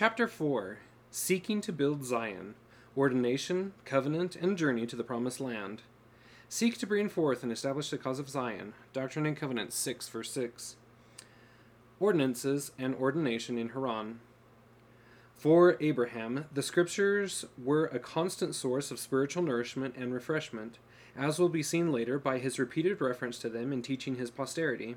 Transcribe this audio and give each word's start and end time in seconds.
Chapter 0.00 0.26
4 0.26 0.78
Seeking 1.10 1.60
to 1.60 1.74
Build 1.74 2.06
Zion 2.06 2.54
Ordination, 2.96 3.74
Covenant, 3.84 4.34
and 4.34 4.56
Journey 4.56 4.86
to 4.86 4.96
the 4.96 5.04
Promised 5.04 5.40
Land. 5.40 5.82
Seek 6.48 6.78
to 6.78 6.86
bring 6.86 7.10
forth 7.10 7.42
and 7.42 7.52
establish 7.52 7.90
the 7.90 7.98
cause 7.98 8.18
of 8.18 8.30
Zion. 8.30 8.72
Doctrine 8.94 9.26
and 9.26 9.36
Covenants 9.36 9.76
6, 9.76 10.08
verse 10.08 10.32
6. 10.32 10.76
Ordinances 12.00 12.72
and 12.78 12.94
Ordination 12.94 13.58
in 13.58 13.68
Haran. 13.68 14.20
For 15.36 15.76
Abraham, 15.80 16.46
the 16.50 16.62
Scriptures 16.62 17.44
were 17.62 17.84
a 17.84 17.98
constant 17.98 18.54
source 18.54 18.90
of 18.90 18.98
spiritual 18.98 19.42
nourishment 19.42 19.96
and 19.98 20.14
refreshment, 20.14 20.78
as 21.14 21.38
will 21.38 21.50
be 21.50 21.62
seen 21.62 21.92
later 21.92 22.18
by 22.18 22.38
his 22.38 22.58
repeated 22.58 23.02
reference 23.02 23.38
to 23.40 23.50
them 23.50 23.70
in 23.70 23.82
teaching 23.82 24.14
his 24.14 24.30
posterity. 24.30 24.96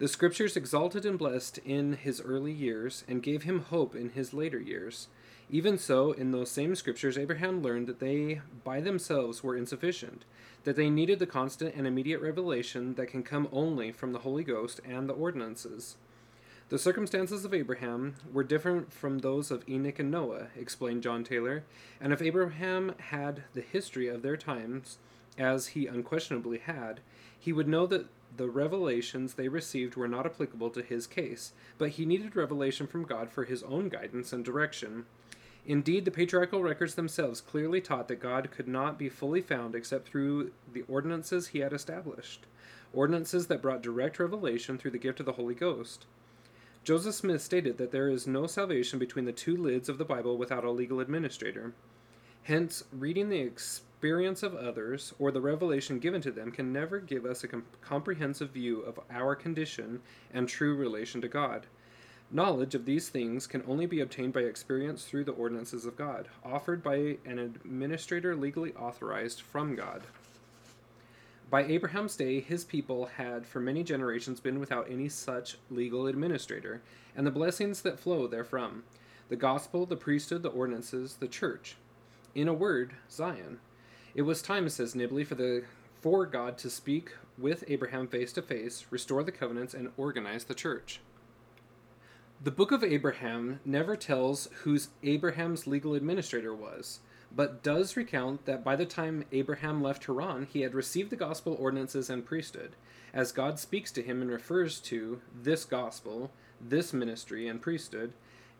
The 0.00 0.08
Scriptures 0.08 0.56
exalted 0.56 1.06
and 1.06 1.16
blessed 1.16 1.58
in 1.58 1.92
his 1.92 2.20
early 2.20 2.50
years, 2.50 3.04
and 3.06 3.22
gave 3.22 3.44
him 3.44 3.60
hope 3.60 3.94
in 3.94 4.10
his 4.10 4.34
later 4.34 4.58
years. 4.58 5.06
Even 5.48 5.78
so, 5.78 6.10
in 6.10 6.32
those 6.32 6.50
same 6.50 6.74
Scriptures, 6.74 7.16
Abraham 7.16 7.62
learned 7.62 7.86
that 7.86 8.00
they 8.00 8.40
by 8.64 8.80
themselves 8.80 9.44
were 9.44 9.56
insufficient, 9.56 10.24
that 10.64 10.74
they 10.74 10.90
needed 10.90 11.20
the 11.20 11.28
constant 11.28 11.76
and 11.76 11.86
immediate 11.86 12.20
revelation 12.20 12.94
that 12.94 13.06
can 13.06 13.22
come 13.22 13.46
only 13.52 13.92
from 13.92 14.12
the 14.12 14.20
Holy 14.20 14.42
Ghost 14.42 14.80
and 14.84 15.08
the 15.08 15.14
ordinances. 15.14 15.96
The 16.70 16.78
circumstances 16.78 17.44
of 17.44 17.54
Abraham 17.54 18.16
were 18.32 18.42
different 18.42 18.92
from 18.92 19.20
those 19.20 19.52
of 19.52 19.62
Enoch 19.68 20.00
and 20.00 20.10
Noah, 20.10 20.48
explained 20.56 21.04
John 21.04 21.22
Taylor, 21.22 21.62
and 22.00 22.12
if 22.12 22.20
Abraham 22.20 22.96
had 22.98 23.44
the 23.52 23.60
history 23.60 24.08
of 24.08 24.22
their 24.22 24.36
times, 24.36 24.98
as 25.38 25.68
he 25.68 25.86
unquestionably 25.86 26.58
had, 26.58 26.98
he 27.38 27.52
would 27.52 27.68
know 27.68 27.86
that 27.86 28.06
the 28.36 28.48
revelations 28.48 29.34
they 29.34 29.48
received 29.48 29.96
were 29.96 30.08
not 30.08 30.26
applicable 30.26 30.70
to 30.70 30.82
his 30.82 31.06
case, 31.06 31.52
but 31.78 31.90
he 31.90 32.04
needed 32.04 32.34
revelation 32.34 32.86
from 32.86 33.04
God 33.04 33.30
for 33.30 33.44
his 33.44 33.62
own 33.62 33.88
guidance 33.88 34.32
and 34.32 34.44
direction. 34.44 35.06
Indeed, 35.66 36.04
the 36.04 36.10
patriarchal 36.10 36.62
records 36.62 36.94
themselves 36.94 37.40
clearly 37.40 37.80
taught 37.80 38.08
that 38.08 38.20
God 38.20 38.50
could 38.50 38.68
not 38.68 38.98
be 38.98 39.08
fully 39.08 39.40
found 39.40 39.74
except 39.74 40.08
through 40.08 40.52
the 40.72 40.84
ordinances 40.88 41.48
he 41.48 41.60
had 41.60 41.72
established, 41.72 42.46
ordinances 42.92 43.46
that 43.46 43.62
brought 43.62 43.82
direct 43.82 44.18
revelation 44.18 44.76
through 44.76 44.90
the 44.90 44.98
gift 44.98 45.20
of 45.20 45.26
the 45.26 45.32
Holy 45.32 45.54
Ghost. 45.54 46.06
Joseph 46.82 47.14
Smith 47.14 47.40
stated 47.40 47.78
that 47.78 47.92
there 47.92 48.10
is 48.10 48.26
no 48.26 48.46
salvation 48.46 48.98
between 48.98 49.24
the 49.24 49.32
two 49.32 49.56
lids 49.56 49.88
of 49.88 49.96
the 49.96 50.04
Bible 50.04 50.36
without 50.36 50.64
a 50.64 50.70
legal 50.70 51.00
administrator. 51.00 51.72
Hence, 52.42 52.84
reading 52.92 53.30
the 53.30 53.40
experience 54.04 54.42
of 54.42 54.54
others 54.54 55.14
or 55.18 55.30
the 55.30 55.40
revelation 55.40 55.98
given 55.98 56.20
to 56.20 56.30
them 56.30 56.50
can 56.50 56.70
never 56.70 57.00
give 57.00 57.24
us 57.24 57.42
a 57.42 57.48
com- 57.48 57.64
comprehensive 57.80 58.50
view 58.50 58.80
of 58.82 59.00
our 59.10 59.34
condition 59.34 59.98
and 60.34 60.46
true 60.46 60.76
relation 60.76 61.22
to 61.22 61.26
God. 61.26 61.66
Knowledge 62.30 62.74
of 62.74 62.84
these 62.84 63.08
things 63.08 63.46
can 63.46 63.64
only 63.66 63.86
be 63.86 64.00
obtained 64.00 64.34
by 64.34 64.40
experience 64.40 65.04
through 65.04 65.24
the 65.24 65.32
ordinances 65.32 65.86
of 65.86 65.96
God, 65.96 66.28
offered 66.44 66.82
by 66.82 67.16
an 67.24 67.38
administrator 67.38 68.36
legally 68.36 68.74
authorized 68.74 69.40
from 69.40 69.74
God. 69.74 70.02
By 71.48 71.64
Abraham's 71.64 72.14
day, 72.14 72.40
his 72.40 72.62
people 72.62 73.06
had 73.06 73.46
for 73.46 73.60
many 73.60 73.82
generations 73.82 74.38
been 74.38 74.60
without 74.60 74.86
any 74.90 75.08
such 75.08 75.56
legal 75.70 76.08
administrator, 76.08 76.82
and 77.16 77.26
the 77.26 77.30
blessings 77.30 77.80
that 77.80 77.98
flow 77.98 78.28
therefrom 78.28 78.82
the 79.30 79.36
gospel, 79.36 79.86
the 79.86 79.96
priesthood, 79.96 80.42
the 80.42 80.50
ordinances, 80.50 81.14
the 81.14 81.26
church. 81.26 81.76
In 82.34 82.48
a 82.48 82.52
word, 82.52 82.92
Zion. 83.10 83.60
It 84.14 84.22
was 84.22 84.42
time, 84.42 84.68
says 84.68 84.94
Nibley, 84.94 85.26
for 85.26 85.34
the 85.34 85.64
for 86.00 86.24
God 86.24 86.56
to 86.58 86.70
speak 86.70 87.12
with 87.36 87.64
Abraham 87.66 88.06
face 88.06 88.32
to 88.34 88.42
face, 88.42 88.86
restore 88.90 89.24
the 89.24 89.32
covenants, 89.32 89.74
and 89.74 89.90
organize 89.96 90.44
the 90.44 90.54
church. 90.54 91.00
The 92.40 92.52
book 92.52 92.70
of 92.70 92.84
Abraham 92.84 93.58
never 93.64 93.96
tells 93.96 94.48
who 94.62 94.78
Abraham's 95.02 95.66
legal 95.66 95.94
administrator 95.94 96.54
was, 96.54 97.00
but 97.34 97.62
does 97.62 97.96
recount 97.96 98.44
that 98.44 98.62
by 98.62 98.76
the 98.76 98.86
time 98.86 99.24
Abraham 99.32 99.82
left 99.82 100.04
Haran, 100.04 100.46
he 100.52 100.60
had 100.60 100.74
received 100.74 101.10
the 101.10 101.16
gospel 101.16 101.56
ordinances 101.58 102.08
and 102.08 102.24
priesthood, 102.24 102.76
as 103.12 103.32
God 103.32 103.58
speaks 103.58 103.90
to 103.92 104.02
him 104.02 104.22
and 104.22 104.30
refers 104.30 104.78
to 104.80 105.22
this 105.34 105.64
gospel, 105.64 106.30
this 106.60 106.92
ministry 106.92 107.48
and 107.48 107.60
priesthood, 107.60 108.12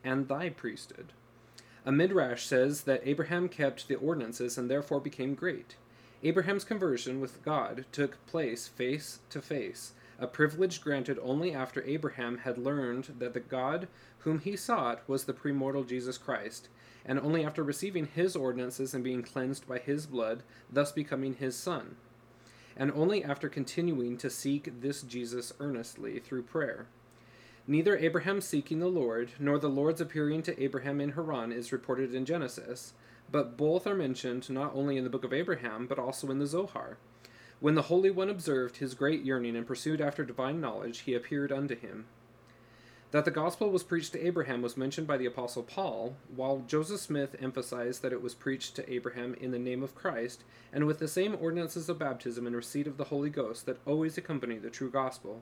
and 0.03 0.27
thy 0.27 0.49
priesthood. 0.49 1.13
A 1.87 1.91
midrash 1.91 2.45
says 2.45 2.83
that 2.83 3.03
Abraham 3.05 3.47
kept 3.47 3.87
the 3.87 3.95
ordinances 3.95 4.57
and 4.57 4.71
therefore 4.71 4.99
became 4.99 5.35
great. 5.35 5.75
Abraham's 6.23 6.63
conversion 6.63 7.21
with 7.21 7.43
God 7.43 7.85
took 7.91 8.25
place 8.25 8.67
face 8.67 9.19
to 9.29 9.39
face, 9.39 9.93
a 10.17 10.25
privilege 10.25 10.81
granted 10.81 11.19
only 11.21 11.53
after 11.53 11.83
Abraham 11.83 12.39
had 12.39 12.57
learned 12.57 13.13
that 13.19 13.35
the 13.35 13.39
God 13.39 13.87
whom 14.19 14.39
he 14.39 14.55
sought 14.55 15.07
was 15.07 15.25
the 15.25 15.33
premortal 15.33 15.87
Jesus 15.87 16.17
Christ, 16.17 16.69
and 17.05 17.19
only 17.19 17.45
after 17.45 17.61
receiving 17.61 18.07
his 18.07 18.35
ordinances 18.35 18.95
and 18.95 19.03
being 19.03 19.21
cleansed 19.21 19.67
by 19.67 19.77
his 19.77 20.07
blood, 20.07 20.41
thus 20.71 20.91
becoming 20.91 21.35
his 21.35 21.55
son, 21.55 21.97
and 22.75 22.91
only 22.93 23.23
after 23.23 23.47
continuing 23.47 24.17
to 24.17 24.31
seek 24.31 24.81
this 24.81 25.03
Jesus 25.03 25.53
earnestly 25.59 26.17
through 26.17 26.41
prayer. 26.41 26.87
Neither 27.67 27.97
Abraham 27.97 28.41
seeking 28.41 28.77
the 28.77 28.87
Lord, 28.87 29.31
nor 29.39 29.57
the 29.57 29.69
Lord's 29.69 29.99
appearing 29.99 30.43
to 30.43 30.63
Abraham 30.63 31.01
in 31.01 31.13
Haran 31.13 31.51
is 31.51 31.71
reported 31.71 32.13
in 32.13 32.23
Genesis, 32.23 32.93
but 33.31 33.57
both 33.57 33.87
are 33.87 33.95
mentioned 33.95 34.51
not 34.51 34.75
only 34.75 34.97
in 34.97 35.03
the 35.03 35.09
book 35.09 35.23
of 35.23 35.33
Abraham, 35.33 35.87
but 35.87 35.97
also 35.97 36.29
in 36.29 36.37
the 36.37 36.45
Zohar. 36.45 36.97
When 37.59 37.73
the 37.73 37.83
Holy 37.83 38.11
One 38.11 38.29
observed 38.29 38.77
his 38.77 38.93
great 38.93 39.23
yearning 39.23 39.55
and 39.55 39.65
pursued 39.65 39.99
after 39.99 40.23
divine 40.23 40.61
knowledge, 40.61 40.99
he 40.99 41.15
appeared 41.15 41.51
unto 41.51 41.75
him. 41.75 42.05
That 43.09 43.25
the 43.25 43.31
gospel 43.31 43.71
was 43.71 43.81
preached 43.81 44.11
to 44.13 44.23
Abraham 44.23 44.61
was 44.61 44.77
mentioned 44.77 45.07
by 45.07 45.17
the 45.17 45.25
Apostle 45.25 45.63
Paul, 45.63 46.17
while 46.35 46.65
Joseph 46.67 46.99
Smith 46.99 47.35
emphasized 47.41 48.03
that 48.03 48.13
it 48.13 48.21
was 48.21 48.35
preached 48.35 48.75
to 48.75 48.93
Abraham 48.93 49.33
in 49.41 49.49
the 49.49 49.57
name 49.57 49.81
of 49.81 49.95
Christ, 49.95 50.43
and 50.71 50.85
with 50.85 50.99
the 50.99 51.07
same 51.07 51.35
ordinances 51.41 51.89
of 51.89 51.97
baptism 51.97 52.45
and 52.45 52.55
receipt 52.55 52.85
of 52.85 52.97
the 52.97 53.05
Holy 53.05 53.31
Ghost 53.31 53.65
that 53.65 53.79
always 53.87 54.19
accompany 54.19 54.59
the 54.59 54.69
true 54.69 54.91
gospel. 54.91 55.41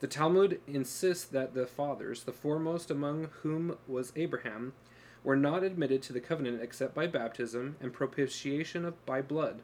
The 0.00 0.06
Talmud 0.06 0.60
insists 0.66 1.24
that 1.24 1.54
the 1.54 1.66
fathers, 1.66 2.24
the 2.24 2.32
foremost 2.32 2.90
among 2.90 3.28
whom 3.42 3.78
was 3.88 4.12
Abraham, 4.14 4.74
were 5.24 5.36
not 5.36 5.64
admitted 5.64 6.02
to 6.02 6.12
the 6.12 6.20
covenant 6.20 6.60
except 6.62 6.94
by 6.94 7.06
baptism 7.06 7.76
and 7.80 7.92
propitiation 7.92 8.84
of, 8.84 9.06
by 9.06 9.22
blood. 9.22 9.62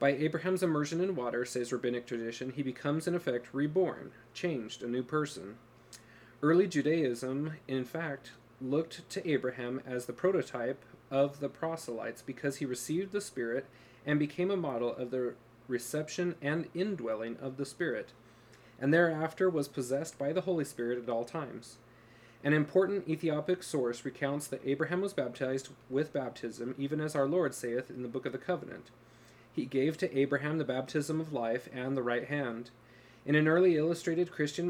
By 0.00 0.10
Abraham's 0.10 0.62
immersion 0.62 1.00
in 1.00 1.14
water, 1.14 1.44
says 1.44 1.72
rabbinic 1.72 2.04
tradition, 2.04 2.50
he 2.50 2.62
becomes 2.62 3.06
in 3.06 3.14
effect 3.14 3.48
reborn, 3.52 4.10
changed, 4.34 4.82
a 4.82 4.88
new 4.88 5.04
person. 5.04 5.56
Early 6.42 6.66
Judaism, 6.66 7.52
in 7.68 7.84
fact, 7.84 8.32
looked 8.60 9.08
to 9.10 9.26
Abraham 9.26 9.80
as 9.86 10.04
the 10.04 10.12
prototype 10.12 10.84
of 11.10 11.38
the 11.38 11.48
proselytes 11.48 12.22
because 12.22 12.56
he 12.56 12.66
received 12.66 13.12
the 13.12 13.20
Spirit 13.20 13.66
and 14.04 14.18
became 14.18 14.50
a 14.50 14.56
model 14.56 14.94
of 14.96 15.10
the 15.10 15.34
reception 15.68 16.34
and 16.42 16.66
indwelling 16.74 17.36
of 17.40 17.56
the 17.56 17.64
Spirit 17.64 18.12
and 18.80 18.92
thereafter 18.92 19.48
was 19.48 19.68
possessed 19.68 20.18
by 20.18 20.32
the 20.32 20.42
Holy 20.42 20.64
Spirit 20.64 21.02
at 21.02 21.08
all 21.08 21.24
times. 21.24 21.76
An 22.42 22.52
important 22.52 23.08
Ethiopic 23.08 23.62
source 23.62 24.04
recounts 24.04 24.46
that 24.48 24.66
Abraham 24.66 25.00
was 25.00 25.14
baptized 25.14 25.70
with 25.88 26.12
baptism, 26.12 26.74
even 26.76 27.00
as 27.00 27.16
our 27.16 27.26
Lord 27.26 27.54
saith 27.54 27.88
in 27.88 28.02
the 28.02 28.08
Book 28.08 28.26
of 28.26 28.32
the 28.32 28.38
Covenant. 28.38 28.90
He 29.50 29.64
gave 29.64 29.96
to 29.98 30.18
Abraham 30.18 30.58
the 30.58 30.64
baptism 30.64 31.20
of 31.20 31.32
life 31.32 31.68
and 31.72 31.96
the 31.96 32.02
right 32.02 32.26
hand. 32.26 32.70
In 33.24 33.34
an 33.34 33.48
early 33.48 33.76
illustrated 33.76 34.30
Christian 34.30 34.68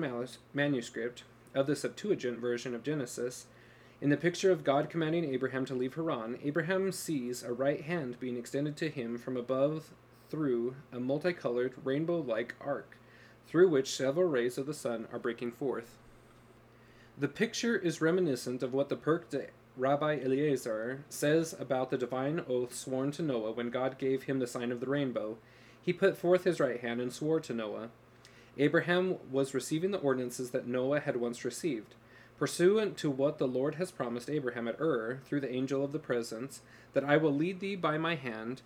manuscript 0.52 1.24
of 1.52 1.66
the 1.66 1.74
Septuagint 1.74 2.38
version 2.38 2.74
of 2.74 2.84
Genesis, 2.84 3.46
in 4.00 4.10
the 4.10 4.16
picture 4.16 4.52
of 4.52 4.62
God 4.62 4.90
commanding 4.90 5.24
Abraham 5.24 5.64
to 5.64 5.74
leave 5.74 5.94
Haran, 5.94 6.38
Abraham 6.44 6.92
sees 6.92 7.42
a 7.42 7.52
right 7.52 7.80
hand 7.80 8.20
being 8.20 8.36
extended 8.36 8.76
to 8.76 8.90
him 8.90 9.18
from 9.18 9.36
above 9.36 9.90
through 10.28 10.76
a 10.92 11.00
multicolored 11.00 11.74
rainbow 11.82 12.18
like 12.18 12.54
arc 12.60 12.98
through 13.46 13.68
which 13.68 13.94
several 13.94 14.28
rays 14.28 14.58
of 14.58 14.66
the 14.66 14.74
sun 14.74 15.06
are 15.12 15.18
breaking 15.18 15.52
forth. 15.52 15.96
The 17.16 17.28
picture 17.28 17.76
is 17.76 18.00
reminiscent 18.00 18.62
of 18.62 18.72
what 18.72 18.88
the 18.88 18.96
Pirkei 18.96 19.48
Rabbi 19.76 20.20
Eliezer 20.24 21.04
says 21.08 21.54
about 21.58 21.90
the 21.90 21.98
divine 21.98 22.44
oath 22.48 22.74
sworn 22.74 23.10
to 23.12 23.22
Noah 23.22 23.52
when 23.52 23.70
God 23.70 23.98
gave 23.98 24.24
him 24.24 24.38
the 24.38 24.46
sign 24.46 24.70
of 24.70 24.80
the 24.80 24.86
rainbow. 24.86 25.36
He 25.82 25.92
put 25.92 26.16
forth 26.16 26.44
his 26.44 26.60
right 26.60 26.80
hand 26.80 27.00
and 27.00 27.12
swore 27.12 27.40
to 27.40 27.52
Noah. 27.52 27.90
Abraham 28.56 29.16
was 29.32 29.52
receiving 29.52 29.90
the 29.90 29.98
ordinances 29.98 30.50
that 30.50 30.68
Noah 30.68 31.00
had 31.00 31.16
once 31.16 31.44
received. 31.44 31.94
Pursuant 32.38 32.96
to 32.98 33.10
what 33.10 33.38
the 33.38 33.48
Lord 33.48 33.76
has 33.76 33.90
promised 33.90 34.30
Abraham 34.30 34.68
at 34.68 34.80
Ur, 34.80 35.20
through 35.24 35.40
the 35.40 35.52
angel 35.52 35.84
of 35.84 35.92
the 35.92 35.98
presence, 35.98 36.60
that 36.92 37.04
I 37.04 37.16
will 37.16 37.34
lead 37.34 37.60
thee 37.60 37.76
by 37.76 37.98
my 37.98 38.14
hand, 38.14 38.62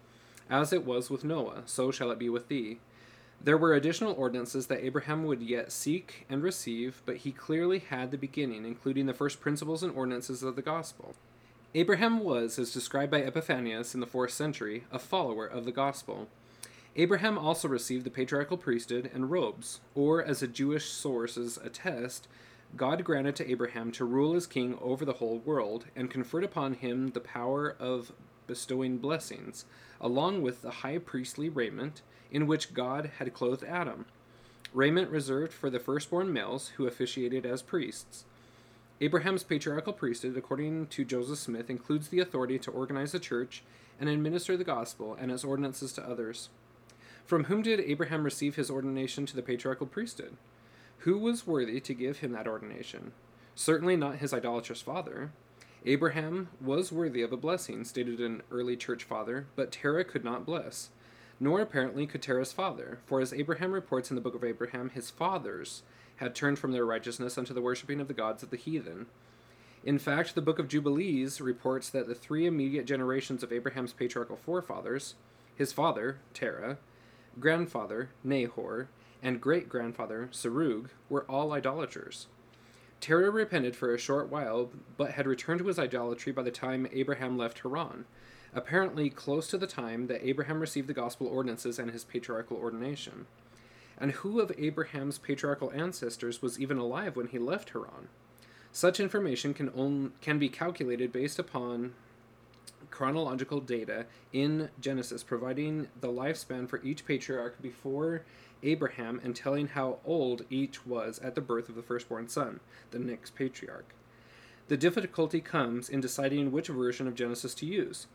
as 0.50 0.72
it 0.72 0.84
was 0.84 1.10
with 1.10 1.24
Noah, 1.24 1.62
so 1.64 1.90
shall 1.90 2.10
it 2.10 2.18
be 2.18 2.28
with 2.28 2.48
thee. 2.48 2.80
There 3.40 3.56
were 3.56 3.72
additional 3.72 4.14
ordinances 4.14 4.66
that 4.66 4.84
Abraham 4.84 5.24
would 5.24 5.42
yet 5.42 5.70
seek 5.70 6.26
and 6.28 6.42
receive, 6.42 7.02
but 7.06 7.18
he 7.18 7.30
clearly 7.30 7.78
had 7.78 8.10
the 8.10 8.18
beginning, 8.18 8.64
including 8.64 9.06
the 9.06 9.14
first 9.14 9.40
principles 9.40 9.82
and 9.82 9.94
ordinances 9.96 10.42
of 10.42 10.56
the 10.56 10.62
gospel. 10.62 11.14
Abraham 11.74 12.20
was, 12.20 12.58
as 12.58 12.72
described 12.72 13.12
by 13.12 13.20
Epiphanius 13.20 13.94
in 13.94 14.00
the 14.00 14.06
fourth 14.06 14.32
century, 14.32 14.84
a 14.90 14.98
follower 14.98 15.46
of 15.46 15.64
the 15.64 15.72
gospel. 15.72 16.28
Abraham 16.96 17.38
also 17.38 17.68
received 17.68 18.04
the 18.04 18.10
patriarchal 18.10 18.56
priesthood 18.56 19.08
and 19.14 19.30
robes, 19.30 19.80
or, 19.94 20.22
as 20.22 20.40
the 20.40 20.48
Jewish 20.48 20.86
sources 20.86 21.58
attest, 21.62 22.26
God 22.76 23.04
granted 23.04 23.36
to 23.36 23.50
Abraham 23.50 23.92
to 23.92 24.04
rule 24.04 24.34
as 24.34 24.46
king 24.46 24.76
over 24.80 25.04
the 25.04 25.14
whole 25.14 25.38
world, 25.38 25.84
and 25.94 26.10
conferred 26.10 26.44
upon 26.44 26.74
him 26.74 27.10
the 27.10 27.20
power 27.20 27.76
of 27.78 28.12
bestowing 28.46 28.98
blessings, 28.98 29.64
along 30.00 30.42
with 30.42 30.62
the 30.62 30.70
high 30.70 30.98
priestly 30.98 31.48
raiment 31.48 32.02
in 32.30 32.46
which 32.46 32.74
God 32.74 33.10
had 33.18 33.34
clothed 33.34 33.64
Adam, 33.64 34.06
raiment 34.74 35.10
reserved 35.10 35.52
for 35.52 35.70
the 35.70 35.80
firstborn 35.80 36.32
males 36.32 36.72
who 36.76 36.86
officiated 36.86 37.46
as 37.46 37.62
priests. 37.62 38.24
Abraham's 39.00 39.44
patriarchal 39.44 39.92
priesthood, 39.92 40.36
according 40.36 40.88
to 40.88 41.04
Joseph 41.04 41.38
Smith, 41.38 41.70
includes 41.70 42.08
the 42.08 42.20
authority 42.20 42.58
to 42.58 42.70
organize 42.70 43.12
the 43.12 43.20
church 43.20 43.62
and 44.00 44.08
administer 44.08 44.56
the 44.56 44.64
gospel 44.64 45.16
and 45.18 45.30
its 45.30 45.44
ordinances 45.44 45.92
to 45.92 46.08
others. 46.08 46.48
From 47.24 47.44
whom 47.44 47.62
did 47.62 47.80
Abraham 47.80 48.24
receive 48.24 48.56
his 48.56 48.70
ordination 48.70 49.26
to 49.26 49.36
the 49.36 49.42
patriarchal 49.42 49.86
priesthood? 49.86 50.36
Who 50.98 51.18
was 51.18 51.46
worthy 51.46 51.80
to 51.80 51.94
give 51.94 52.18
him 52.18 52.32
that 52.32 52.48
ordination? 52.48 53.12
Certainly 53.54 53.96
not 53.96 54.16
his 54.16 54.32
idolatrous 54.32 54.82
father. 54.82 55.30
Abraham 55.86 56.48
was 56.60 56.90
worthy 56.90 57.22
of 57.22 57.32
a 57.32 57.36
blessing, 57.36 57.84
stated 57.84 58.18
an 58.18 58.42
early 58.50 58.76
church 58.76 59.04
father, 59.04 59.46
but 59.54 59.70
Terah 59.70 60.04
could 60.04 60.24
not 60.24 60.44
bless. 60.44 60.90
Nor 61.40 61.60
apparently 61.60 62.06
could 62.06 62.22
Terah's 62.22 62.52
father, 62.52 62.98
for 63.06 63.20
as 63.20 63.32
Abraham 63.32 63.72
reports 63.72 64.10
in 64.10 64.16
the 64.16 64.20
book 64.20 64.34
of 64.34 64.42
Abraham, 64.42 64.90
his 64.90 65.10
fathers 65.10 65.82
had 66.16 66.34
turned 66.34 66.58
from 66.58 66.72
their 66.72 66.84
righteousness 66.84 67.38
unto 67.38 67.54
the 67.54 67.62
worshipping 67.62 68.00
of 68.00 68.08
the 68.08 68.14
gods 68.14 68.42
of 68.42 68.50
the 68.50 68.56
heathen. 68.56 69.06
In 69.84 69.98
fact, 69.98 70.34
the 70.34 70.42
book 70.42 70.58
of 70.58 70.66
Jubilees 70.66 71.40
reports 71.40 71.90
that 71.90 72.08
the 72.08 72.14
three 72.14 72.46
immediate 72.46 72.86
generations 72.86 73.44
of 73.44 73.52
Abraham's 73.52 73.92
patriarchal 73.92 74.36
forefathers, 74.36 75.14
his 75.54 75.72
father, 75.72 76.18
Terah, 76.34 76.78
grandfather, 77.38 78.10
Nahor, 78.24 78.88
and 79.22 79.40
great 79.40 79.68
grandfather, 79.68 80.28
Serug, 80.32 80.88
were 81.08 81.24
all 81.24 81.52
idolaters. 81.52 82.26
Terah 83.00 83.30
repented 83.30 83.76
for 83.76 83.94
a 83.94 83.98
short 83.98 84.28
while, 84.28 84.70
but 84.96 85.12
had 85.12 85.26
returned 85.26 85.60
to 85.60 85.66
his 85.68 85.78
idolatry 85.78 86.32
by 86.32 86.42
the 86.42 86.50
time 86.50 86.88
Abraham 86.92 87.38
left 87.38 87.60
Haran, 87.60 88.06
apparently 88.54 89.10
close 89.10 89.48
to 89.48 89.58
the 89.58 89.66
time 89.66 90.06
that 90.06 90.26
Abraham 90.26 90.60
received 90.60 90.88
the 90.88 90.94
gospel 90.94 91.26
ordinances 91.26 91.78
and 91.78 91.90
his 91.90 92.04
patriarchal 92.04 92.56
ordination. 92.56 93.26
And 93.98 94.12
who 94.12 94.40
of 94.40 94.52
Abraham's 94.56 95.18
patriarchal 95.18 95.72
ancestors 95.74 96.40
was 96.40 96.60
even 96.60 96.78
alive 96.78 97.16
when 97.16 97.28
he 97.28 97.38
left 97.38 97.70
Haran? 97.70 98.08
Such 98.70 99.00
information 99.00 99.54
can, 99.54 99.68
on, 99.70 100.12
can 100.20 100.38
be 100.38 100.48
calculated 100.48 101.12
based 101.12 101.38
upon 101.38 101.94
chronological 102.90 103.60
data 103.60 104.06
in 104.32 104.70
Genesis, 104.80 105.22
providing 105.22 105.88
the 106.00 106.08
lifespan 106.08 106.68
for 106.68 106.82
each 106.82 107.06
patriarch 107.06 107.60
before 107.60 108.22
Abraham 108.62 109.20
and 109.22 109.34
telling 109.34 109.68
how 109.68 109.98
old 110.04 110.44
each 110.50 110.86
was 110.86 111.18
at 111.20 111.34
the 111.34 111.40
birth 111.40 111.68
of 111.68 111.74
the 111.74 111.82
firstborn 111.82 112.28
son, 112.28 112.60
the 112.90 112.98
next 112.98 113.34
patriarch. 113.34 113.94
The 114.68 114.76
difficulty 114.76 115.40
comes 115.40 115.88
in 115.88 116.00
deciding 116.00 116.52
which 116.52 116.68
version 116.68 117.06
of 117.06 117.14
Genesis 117.14 117.54
to 117.54 117.66
use, 117.66 118.06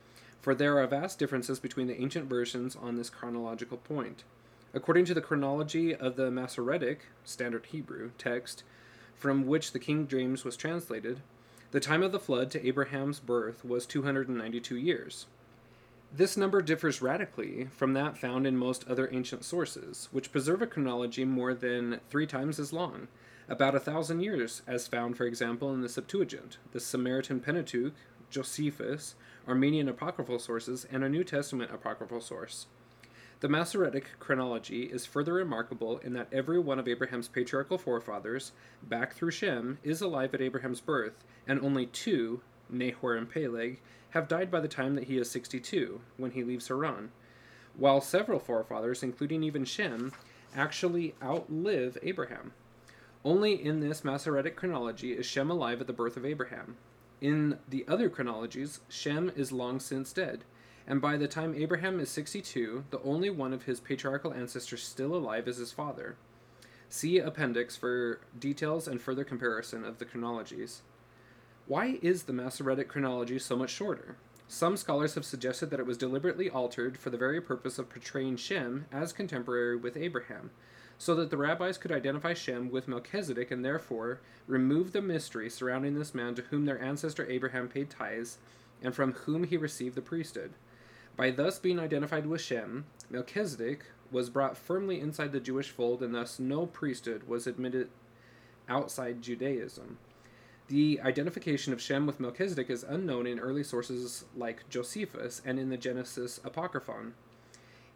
for 0.43 0.53
there 0.53 0.77
are 0.77 0.85
vast 0.85 1.17
differences 1.17 1.57
between 1.57 1.87
the 1.87 1.99
ancient 2.01 2.27
versions 2.29 2.75
on 2.75 2.97
this 2.97 3.09
chronological 3.09 3.77
point. 3.77 4.25
According 4.73 5.05
to 5.05 5.13
the 5.13 5.21
chronology 5.21 5.95
of 5.95 6.17
the 6.17 6.29
Masoretic, 6.29 7.05
Standard 7.23 7.67
Hebrew, 7.67 8.11
text, 8.17 8.63
from 9.15 9.47
which 9.47 9.71
the 9.71 9.79
King 9.79 10.05
James 10.05 10.43
was 10.43 10.57
translated, 10.57 11.21
the 11.71 11.79
time 11.79 12.03
of 12.03 12.11
the 12.11 12.19
flood 12.19 12.51
to 12.51 12.67
Abraham's 12.67 13.21
birth 13.21 13.63
was 13.63 13.85
292 13.85 14.75
years. 14.75 15.27
This 16.13 16.35
number 16.35 16.61
differs 16.61 17.01
radically 17.01 17.69
from 17.71 17.93
that 17.93 18.17
found 18.17 18.45
in 18.45 18.57
most 18.57 18.85
other 18.85 19.07
ancient 19.13 19.45
sources, 19.45 20.09
which 20.11 20.33
preserve 20.33 20.61
a 20.61 20.67
chronology 20.67 21.23
more 21.23 21.53
than 21.53 22.01
three 22.09 22.27
times 22.27 22.59
as 22.59 22.73
long, 22.73 23.07
about 23.47 23.75
a 23.75 23.79
thousand 23.79 24.19
years, 24.19 24.61
as 24.67 24.89
found, 24.89 25.15
for 25.15 25.23
example, 25.23 25.73
in 25.73 25.79
the 25.79 25.87
Septuagint, 25.87 26.57
the 26.73 26.81
Samaritan 26.81 27.39
Pentateuch, 27.39 27.93
Josephus, 28.29 29.15
Armenian 29.47 29.89
apocryphal 29.89 30.39
sources, 30.39 30.85
and 30.91 31.03
a 31.03 31.09
New 31.09 31.23
Testament 31.23 31.71
apocryphal 31.73 32.21
source. 32.21 32.67
The 33.41 33.49
Masoretic 33.49 34.11
chronology 34.19 34.83
is 34.83 35.05
further 35.05 35.33
remarkable 35.33 35.97
in 35.97 36.13
that 36.13 36.29
every 36.31 36.59
one 36.59 36.79
of 36.79 36.87
Abraham's 36.87 37.27
patriarchal 37.27 37.77
forefathers, 37.77 38.53
back 38.81 39.13
through 39.13 39.31
Shem, 39.31 39.79
is 39.83 40.01
alive 40.01 40.33
at 40.33 40.41
Abraham's 40.41 40.79
birth, 40.79 41.25
and 41.45 41.59
only 41.59 41.87
two, 41.87 42.39
Nahor 42.69 43.15
and 43.15 43.29
Peleg, 43.29 43.81
have 44.11 44.29
died 44.29 44.49
by 44.49 44.61
the 44.61 44.69
time 44.69 44.95
that 44.95 45.05
he 45.05 45.17
is 45.17 45.29
62, 45.29 45.99
when 46.15 46.31
he 46.31 46.43
leaves 46.43 46.69
Haran, 46.69 47.11
while 47.75 47.99
several 47.99 48.39
forefathers, 48.39 49.03
including 49.03 49.43
even 49.43 49.65
Shem, 49.65 50.13
actually 50.55 51.15
outlive 51.21 51.97
Abraham. 52.01 52.53
Only 53.25 53.61
in 53.61 53.81
this 53.81 54.05
Masoretic 54.05 54.55
chronology 54.55 55.11
is 55.11 55.25
Shem 55.25 55.51
alive 55.51 55.81
at 55.81 55.87
the 55.87 55.93
birth 55.93 56.15
of 56.15 56.25
Abraham. 56.25 56.77
In 57.23 57.57
the 57.69 57.85
other 57.87 58.09
chronologies, 58.09 58.81
Shem 58.89 59.31
is 59.33 59.53
long 59.53 59.79
since 59.79 60.11
dead, 60.11 60.43
and 60.85 60.99
by 60.99 61.15
the 61.15 61.25
time 61.25 61.55
Abraham 61.55 62.01
is 62.01 62.09
62, 62.09 62.83
the 62.89 63.01
only 63.01 63.29
one 63.29 63.53
of 63.53 63.63
his 63.63 63.79
patriarchal 63.79 64.33
ancestors 64.33 64.83
still 64.83 65.15
alive 65.15 65.47
is 65.47 65.55
his 65.55 65.71
father. 65.71 66.17
See 66.89 67.19
Appendix 67.19 67.77
for 67.77 68.19
details 68.37 68.89
and 68.89 69.01
further 69.01 69.23
comparison 69.23 69.85
of 69.85 69.99
the 69.99 70.05
chronologies. 70.05 70.81
Why 71.65 71.97
is 72.01 72.23
the 72.23 72.33
Masoretic 72.33 72.89
chronology 72.89 73.39
so 73.39 73.55
much 73.55 73.69
shorter? 73.69 74.17
Some 74.49 74.75
scholars 74.75 75.15
have 75.15 75.23
suggested 75.23 75.69
that 75.69 75.79
it 75.79 75.85
was 75.85 75.97
deliberately 75.97 76.49
altered 76.49 76.97
for 76.97 77.09
the 77.09 77.17
very 77.17 77.39
purpose 77.39 77.79
of 77.79 77.89
portraying 77.89 78.35
Shem 78.35 78.85
as 78.91 79.13
contemporary 79.13 79.77
with 79.77 79.95
Abraham, 79.95 80.51
so 80.97 81.15
that 81.15 81.29
the 81.29 81.37
rabbis 81.37 81.77
could 81.77 81.91
identify 81.91 82.33
Shem 82.33 82.69
with 82.69 82.87
Melchizedek 82.87 83.51
and 83.51 83.63
therefore 83.63 84.21
remove 84.47 84.91
the 84.91 85.01
mystery 85.01 85.49
surrounding 85.49 85.95
this 85.95 86.13
man 86.13 86.35
to 86.35 86.43
whom 86.43 86.65
their 86.65 86.81
ancestor 86.81 87.29
Abraham 87.29 87.67
paid 87.67 87.89
tithes 87.89 88.37
and 88.81 88.95
from 88.95 89.13
whom 89.13 89.43
he 89.43 89.57
received 89.57 89.95
the 89.95 90.01
priesthood. 90.01 90.53
By 91.15 91.31
thus 91.31 91.59
being 91.59 91.79
identified 91.79 92.25
with 92.25 92.41
Shem, 92.41 92.85
Melchizedek 93.09 93.83
was 94.11 94.29
brought 94.29 94.57
firmly 94.57 94.99
inside 94.99 95.31
the 95.31 95.39
Jewish 95.39 95.69
fold 95.69 96.01
and 96.01 96.13
thus 96.13 96.39
no 96.39 96.65
priesthood 96.65 97.27
was 97.27 97.47
admitted 97.47 97.89
outside 98.69 99.21
Judaism. 99.21 99.97
The 100.67 101.01
identification 101.03 101.73
of 101.73 101.81
Shem 101.81 102.05
with 102.05 102.19
Melchizedek 102.19 102.69
is 102.69 102.83
unknown 102.83 103.27
in 103.27 103.39
early 103.39 103.63
sources 103.63 104.25
like 104.35 104.67
Josephus 104.69 105.41
and 105.45 105.59
in 105.59 105.69
the 105.69 105.77
Genesis 105.77 106.39
Apocryphon. 106.43 107.13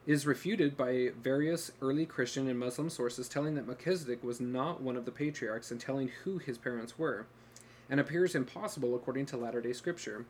Is 0.08 0.26
refuted 0.26 0.78
by 0.78 1.12
various 1.22 1.74
early 1.82 2.06
Christian 2.06 2.48
and 2.48 2.58
Muslim 2.58 2.90
sources 2.90 3.28
telling 3.28 3.56
that 3.56 3.68
Melchizedek 3.68 4.24
was 4.24 4.40
not 4.40 4.82
one 4.82 4.96
of 4.96 5.04
the 5.04 5.12
patriarchs 5.12 5.70
and 5.70 5.82
telling 5.82 6.12
who 6.24 6.38
his 6.38 6.58
parents 6.58 6.98
were, 6.98 7.26
and 7.90 8.00
appears 8.00 8.34
impossible 8.34 8.96
according 8.96 9.26
to 9.26 9.36
latter 9.36 9.60
day 9.60 9.74
scripture. 9.74 10.26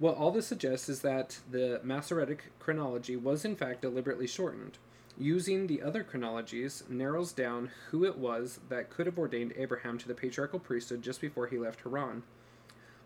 What 0.00 0.16
all 0.16 0.32
this 0.32 0.48
suggests 0.48 0.88
is 0.88 1.02
that 1.02 1.38
the 1.48 1.80
Masoretic 1.84 2.46
chronology 2.58 3.14
was 3.14 3.44
in 3.44 3.54
fact 3.54 3.82
deliberately 3.82 4.26
shortened 4.26 4.78
using 5.16 5.68
the 5.68 5.82
other 5.82 6.02
chronologies, 6.02 6.82
narrows 6.88 7.32
down 7.32 7.70
who 7.90 8.04
it 8.04 8.18
was 8.18 8.58
that 8.70 8.90
could 8.90 9.06
have 9.06 9.18
ordained 9.18 9.52
Abraham 9.56 9.98
to 9.98 10.08
the 10.08 10.14
patriarchal 10.14 10.58
priesthood 10.58 11.00
just 11.00 11.20
before 11.20 11.46
he 11.46 11.58
left 11.58 11.82
Haran. 11.82 12.24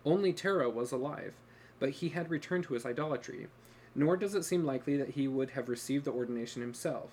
Only 0.03 0.33
Terah 0.33 0.71
was 0.71 0.93
alive, 0.93 1.35
but 1.79 1.91
he 1.91 2.09
had 2.11 2.31
returned 2.31 2.65
to 2.65 2.75
his 2.75 2.87
idolatry, 2.87 3.49
nor 3.97 4.17
does 4.17 4.35
it 4.35 4.45
seem 4.45 4.65
likely 4.65 4.97
that 4.97 5.11
he 5.11 5.27
would 5.27 5.51
have 5.51 5.69
received 5.69 6.05
the 6.05 6.13
ordination 6.13 6.61
himself. 6.61 7.11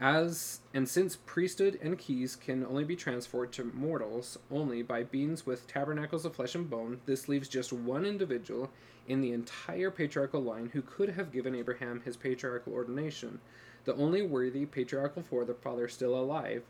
As 0.00 0.60
and 0.74 0.88
since 0.88 1.16
priesthood 1.24 1.78
and 1.80 1.96
keys 1.96 2.34
can 2.34 2.66
only 2.66 2.82
be 2.82 2.96
transferred 2.96 3.52
to 3.52 3.70
mortals 3.72 4.36
only 4.50 4.82
by 4.82 5.04
beings 5.04 5.46
with 5.46 5.68
tabernacles 5.68 6.24
of 6.24 6.34
flesh 6.34 6.56
and 6.56 6.68
bone, 6.68 7.00
this 7.06 7.28
leaves 7.28 7.48
just 7.48 7.72
one 7.72 8.04
individual 8.04 8.70
in 9.06 9.20
the 9.20 9.32
entire 9.32 9.92
patriarchal 9.92 10.42
line 10.42 10.70
who 10.72 10.82
could 10.82 11.10
have 11.10 11.32
given 11.32 11.54
Abraham 11.54 12.00
his 12.00 12.16
patriarchal 12.16 12.72
ordination, 12.72 13.40
the 13.84 13.94
only 13.94 14.22
worthy 14.22 14.66
patriarchal 14.66 15.22
forefather 15.22 15.86
still 15.86 16.18
alive, 16.18 16.64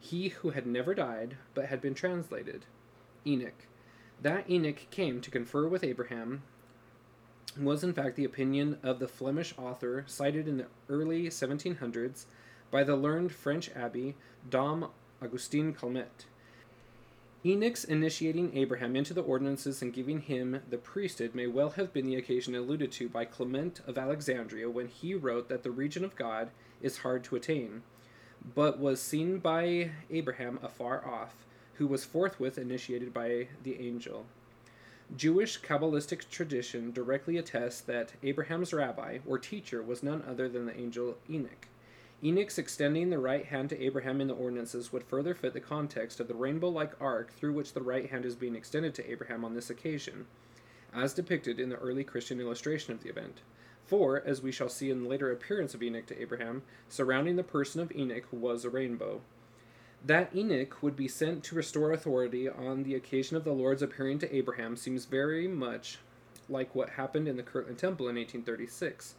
he 0.00 0.28
who 0.28 0.50
had 0.50 0.66
never 0.66 0.94
died 0.94 1.36
but 1.54 1.66
had 1.66 1.80
been 1.80 1.94
translated, 1.94 2.66
Enoch. 3.24 3.66
That 4.20 4.50
Enoch 4.50 4.90
came 4.90 5.20
to 5.20 5.30
confer 5.30 5.68
with 5.68 5.84
Abraham 5.84 6.42
was 7.58 7.84
in 7.84 7.92
fact 7.92 8.16
the 8.16 8.24
opinion 8.24 8.78
of 8.82 8.98
the 8.98 9.08
Flemish 9.08 9.54
author 9.56 10.04
cited 10.06 10.48
in 10.48 10.58
the 10.58 10.66
early 10.88 11.28
1700s 11.28 12.24
by 12.70 12.82
the 12.82 12.96
learned 12.96 13.32
French 13.32 13.72
abbé 13.74 14.14
Dom 14.48 14.88
Augustin 15.22 15.72
Calmet. 15.72 16.26
Enoch's 17.46 17.84
initiating 17.84 18.56
Abraham 18.56 18.96
into 18.96 19.12
the 19.12 19.22
ordinances 19.22 19.82
and 19.82 19.92
giving 19.92 20.22
him 20.22 20.62
the 20.70 20.78
priesthood 20.78 21.34
may 21.34 21.46
well 21.46 21.70
have 21.70 21.92
been 21.92 22.06
the 22.06 22.16
occasion 22.16 22.54
alluded 22.54 22.90
to 22.92 23.08
by 23.08 23.26
Clement 23.26 23.80
of 23.86 23.98
Alexandria 23.98 24.70
when 24.70 24.88
he 24.88 25.14
wrote 25.14 25.50
that 25.50 25.62
the 25.62 25.70
region 25.70 26.04
of 26.04 26.16
God 26.16 26.48
is 26.80 26.98
hard 26.98 27.22
to 27.24 27.36
attain, 27.36 27.82
but 28.54 28.78
was 28.78 29.00
seen 29.00 29.38
by 29.38 29.90
Abraham 30.10 30.58
afar 30.62 31.06
off, 31.06 31.44
who 31.74 31.86
was 31.86 32.04
forthwith 32.04 32.56
initiated 32.56 33.12
by 33.12 33.48
the 33.62 33.78
angel. 33.78 34.24
Jewish 35.16 35.60
Kabbalistic 35.60 36.28
tradition 36.30 36.90
directly 36.90 37.36
attests 37.36 37.82
that 37.82 38.14
Abraham's 38.22 38.72
rabbi 38.72 39.18
or 39.26 39.38
teacher 39.38 39.82
was 39.82 40.02
none 40.02 40.24
other 40.26 40.48
than 40.48 40.66
the 40.66 40.76
angel 40.76 41.18
Enoch. 41.30 41.68
Enoch's 42.22 42.58
extending 42.58 43.10
the 43.10 43.18
right 43.18 43.44
hand 43.44 43.68
to 43.68 43.80
Abraham 43.80 44.20
in 44.20 44.28
the 44.28 44.34
ordinances 44.34 44.92
would 44.92 45.04
further 45.04 45.34
fit 45.34 45.52
the 45.52 45.60
context 45.60 46.20
of 46.20 46.26
the 46.26 46.34
rainbow 46.34 46.70
like 46.70 47.00
arc 47.00 47.32
through 47.34 47.52
which 47.52 47.74
the 47.74 47.82
right 47.82 48.10
hand 48.10 48.24
is 48.24 48.34
being 48.34 48.56
extended 48.56 48.94
to 48.94 49.08
Abraham 49.08 49.44
on 49.44 49.54
this 49.54 49.68
occasion, 49.68 50.26
as 50.92 51.12
depicted 51.12 51.60
in 51.60 51.68
the 51.68 51.76
early 51.76 52.02
Christian 52.02 52.40
illustration 52.40 52.92
of 52.92 53.02
the 53.02 53.10
event. 53.10 53.42
For, 53.86 54.22
as 54.24 54.40
we 54.40 54.50
shall 54.50 54.70
see 54.70 54.90
in 54.90 55.02
the 55.02 55.08
later 55.08 55.30
appearance 55.30 55.74
of 55.74 55.82
Enoch 55.82 56.06
to 56.06 56.20
Abraham, 56.20 56.62
surrounding 56.88 57.36
the 57.36 57.42
person 57.42 57.82
of 57.82 57.92
Enoch 57.94 58.24
was 58.32 58.64
a 58.64 58.70
rainbow. 58.70 59.20
That 60.06 60.36
Enoch 60.36 60.82
would 60.82 60.96
be 60.96 61.08
sent 61.08 61.42
to 61.44 61.54
restore 61.54 61.92
authority 61.92 62.46
on 62.46 62.82
the 62.82 62.94
occasion 62.94 63.38
of 63.38 63.44
the 63.44 63.52
Lord's 63.52 63.80
appearing 63.80 64.18
to 64.18 64.36
Abraham 64.36 64.76
seems 64.76 65.06
very 65.06 65.48
much 65.48 65.98
like 66.46 66.74
what 66.74 66.90
happened 66.90 67.26
in 67.26 67.38
the 67.38 67.42
Kirtland 67.42 67.78
Temple 67.78 68.08
in 68.08 68.16
1836, 68.16 69.14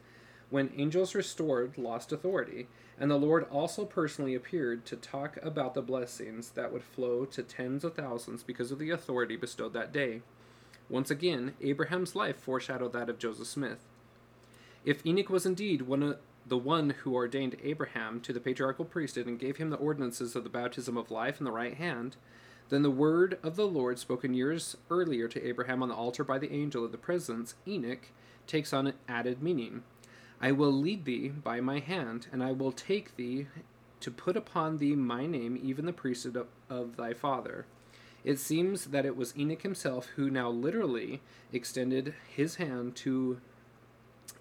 when 0.51 0.71
angels 0.77 1.15
restored 1.15 1.75
lost 1.75 2.11
authority, 2.11 2.67
and 2.99 3.09
the 3.09 3.15
Lord 3.17 3.47
also 3.49 3.83
personally 3.83 4.35
appeared 4.35 4.85
to 4.85 4.95
talk 4.95 5.37
about 5.41 5.73
the 5.73 5.81
blessings 5.81 6.49
that 6.49 6.71
would 6.71 6.83
flow 6.83 7.25
to 7.25 7.41
tens 7.41 7.83
of 7.83 7.95
thousands 7.95 8.43
because 8.43 8.71
of 8.71 8.77
the 8.77 8.91
authority 8.91 9.35
bestowed 9.35 9.73
that 9.73 9.91
day. 9.91 10.21
Once 10.87 11.09
again, 11.09 11.53
Abraham's 11.61 12.15
life 12.15 12.37
foreshadowed 12.37 12.93
that 12.93 13.09
of 13.09 13.17
Joseph 13.17 13.47
Smith. 13.47 13.79
If 14.85 15.03
Enoch 15.03 15.31
was 15.31 15.47
indeed 15.47 15.81
one 15.81 16.03
of 16.03 16.19
the 16.45 16.57
one 16.57 16.91
who 16.91 17.15
ordained 17.15 17.57
Abraham 17.63 18.19
to 18.21 18.31
the 18.31 18.39
patriarchal 18.39 18.85
priesthood 18.85 19.25
and 19.25 19.39
gave 19.39 19.57
him 19.57 19.69
the 19.69 19.77
ordinances 19.77 20.35
of 20.35 20.43
the 20.43 20.49
baptism 20.49 20.95
of 20.95 21.11
life 21.11 21.39
in 21.39 21.45
the 21.45 21.51
right 21.51 21.75
hand, 21.75 22.17
then 22.69 22.83
the 22.83 22.91
word 22.91 23.37
of 23.43 23.55
the 23.55 23.67
Lord 23.67 23.99
spoken 23.99 24.33
years 24.33 24.77
earlier 24.89 25.27
to 25.27 25.47
Abraham 25.47 25.81
on 25.83 25.89
the 25.89 25.95
altar 25.95 26.23
by 26.23 26.37
the 26.37 26.51
angel 26.51 26.83
of 26.85 26.91
the 26.91 26.97
presence, 26.97 27.55
Enoch, 27.67 28.09
takes 28.47 28.73
on 28.73 28.87
an 28.87 28.93
added 29.07 29.41
meaning. 29.41 29.83
I 30.41 30.51
will 30.51 30.71
lead 30.71 31.05
thee 31.05 31.29
by 31.29 31.61
my 31.61 31.79
hand, 31.79 32.27
and 32.31 32.43
I 32.43 32.51
will 32.51 32.71
take 32.71 33.15
thee 33.15 33.47
to 34.01 34.11
put 34.11 34.37
upon 34.37 34.77
thee 34.77 34.95
my 34.95 35.25
name, 35.25 35.59
even 35.61 35.85
the 35.85 35.93
priesthood 35.93 36.35
of, 36.35 36.47
of 36.69 36.97
thy 36.97 37.13
father. 37.13 37.65
It 38.23 38.39
seems 38.39 38.85
that 38.85 39.05
it 39.05 39.15
was 39.15 39.37
Enoch 39.37 39.61
himself 39.61 40.07
who 40.15 40.29
now 40.29 40.49
literally 40.49 41.21
extended 41.53 42.15
his 42.27 42.55
hand 42.55 42.95
to 42.97 43.39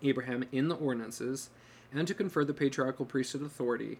Abraham 0.02 0.44
in 0.52 0.68
the 0.68 0.76
ordinances 0.76 1.50
and 1.94 2.06
to 2.08 2.14
confer 2.14 2.44
the 2.44 2.52
patriarchal 2.52 3.06
priesthood 3.06 3.42
authority. 3.42 3.98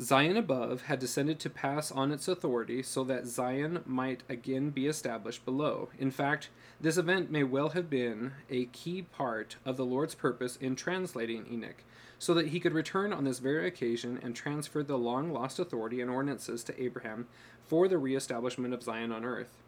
Zion 0.00 0.38
above 0.38 0.82
had 0.82 0.98
descended 0.98 1.38
to 1.40 1.50
pass 1.50 1.92
on 1.92 2.10
its 2.10 2.26
authority 2.26 2.82
so 2.82 3.04
that 3.04 3.26
Zion 3.26 3.82
might 3.84 4.22
again 4.30 4.70
be 4.70 4.86
established 4.86 5.44
below. 5.44 5.90
In 5.98 6.10
fact, 6.10 6.48
this 6.80 6.96
event 6.96 7.30
may 7.30 7.42
well 7.44 7.70
have 7.70 7.90
been 7.90 8.32
a 8.48 8.64
key 8.66 9.02
part 9.02 9.56
of 9.66 9.76
the 9.76 9.84
Lord's 9.84 10.14
purpose 10.14 10.56
in 10.56 10.74
translating 10.74 11.46
Enoch, 11.52 11.84
so 12.18 12.32
that 12.32 12.48
he 12.48 12.60
could 12.60 12.72
return 12.72 13.12
on 13.12 13.24
this 13.24 13.40
very 13.40 13.68
occasion 13.68 14.18
and 14.22 14.34
transfer 14.34 14.82
the 14.82 14.96
long 14.96 15.32
lost 15.32 15.58
authority 15.58 16.00
and 16.00 16.10
ordinances 16.10 16.64
to 16.64 16.82
Abraham 16.82 17.26
for 17.66 17.86
the 17.86 17.98
reestablishment 17.98 18.72
of 18.72 18.82
Zion 18.82 19.12
on 19.12 19.24
earth. 19.24 19.58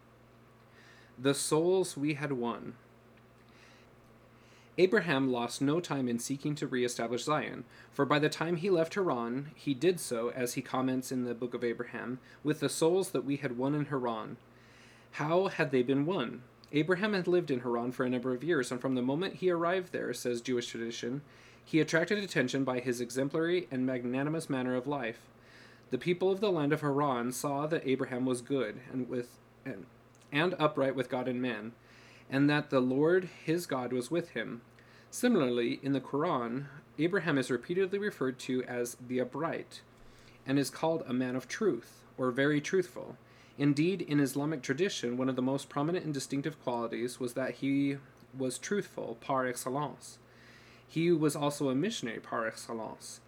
The 1.19 1.35
souls 1.35 1.95
we 1.95 2.15
had 2.15 2.31
won. 2.31 2.73
Abraham 4.77 5.31
lost 5.31 5.61
no 5.61 5.79
time 5.79 6.07
in 6.07 6.17
seeking 6.17 6.55
to 6.55 6.67
reestablish 6.67 7.25
Zion, 7.25 7.63
for 7.91 8.05
by 8.05 8.17
the 8.17 8.29
time 8.29 8.55
he 8.55 8.71
left 8.71 8.95
Haran, 8.95 9.51
he 9.53 9.75
did 9.75 9.99
so, 9.99 10.29
as 10.29 10.55
he 10.55 10.61
comments 10.61 11.11
in 11.11 11.25
the 11.25 11.35
book 11.35 11.53
of 11.53 11.63
Abraham, 11.63 12.19
with 12.43 12.59
the 12.59 12.69
souls 12.69 13.11
that 13.11 13.23
we 13.23 13.37
had 13.37 13.57
won 13.57 13.75
in 13.75 13.85
Haran. 13.85 14.37
How 15.11 15.47
had 15.47 15.69
they 15.69 15.83
been 15.83 16.07
won? 16.07 16.41
Abraham 16.71 17.13
had 17.13 17.27
lived 17.27 17.51
in 17.51 17.59
Haran 17.59 17.91
for 17.91 18.03
a 18.03 18.09
number 18.09 18.33
of 18.33 18.43
years, 18.43 18.71
and 18.71 18.81
from 18.81 18.95
the 18.95 19.03
moment 19.03 19.35
he 19.35 19.51
arrived 19.51 19.93
there, 19.93 20.11
says 20.11 20.41
Jewish 20.41 20.67
tradition, 20.67 21.21
he 21.63 21.79
attracted 21.79 22.17
attention 22.17 22.63
by 22.63 22.79
his 22.79 22.99
exemplary 22.99 23.67
and 23.69 23.85
magnanimous 23.85 24.49
manner 24.49 24.75
of 24.75 24.87
life. 24.87 25.19
The 25.91 25.99
people 25.99 26.31
of 26.31 26.39
the 26.39 26.51
land 26.51 26.73
of 26.73 26.81
Haran 26.81 27.31
saw 27.31 27.67
that 27.67 27.87
Abraham 27.87 28.25
was 28.25 28.41
good 28.41 28.79
and 28.91 29.07
with 29.07 29.37
and, 29.63 29.85
and 30.31 30.55
upright 30.57 30.95
with 30.95 31.09
God 31.09 31.27
and 31.27 31.39
men 31.39 31.73
and 32.33 32.49
that 32.49 32.71
the 32.71 32.79
Lord 32.79 33.29
his 33.45 33.67
God 33.67 33.93
was 33.93 34.09
with 34.09 34.31
him. 34.31 34.61
Similarly, 35.11 35.79
in 35.83 35.93
the 35.93 36.01
Quran, 36.01 36.65
Abraham 36.97 37.37
is 37.37 37.51
repeatedly 37.51 37.99
referred 37.99 38.39
to 38.39 38.63
as 38.63 38.97
the 39.07 39.21
upright 39.21 39.81
and 40.43 40.57
is 40.57 40.71
called 40.71 41.03
a 41.05 41.13
man 41.13 41.35
of 41.35 41.47
truth 41.47 42.01
or 42.17 42.31
very 42.31 42.59
truthful. 42.59 43.17
Indeed, 43.59 44.01
in 44.01 44.19
Islamic 44.19 44.63
tradition, 44.63 45.15
one 45.15 45.29
of 45.29 45.35
the 45.35 45.43
most 45.43 45.69
prominent 45.69 46.05
and 46.05 46.13
distinctive 46.13 46.59
qualities 46.63 47.19
was 47.19 47.33
that 47.33 47.55
he 47.55 47.97
was 48.35 48.57
truthful 48.57 49.19
par 49.21 49.45
excellence. 49.45 50.17
He 50.87 51.11
was 51.11 51.35
also 51.35 51.69
a 51.69 51.75
missionary 51.75 52.19
par 52.19 52.47
excellence, 52.47 53.19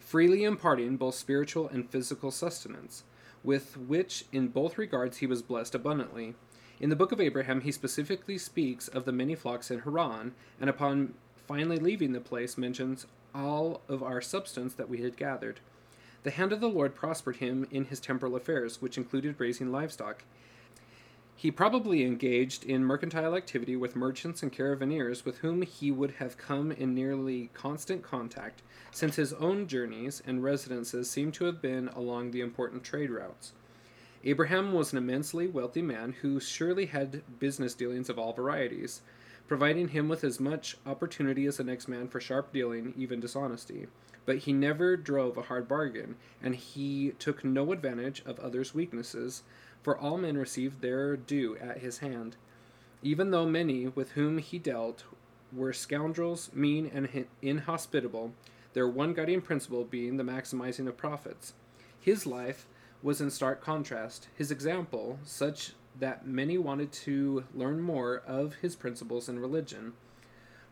freely 0.00 0.42
imparting 0.42 0.96
both 0.96 1.14
spiritual 1.14 1.68
and 1.68 1.88
physical 1.88 2.32
sustenance, 2.32 3.04
with 3.44 3.76
which 3.76 4.24
in 4.32 4.48
both 4.48 4.76
regards 4.76 5.18
he 5.18 5.26
was 5.26 5.40
blessed 5.40 5.76
abundantly. 5.76 6.34
In 6.80 6.90
the 6.90 6.96
book 6.96 7.10
of 7.10 7.20
Abraham, 7.20 7.62
he 7.62 7.72
specifically 7.72 8.38
speaks 8.38 8.86
of 8.86 9.04
the 9.04 9.12
many 9.12 9.34
flocks 9.34 9.70
in 9.70 9.80
Haran, 9.80 10.34
and 10.60 10.70
upon 10.70 11.14
finally 11.48 11.78
leaving 11.78 12.12
the 12.12 12.20
place, 12.20 12.56
mentions 12.56 13.06
all 13.34 13.80
of 13.88 14.00
our 14.02 14.20
substance 14.20 14.74
that 14.74 14.88
we 14.88 15.02
had 15.02 15.16
gathered. 15.16 15.58
The 16.22 16.30
hand 16.30 16.52
of 16.52 16.60
the 16.60 16.68
Lord 16.68 16.94
prospered 16.94 17.36
him 17.36 17.66
in 17.72 17.86
his 17.86 17.98
temporal 17.98 18.36
affairs, 18.36 18.80
which 18.80 18.96
included 18.96 19.36
raising 19.38 19.72
livestock. 19.72 20.22
He 21.34 21.50
probably 21.50 22.04
engaged 22.04 22.64
in 22.64 22.84
mercantile 22.84 23.34
activity 23.34 23.74
with 23.74 23.96
merchants 23.96 24.42
and 24.42 24.52
caravaneers 24.52 25.24
with 25.24 25.38
whom 25.38 25.62
he 25.62 25.90
would 25.90 26.12
have 26.12 26.38
come 26.38 26.70
in 26.70 26.94
nearly 26.94 27.50
constant 27.54 28.02
contact, 28.02 28.62
since 28.92 29.16
his 29.16 29.32
own 29.32 29.66
journeys 29.66 30.22
and 30.26 30.44
residences 30.44 31.10
seem 31.10 31.32
to 31.32 31.44
have 31.44 31.60
been 31.60 31.88
along 31.88 32.30
the 32.30 32.40
important 32.40 32.84
trade 32.84 33.10
routes. 33.10 33.52
Abraham 34.28 34.74
was 34.74 34.92
an 34.92 34.98
immensely 34.98 35.46
wealthy 35.46 35.80
man 35.80 36.12
who 36.20 36.38
surely 36.38 36.84
had 36.84 37.22
business 37.38 37.72
dealings 37.72 38.10
of 38.10 38.18
all 38.18 38.34
varieties, 38.34 39.00
providing 39.46 39.88
him 39.88 40.06
with 40.06 40.22
as 40.22 40.38
much 40.38 40.76
opportunity 40.84 41.46
as 41.46 41.56
the 41.56 41.64
next 41.64 41.88
man 41.88 42.08
for 42.08 42.20
sharp 42.20 42.52
dealing, 42.52 42.92
even 42.94 43.20
dishonesty. 43.20 43.86
But 44.26 44.40
he 44.40 44.52
never 44.52 44.98
drove 44.98 45.38
a 45.38 45.44
hard 45.44 45.66
bargain, 45.66 46.16
and 46.42 46.54
he 46.54 47.12
took 47.18 47.42
no 47.42 47.72
advantage 47.72 48.22
of 48.26 48.38
others' 48.38 48.74
weaknesses, 48.74 49.44
for 49.82 49.96
all 49.96 50.18
men 50.18 50.36
received 50.36 50.82
their 50.82 51.16
due 51.16 51.56
at 51.56 51.78
his 51.78 52.00
hand. 52.00 52.36
Even 53.02 53.30
though 53.30 53.46
many 53.46 53.86
with 53.86 54.10
whom 54.10 54.36
he 54.36 54.58
dealt 54.58 55.04
were 55.54 55.72
scoundrels, 55.72 56.50
mean, 56.52 56.90
and 56.92 57.24
inhospitable, 57.40 58.34
their 58.74 58.88
one 58.88 59.14
guiding 59.14 59.40
principle 59.40 59.84
being 59.84 60.18
the 60.18 60.22
maximizing 60.22 60.86
of 60.86 60.98
profits. 60.98 61.54
His 61.98 62.26
life 62.26 62.66
was 63.02 63.20
in 63.20 63.30
stark 63.30 63.62
contrast. 63.62 64.28
His 64.34 64.50
example, 64.50 65.18
such 65.24 65.72
that 65.98 66.26
many 66.26 66.58
wanted 66.58 66.92
to 66.92 67.44
learn 67.54 67.80
more 67.80 68.22
of 68.26 68.56
his 68.56 68.76
principles 68.76 69.28
in 69.28 69.38
religion. 69.38 69.94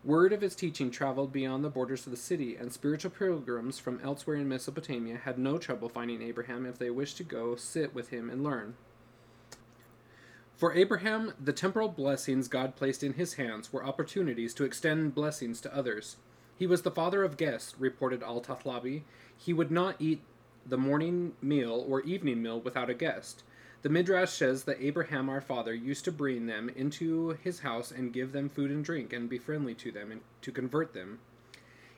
Word 0.05 0.33
of 0.33 0.41
his 0.41 0.55
teaching 0.55 0.91
traveled 0.91 1.33
beyond 1.33 1.65
the 1.65 1.69
borders 1.69 2.07
of 2.07 2.13
the 2.13 2.17
city, 2.17 2.55
and 2.55 2.73
spiritual 2.73 3.11
pilgrims 3.11 3.79
from 3.79 4.01
elsewhere 4.05 4.37
in 4.37 4.49
Mesopotamia 4.49 5.19
had 5.25 5.39
no 5.39 5.59
trouble 5.59 5.89
finding 5.89 6.23
Abraham 6.23 6.65
if 6.65 6.79
they 6.79 6.91
wished 6.91 7.17
to 7.17 7.25
go 7.25 7.57
sit 7.57 7.93
with 7.93 8.11
him 8.11 8.31
and 8.31 8.45
learn. 8.45 8.75
For 10.57 10.73
Abraham, 10.75 11.35
the 11.43 11.53
temporal 11.53 11.89
blessings 11.89 12.49
God 12.49 12.77
placed 12.77 13.03
in 13.03 13.15
his 13.15 13.35
hands 13.35 13.73
were 13.73 13.85
opportunities 13.85 14.55
to 14.55 14.65
extend 14.65 15.15
blessings 15.15 15.61
to 15.63 15.77
others. 15.77 16.17
He 16.57 16.67
was 16.67 16.83
the 16.83 16.91
father 16.91 17.23
of 17.25 17.37
guests, 17.37 17.75
reported 17.79 18.23
Al 18.23 18.41
Tatlabi. 18.41 19.03
He 19.37 19.53
would 19.53 19.71
not 19.71 19.97
eat 19.99 20.23
the 20.69 20.77
morning 20.77 21.33
meal 21.41 21.85
or 21.89 22.01
evening 22.03 22.43
meal 22.43 22.61
without 22.61 22.91
a 22.91 22.95
guest. 22.95 23.43
The 23.83 23.89
Midrash 23.89 24.31
says 24.31 24.65
that 24.65 24.81
Abraham 24.81 25.29
our 25.29 25.41
father 25.41 25.73
used 25.73 26.05
to 26.07 26.13
bring 26.13 26.47
them 26.47 26.69
into 26.75 27.37
his 27.45 27.61
house 27.61 27.91
and 27.91 28.13
give 28.13 28.33
them 28.33 28.49
food 28.49 28.71
and 28.71 28.85
drink 28.85 29.13
and 29.13 29.29
be 29.29 29.39
friendly 29.39 29.75
to 29.75 29.93
them 29.93 30.11
and 30.11 30.23
to 30.43 30.51
convert 30.51 30.93
them. 30.93 31.21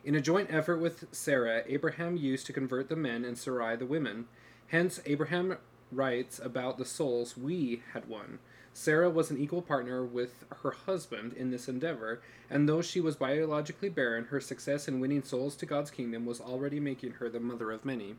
In 0.05 0.15
a 0.15 0.21
joint 0.21 0.53
effort 0.53 0.79
with 0.79 1.07
Sarah, 1.13 1.63
Abraham 1.67 2.17
used 2.17 2.47
to 2.47 2.53
convert 2.53 2.89
the 2.89 2.97
men 2.97 3.25
and 3.25 3.39
Sarai 3.39 3.77
the 3.77 3.87
women. 3.87 4.27
Hence, 4.69 5.01
Abraham 5.07 5.57
writes 5.91 6.39
about 6.39 6.79
the 6.79 6.85
souls 6.85 7.37
we 7.37 7.83
had 7.93 8.09
won. 8.09 8.39
Sarah 8.75 9.11
was 9.11 9.31
an 9.31 9.39
equal 9.39 9.63
partner 9.63 10.05
with 10.05 10.45
her 10.63 10.71
husband 10.71 11.33
in 11.33 11.51
this 11.51 11.69
endeavor, 11.69 12.21
and 12.49 12.69
though 12.69 12.83
she 12.83 13.01
was 13.01 13.17
biologically 13.17 13.89
barren, 13.89 14.27
her 14.27 14.41
success 14.41 14.87
in 14.87 15.01
winning 15.01 15.23
souls 15.23 15.57
to 15.57 15.67
God's 15.67 15.91
kingdom 15.91 16.25
was 16.27 16.41
already 16.41 16.79
making 16.79 17.13
her 17.13 17.29
the 17.29 17.41
mother 17.41 17.73
of 17.73 17.85
many. 17.85 18.15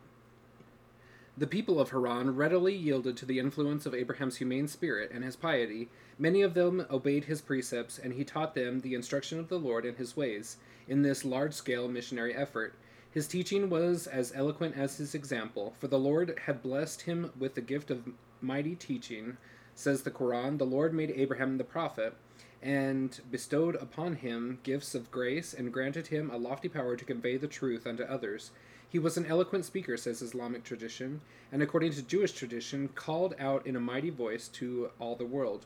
The 1.39 1.47
people 1.47 1.79
of 1.79 1.91
Haran 1.91 2.35
readily 2.35 2.75
yielded 2.75 3.15
to 3.15 3.25
the 3.25 3.39
influence 3.39 3.85
of 3.85 3.95
Abraham's 3.95 4.35
humane 4.35 4.67
spirit 4.67 5.09
and 5.13 5.23
his 5.23 5.37
piety. 5.37 5.87
Many 6.17 6.41
of 6.41 6.53
them 6.53 6.85
obeyed 6.91 7.23
his 7.23 7.39
precepts, 7.39 7.97
and 7.97 8.11
he 8.11 8.25
taught 8.25 8.55
them 8.55 8.81
the 8.81 8.93
instruction 8.93 9.39
of 9.39 9.47
the 9.47 9.57
Lord 9.57 9.85
and 9.85 9.97
his 9.97 10.17
ways 10.17 10.57
in 10.89 11.01
this 11.01 11.23
large 11.23 11.53
scale 11.53 11.87
missionary 11.87 12.35
effort. 12.35 12.73
His 13.09 13.25
teaching 13.25 13.69
was 13.69 14.05
as 14.05 14.33
eloquent 14.35 14.75
as 14.75 14.97
his 14.97 15.15
example, 15.15 15.73
for 15.79 15.87
the 15.87 15.97
Lord 15.97 16.37
had 16.45 16.61
blessed 16.61 17.03
him 17.03 17.31
with 17.39 17.55
the 17.55 17.61
gift 17.61 17.89
of 17.89 18.09
mighty 18.41 18.75
teaching, 18.75 19.37
Says 19.73 20.03
the 20.03 20.11
Quran, 20.11 20.57
the 20.57 20.65
Lord 20.65 20.93
made 20.93 21.11
Abraham 21.11 21.57
the 21.57 21.63
prophet 21.63 22.15
and 22.61 23.17
bestowed 23.31 23.75
upon 23.75 24.15
him 24.15 24.59
gifts 24.63 24.93
of 24.93 25.09
grace 25.09 25.53
and 25.53 25.71
granted 25.71 26.07
him 26.07 26.29
a 26.29 26.37
lofty 26.37 26.67
power 26.67 26.97
to 26.97 27.05
convey 27.05 27.37
the 27.37 27.47
truth 27.47 27.87
unto 27.87 28.03
others. 28.03 28.51
He 28.89 28.99
was 28.99 29.17
an 29.17 29.27
eloquent 29.27 29.65
speaker, 29.65 29.97
says 29.97 30.21
Islamic 30.21 30.63
tradition, 30.63 31.21
and 31.51 31.61
according 31.61 31.93
to 31.93 32.01
Jewish 32.01 32.31
tradition, 32.31 32.89
called 32.95 33.35
out 33.39 33.67
in 33.67 33.75
a 33.75 33.79
mighty 33.79 34.09
voice 34.09 34.47
to 34.49 34.89
all 34.99 35.15
the 35.15 35.25
world. 35.25 35.65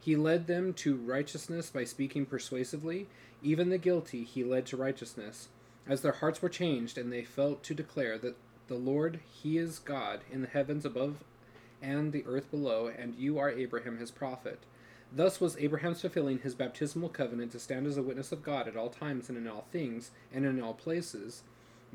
He 0.00 0.16
led 0.16 0.46
them 0.46 0.72
to 0.74 0.96
righteousness 0.96 1.70
by 1.70 1.84
speaking 1.84 2.26
persuasively. 2.26 3.06
Even 3.42 3.68
the 3.68 3.78
guilty 3.78 4.24
he 4.24 4.42
led 4.42 4.66
to 4.66 4.76
righteousness, 4.76 5.48
as 5.86 6.02
their 6.02 6.12
hearts 6.12 6.42
were 6.42 6.48
changed 6.48 6.98
and 6.98 7.12
they 7.12 7.22
felt 7.22 7.62
to 7.62 7.74
declare 7.74 8.18
that 8.18 8.36
the 8.68 8.74
Lord, 8.74 9.20
He 9.30 9.56
is 9.56 9.78
God 9.78 10.20
in 10.30 10.42
the 10.42 10.48
heavens 10.48 10.84
above 10.84 11.24
and 11.80 12.12
the 12.12 12.24
earth 12.26 12.50
below, 12.50 12.88
and 12.88 13.14
you 13.14 13.38
are 13.38 13.50
Abraham 13.50 13.98
his 13.98 14.10
prophet. 14.10 14.58
Thus 15.10 15.40
was 15.40 15.56
Abraham's 15.56 16.02
fulfilling 16.02 16.40
his 16.40 16.54
baptismal 16.54 17.08
covenant 17.08 17.52
to 17.52 17.60
stand 17.60 17.86
as 17.86 17.96
a 17.96 18.02
witness 18.02 18.30
of 18.30 18.42
God 18.42 18.68
at 18.68 18.76
all 18.76 18.90
times 18.90 19.28
and 19.28 19.38
in 19.38 19.48
all 19.48 19.66
things 19.72 20.10
and 20.34 20.44
in 20.44 20.60
all 20.60 20.74
places, 20.74 21.44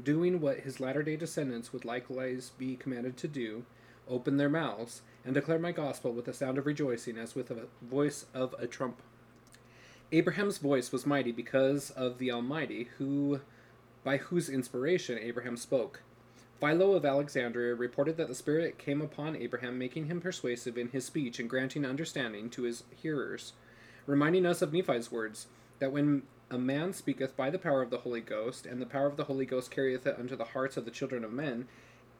doing 0.01 0.39
what 0.39 0.61
his 0.61 0.79
latter 0.79 1.03
day 1.03 1.15
descendants 1.15 1.71
would 1.71 1.85
likewise 1.85 2.51
be 2.57 2.75
commanded 2.75 3.17
to 3.17 3.27
do 3.27 3.65
open 4.07 4.37
their 4.37 4.49
mouths, 4.49 5.01
and 5.25 5.33
declare 5.33 5.59
my 5.59 5.71
gospel 5.71 6.11
with 6.11 6.27
a 6.27 6.33
sound 6.33 6.57
of 6.57 6.65
rejoicing 6.65 7.17
as 7.17 7.35
with 7.35 7.49
a 7.51 7.67
voice 7.81 8.25
of 8.33 8.53
a 8.59 8.67
trump. 8.67 9.01
Abraham's 10.11 10.57
voice 10.57 10.91
was 10.91 11.05
mighty 11.05 11.31
because 11.31 11.89
of 11.91 12.17
the 12.17 12.31
Almighty, 12.31 12.89
who 12.97 13.41
by 14.03 14.17
whose 14.17 14.49
inspiration 14.49 15.17
Abraham 15.17 15.57
spoke. 15.57 16.01
Philo 16.59 16.93
of 16.93 17.05
Alexandria 17.05 17.73
reported 17.73 18.17
that 18.17 18.27
the 18.27 18.35
Spirit 18.35 18.77
came 18.77 19.01
upon 19.01 19.35
Abraham, 19.35 19.77
making 19.77 20.05
him 20.05 20.21
persuasive 20.21 20.77
in 20.77 20.89
his 20.89 21.05
speech 21.05 21.39
and 21.39 21.49
granting 21.49 21.85
understanding 21.85 22.49
to 22.51 22.63
his 22.63 22.83
hearers, 23.01 23.53
reminding 24.05 24.45
us 24.45 24.61
of 24.61 24.73
Nephi's 24.73 25.11
words, 25.11 25.47
that 25.79 25.91
when 25.91 26.23
a 26.49 26.57
man 26.57 26.93
speaketh 26.93 27.35
by 27.35 27.49
the 27.49 27.59
power 27.59 27.81
of 27.81 27.89
the 27.89 27.99
Holy 27.99 28.21
Ghost, 28.21 28.65
and 28.65 28.81
the 28.81 28.85
power 28.85 29.07
of 29.07 29.17
the 29.17 29.25
Holy 29.25 29.45
Ghost 29.45 29.71
carrieth 29.71 30.05
it 30.05 30.19
unto 30.19 30.35
the 30.35 30.43
hearts 30.43 30.77
of 30.77 30.85
the 30.85 30.91
children 30.91 31.23
of 31.23 31.31
men, 31.31 31.67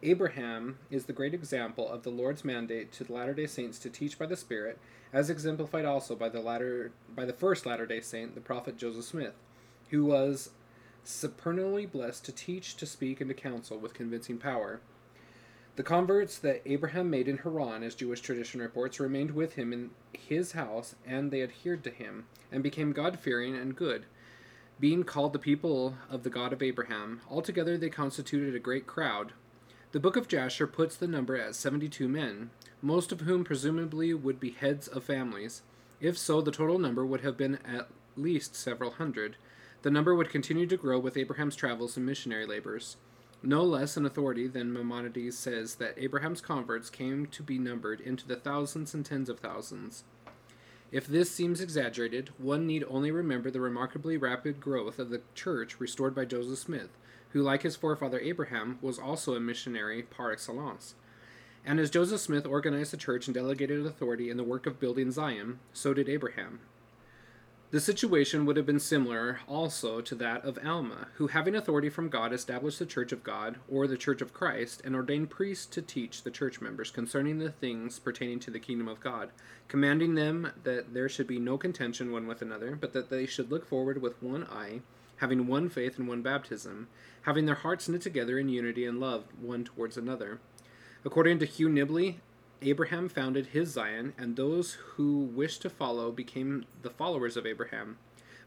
Abraham 0.04 0.80
is 0.92 1.06
the 1.06 1.14
great 1.14 1.34
example 1.34 1.88
of 1.88 2.04
the 2.04 2.10
Lord's 2.10 2.44
mandate 2.44 2.92
to 2.94 3.06
the 3.06 3.14
Latter-day 3.14 3.48
Saints 3.48 3.80
to 3.80 3.90
teach 3.90 4.20
by 4.20 4.26
the 4.26 4.36
Spirit, 4.36 4.78
as 5.14 5.30
exemplified 5.30 5.86
also 5.86 6.14
by 6.14 6.28
the 6.28 6.42
latter 6.42 6.92
by 7.16 7.24
the 7.24 7.32
first 7.32 7.66
Latter-day 7.66 8.02
Saint, 8.02 8.36
the 8.36 8.42
prophet 8.42 8.78
Joseph 8.78 9.06
Smith, 9.06 9.36
who 9.90 10.04
was 10.04 10.50
supernally 11.06 11.86
blessed 11.86 12.26
to 12.26 12.34
teach, 12.34 12.76
to 12.76 12.86
speak, 12.86 13.22
and 13.22 13.30
to 13.30 13.34
counsel 13.34 13.78
with 13.78 13.94
convincing 13.94 14.38
power. 14.38 14.82
The 15.78 15.84
converts 15.84 16.38
that 16.40 16.62
Abraham 16.66 17.10
made 17.10 17.30
in 17.30 17.38
Haran, 17.38 17.82
as 17.82 17.96
Jewish 17.96 18.20
tradition 18.20 18.62
reports, 18.62 19.00
remained 19.00 19.32
with 19.32 19.56
him 19.56 19.72
in 19.72 19.92
his 20.12 20.52
house, 20.52 20.96
and 21.08 21.32
they 21.32 21.42
adhered 21.42 21.84
to 21.86 21.90
him, 21.90 22.26
and 22.52 22.62
became 22.62 22.92
God 22.92 23.20
fearing 23.20 23.56
and 23.56 23.76
good, 23.76 24.06
being 24.80 25.04
called 25.04 25.34
the 25.34 25.40
people 25.40 25.96
of 26.10 26.24
the 26.24 26.30
God 26.30 26.54
of 26.54 26.62
Abraham. 26.62 27.22
Altogether 27.30 27.78
they 27.78 27.90
constituted 27.90 28.56
a 28.56 28.60
great 28.60 28.88
crowd. 28.88 29.34
The 29.92 30.00
book 30.00 30.16
of 30.16 30.28
Jasher 30.28 30.68
puts 30.68 30.96
the 30.96 31.08
number 31.08 31.38
at 31.38 31.56
seventy 31.56 31.88
two 31.88 32.08
men, 32.08 32.50
most 32.82 33.12
of 33.12 33.22
whom 33.22 33.44
presumably 33.44 34.14
would 34.14 34.40
be 34.40 34.52
heads 34.52 34.88
of 34.88 35.04
families. 35.04 35.62
If 36.02 36.18
so, 36.18 36.42
the 36.42 36.52
total 36.52 36.80
number 36.80 37.06
would 37.06 37.22
have 37.22 37.38
been 37.38 37.60
at 37.66 37.88
least 38.18 38.56
several 38.56 38.92
hundred. 38.92 39.38
The 39.84 39.92
number 39.92 40.16
would 40.16 40.30
continue 40.30 40.66
to 40.68 40.78
grow 40.78 41.00
with 41.00 41.18
Abraham's 41.18 41.56
travels 41.56 41.96
and 41.96 42.06
missionary 42.06 42.46
labors. 42.46 42.98
No 43.42 43.64
less 43.64 43.98
an 43.98 44.06
authority 44.06 44.48
than 44.48 44.72
Maimonides 44.72 45.38
says 45.38 45.76
that 45.76 45.98
Abraham's 45.98 46.40
converts 46.42 46.90
came 46.90 47.26
to 47.28 47.44
be 47.44 47.60
numbered 47.60 48.00
into 48.00 48.26
the 48.26 48.38
thousands 48.38 48.94
and 48.94 49.06
tens 49.06 49.28
of 49.30 49.40
thousands. 49.40 50.06
If 50.94 51.08
this 51.08 51.32
seems 51.32 51.60
exaggerated, 51.60 52.30
one 52.38 52.68
need 52.68 52.84
only 52.88 53.10
remember 53.10 53.50
the 53.50 53.60
remarkably 53.60 54.16
rapid 54.16 54.60
growth 54.60 55.00
of 55.00 55.10
the 55.10 55.24
church 55.34 55.80
restored 55.80 56.14
by 56.14 56.26
Joseph 56.26 56.60
Smith, 56.60 56.90
who, 57.30 57.42
like 57.42 57.64
his 57.64 57.76
forefather 57.76 58.20
Abraham, 58.20 58.78
was 58.80 59.00
also 59.00 59.34
a 59.34 59.40
missionary 59.40 60.04
par 60.04 60.32
excellence. 60.32 60.94
And 61.66 61.80
as 61.80 61.90
Joseph 61.90 62.22
Smith 62.22 62.46
organized 62.46 62.94
the 62.94 62.98
church 62.98 63.26
and 63.26 63.34
delegated 63.34 63.84
authority 63.84 64.30
in 64.30 64.38
the 64.38 64.44
work 64.44 64.68
of 64.68 64.80
building 64.80 65.10
Zion, 65.10 65.58
so 65.74 65.96
did 65.96 66.08
Abraham. 66.08 66.60
The 67.74 67.80
situation 67.80 68.46
would 68.46 68.56
have 68.56 68.68
been 68.68 68.80
similar 68.80 69.40
also 69.48 70.00
to 70.00 70.14
that 70.14 70.46
of 70.46 70.60
Alma, 70.64 71.08
who, 71.16 71.26
having 71.26 71.56
authority 71.56 71.90
from 71.90 72.08
God, 72.08 72.32
established 72.32 72.78
the 72.78 72.86
Church 72.86 73.12
of 73.12 73.24
God, 73.24 73.56
or 73.68 73.88
the 73.88 73.98
Church 73.98 74.22
of 74.22 74.32
Christ, 74.32 74.84
and 74.86 74.96
ordained 74.96 75.32
priests 75.32 75.66
to 75.66 75.82
teach 75.82 76.22
the 76.22 76.30
church 76.30 76.62
members 76.62 76.92
concerning 76.92 77.40
the 77.40 77.50
things 77.50 77.98
pertaining 77.98 78.40
to 78.42 78.52
the 78.52 78.60
kingdom 78.60 78.88
of 78.88 79.00
God, 79.00 79.32
commanding 79.68 80.14
them 80.14 80.52
that 80.64 80.94
there 80.94 81.10
should 81.10 81.26
be 81.26 81.40
no 81.40 81.58
contention 81.58 82.12
one 82.12 82.28
with 82.28 82.44
another, 82.44 82.76
but 82.76 82.94
that 82.94 83.10
they 83.10 83.26
should 83.26 83.50
look 83.50 83.68
forward 83.68 84.00
with 84.00 84.22
one 84.22 84.44
eye, 84.44 84.82
having 85.18 85.48
one 85.48 85.68
faith 85.68 85.98
and 85.98 86.08
one 86.08 86.22
baptism, 86.22 86.90
having 87.24 87.48
their 87.48 87.56
hearts 87.56 87.90
knit 87.90 88.04
together 88.04 88.38
in 88.38 88.50
unity 88.50 88.86
and 88.86 89.00
love 89.00 89.24
one 89.42 89.64
towards 89.64 89.98
another. 89.98 90.40
According 91.04 91.40
to 91.40 91.48
Hugh 91.48 91.70
Nibley, 91.70 92.18
Abraham 92.62 93.10
founded 93.10 93.48
his 93.48 93.70
Zion, 93.72 94.14
and 94.18 94.36
those 94.36 94.74
who 94.74 95.20
wished 95.20 95.62
to 95.64 95.70
follow 95.70 96.12
became 96.12 96.66
the 96.82 96.90
followers 96.90 97.36
of 97.36 97.46
Abraham. 97.46 97.98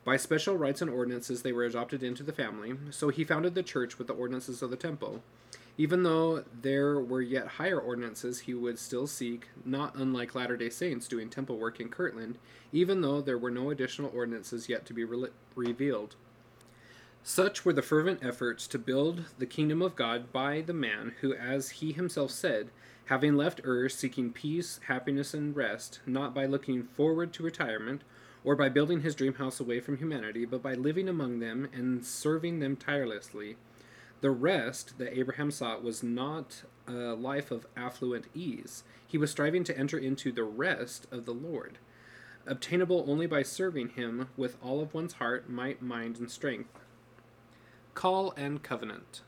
By 0.05 0.17
special 0.17 0.57
rites 0.57 0.81
and 0.81 0.91
ordinances, 0.91 1.43
they 1.43 1.53
were 1.53 1.65
adopted 1.65 2.03
into 2.03 2.23
the 2.23 2.33
family, 2.33 2.77
so 2.91 3.09
he 3.09 3.25
founded 3.25 3.55
the 3.55 3.63
church 3.63 3.99
with 3.99 4.07
the 4.07 4.15
ordinances 4.15 4.63
of 4.63 4.71
the 4.71 4.77
temple. 4.77 5.23
Even 5.79 6.05
though 6.05 6.45
there 6.63 7.01
were 7.01 7.21
yet 7.21 7.49
higher 7.49 7.79
ordinances, 7.79 8.41
he 8.41 8.55
would 8.55 8.79
still 8.79 9.07
seek, 9.07 9.49
not 9.65 9.95
unlike 9.95 10.35
Latter 10.35 10.57
day 10.57 10.71
Saints 10.71 11.09
doing 11.09 11.29
temple 11.29 11.59
work 11.59 11.81
in 11.81 11.89
Kirtland, 11.89 12.39
even 12.73 13.01
though 13.01 13.21
there 13.21 13.37
were 13.37 13.51
no 13.51 13.71
additional 13.71 14.11
ordinances 14.15 14.69
yet 14.69 14.87
to 14.87 14.95
be 14.95 15.05
re- 15.05 15.29
revealed. 15.55 16.17
Such 17.23 17.65
were 17.65 17.73
the 17.73 17.83
fervent 17.83 18.25
efforts 18.25 18.69
to 18.69 18.79
build 18.79 19.25
the 19.39 19.47
kingdom 19.47 19.83
of 19.83 19.97
God 19.97 20.33
by 20.33 20.61
the 20.61 20.73
man 20.73 21.15
who, 21.21 21.35
as 21.35 21.71
he 21.71 21.93
himself 21.93 22.31
said, 22.31 22.71
having 23.07 23.37
left 23.37 23.61
Ur 23.65 23.89
seeking 23.89 24.33
peace, 24.33 24.81
happiness, 24.87 25.33
and 25.35 25.57
rest, 25.57 26.01
not 26.07 26.35
by 26.35 26.47
looking 26.47 26.83
forward 26.83 27.33
to 27.33 27.43
retirement, 27.43 28.03
or 28.45 28.55
by 28.55 28.69
building 28.69 29.01
his 29.01 29.15
dream 29.15 29.35
house 29.35 29.59
away 29.59 29.81
from 29.81 29.97
humanity, 29.97 30.45
but 30.45 30.63
by 30.63 30.75
living 30.75 31.09
among 31.09 31.39
them 31.41 31.69
and 31.73 32.05
serving 32.05 32.61
them 32.61 32.77
tirelessly. 32.77 33.57
The 34.21 34.31
rest 34.31 34.99
that 34.99 35.17
Abraham 35.17 35.51
sought 35.51 35.83
was 35.83 36.03
not 36.03 36.63
a 36.87 37.15
life 37.15 37.51
of 37.51 37.67
affluent 37.77 38.27
ease. 38.35 38.85
He 39.07 39.19
was 39.19 39.31
striving 39.31 39.65
to 39.65 39.77
enter 39.77 39.99
into 39.99 40.33
the 40.33 40.45
rest 40.45 41.07
of 41.13 41.27
the 41.27 41.35
Lord, 41.35 41.79
obtainable 42.47 43.05
only 43.09 43.27
by 43.27 43.43
serving 43.43 43.91
him 43.91 44.29
with 44.37 44.57
all 44.63 44.81
of 44.81 44.95
one's 44.95 45.15
heart, 45.15 45.51
might, 45.51 45.83
mind, 45.83 46.19
and 46.19 46.31
strength. 46.31 46.81
Call 47.95 48.33
and 48.37 48.63
Covenant. 48.63 49.23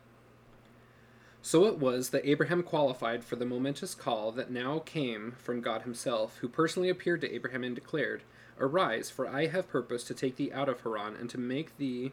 So 1.48 1.64
it 1.64 1.78
was 1.78 2.10
that 2.10 2.28
Abraham 2.28 2.62
qualified 2.62 3.24
for 3.24 3.36
the 3.36 3.46
momentous 3.46 3.94
call 3.94 4.32
that 4.32 4.50
now 4.50 4.80
came 4.80 5.34
from 5.38 5.62
God 5.62 5.80
Himself, 5.80 6.36
who 6.42 6.46
personally 6.46 6.90
appeared 6.90 7.22
to 7.22 7.34
Abraham 7.34 7.64
and 7.64 7.74
declared, 7.74 8.22
Arise, 8.60 9.08
for 9.08 9.26
I 9.26 9.46
have 9.46 9.66
purpose 9.66 10.04
to 10.04 10.14
take 10.14 10.36
thee 10.36 10.52
out 10.52 10.68
of 10.68 10.82
Haran, 10.82 11.16
and 11.16 11.30
to 11.30 11.38
make 11.38 11.78
thee 11.78 12.12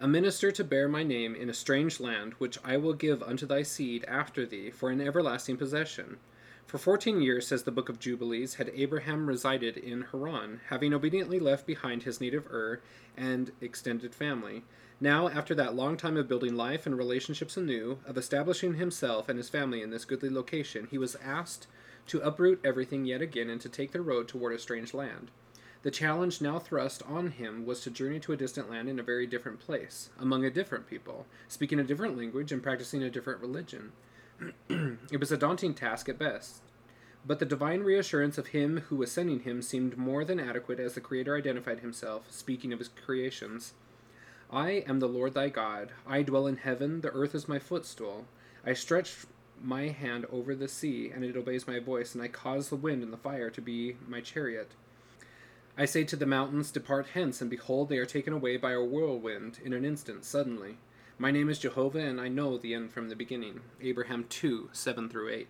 a 0.00 0.08
minister 0.08 0.50
to 0.50 0.64
bear 0.64 0.88
my 0.88 1.02
name 1.02 1.34
in 1.34 1.50
a 1.50 1.52
strange 1.52 2.00
land, 2.00 2.32
which 2.38 2.56
I 2.64 2.78
will 2.78 2.94
give 2.94 3.22
unto 3.22 3.44
thy 3.44 3.64
seed 3.64 4.02
after 4.08 4.46
thee 4.46 4.70
for 4.70 4.88
an 4.88 5.02
everlasting 5.02 5.58
possession. 5.58 6.16
For 6.66 6.78
fourteen 6.78 7.20
years, 7.20 7.46
says 7.46 7.64
the 7.64 7.70
book 7.70 7.90
of 7.90 8.00
Jubilees, 8.00 8.54
had 8.54 8.72
Abraham 8.74 9.26
resided 9.26 9.76
in 9.76 10.06
Haran, 10.10 10.62
having 10.70 10.94
obediently 10.94 11.38
left 11.38 11.66
behind 11.66 12.04
his 12.04 12.18
native 12.18 12.46
Ur 12.50 12.80
and 13.14 13.52
extended 13.60 14.14
family. 14.14 14.64
Now, 15.04 15.28
after 15.28 15.54
that 15.56 15.76
long 15.76 15.98
time 15.98 16.16
of 16.16 16.28
building 16.28 16.56
life 16.56 16.86
and 16.86 16.96
relationships 16.96 17.58
anew, 17.58 17.98
of 18.06 18.16
establishing 18.16 18.76
himself 18.76 19.28
and 19.28 19.36
his 19.36 19.50
family 19.50 19.82
in 19.82 19.90
this 19.90 20.06
goodly 20.06 20.30
location, 20.30 20.88
he 20.90 20.96
was 20.96 21.14
asked 21.22 21.66
to 22.06 22.20
uproot 22.20 22.58
everything 22.64 23.04
yet 23.04 23.20
again 23.20 23.50
and 23.50 23.60
to 23.60 23.68
take 23.68 23.92
the 23.92 24.00
road 24.00 24.28
toward 24.28 24.54
a 24.54 24.58
strange 24.58 24.94
land. 24.94 25.30
The 25.82 25.90
challenge 25.90 26.40
now 26.40 26.58
thrust 26.58 27.02
on 27.02 27.32
him 27.32 27.66
was 27.66 27.82
to 27.82 27.90
journey 27.90 28.18
to 28.20 28.32
a 28.32 28.36
distant 28.38 28.70
land 28.70 28.88
in 28.88 28.98
a 28.98 29.02
very 29.02 29.26
different 29.26 29.60
place, 29.60 30.08
among 30.18 30.42
a 30.42 30.50
different 30.50 30.88
people, 30.88 31.26
speaking 31.48 31.78
a 31.78 31.84
different 31.84 32.16
language 32.16 32.50
and 32.50 32.62
practicing 32.62 33.02
a 33.02 33.10
different 33.10 33.42
religion. 33.42 33.92
it 34.70 35.20
was 35.20 35.30
a 35.30 35.36
daunting 35.36 35.74
task 35.74 36.08
at 36.08 36.18
best. 36.18 36.62
But 37.26 37.40
the 37.40 37.44
divine 37.44 37.82
reassurance 37.82 38.38
of 38.38 38.48
him 38.48 38.84
who 38.88 38.96
was 38.96 39.12
sending 39.12 39.40
him 39.40 39.60
seemed 39.60 39.98
more 39.98 40.24
than 40.24 40.40
adequate 40.40 40.80
as 40.80 40.94
the 40.94 41.02
Creator 41.02 41.36
identified 41.36 41.80
himself, 41.80 42.32
speaking 42.32 42.72
of 42.72 42.78
his 42.78 42.88
creations. 42.88 43.74
I 44.54 44.84
am 44.86 45.00
the 45.00 45.08
Lord 45.08 45.34
thy 45.34 45.48
God. 45.48 45.90
I 46.06 46.22
dwell 46.22 46.46
in 46.46 46.58
heaven, 46.58 47.00
the 47.00 47.10
earth 47.10 47.34
is 47.34 47.48
my 47.48 47.58
footstool. 47.58 48.26
I 48.64 48.72
stretch 48.72 49.26
my 49.60 49.88
hand 49.88 50.26
over 50.30 50.54
the 50.54 50.68
sea, 50.68 51.10
and 51.12 51.24
it 51.24 51.36
obeys 51.36 51.66
my 51.66 51.80
voice, 51.80 52.14
and 52.14 52.22
I 52.22 52.28
cause 52.28 52.68
the 52.68 52.76
wind 52.76 53.02
and 53.02 53.12
the 53.12 53.16
fire 53.16 53.50
to 53.50 53.60
be 53.60 53.96
my 54.06 54.20
chariot. 54.20 54.70
I 55.76 55.86
say 55.86 56.04
to 56.04 56.14
the 56.14 56.24
mountains, 56.24 56.70
Depart 56.70 57.08
hence, 57.14 57.40
and 57.40 57.50
behold, 57.50 57.88
they 57.88 57.98
are 57.98 58.06
taken 58.06 58.32
away 58.32 58.56
by 58.56 58.70
a 58.74 58.80
whirlwind 58.80 59.58
in 59.64 59.72
an 59.72 59.84
instant, 59.84 60.24
suddenly. 60.24 60.76
My 61.18 61.32
name 61.32 61.50
is 61.50 61.58
Jehovah, 61.58 61.98
and 61.98 62.20
I 62.20 62.28
know 62.28 62.56
the 62.56 62.74
end 62.74 62.92
from 62.92 63.08
the 63.08 63.16
beginning. 63.16 63.62
Abraham 63.82 64.24
2 64.28 64.70
7 64.72 65.08
through 65.08 65.30
8. 65.30 65.48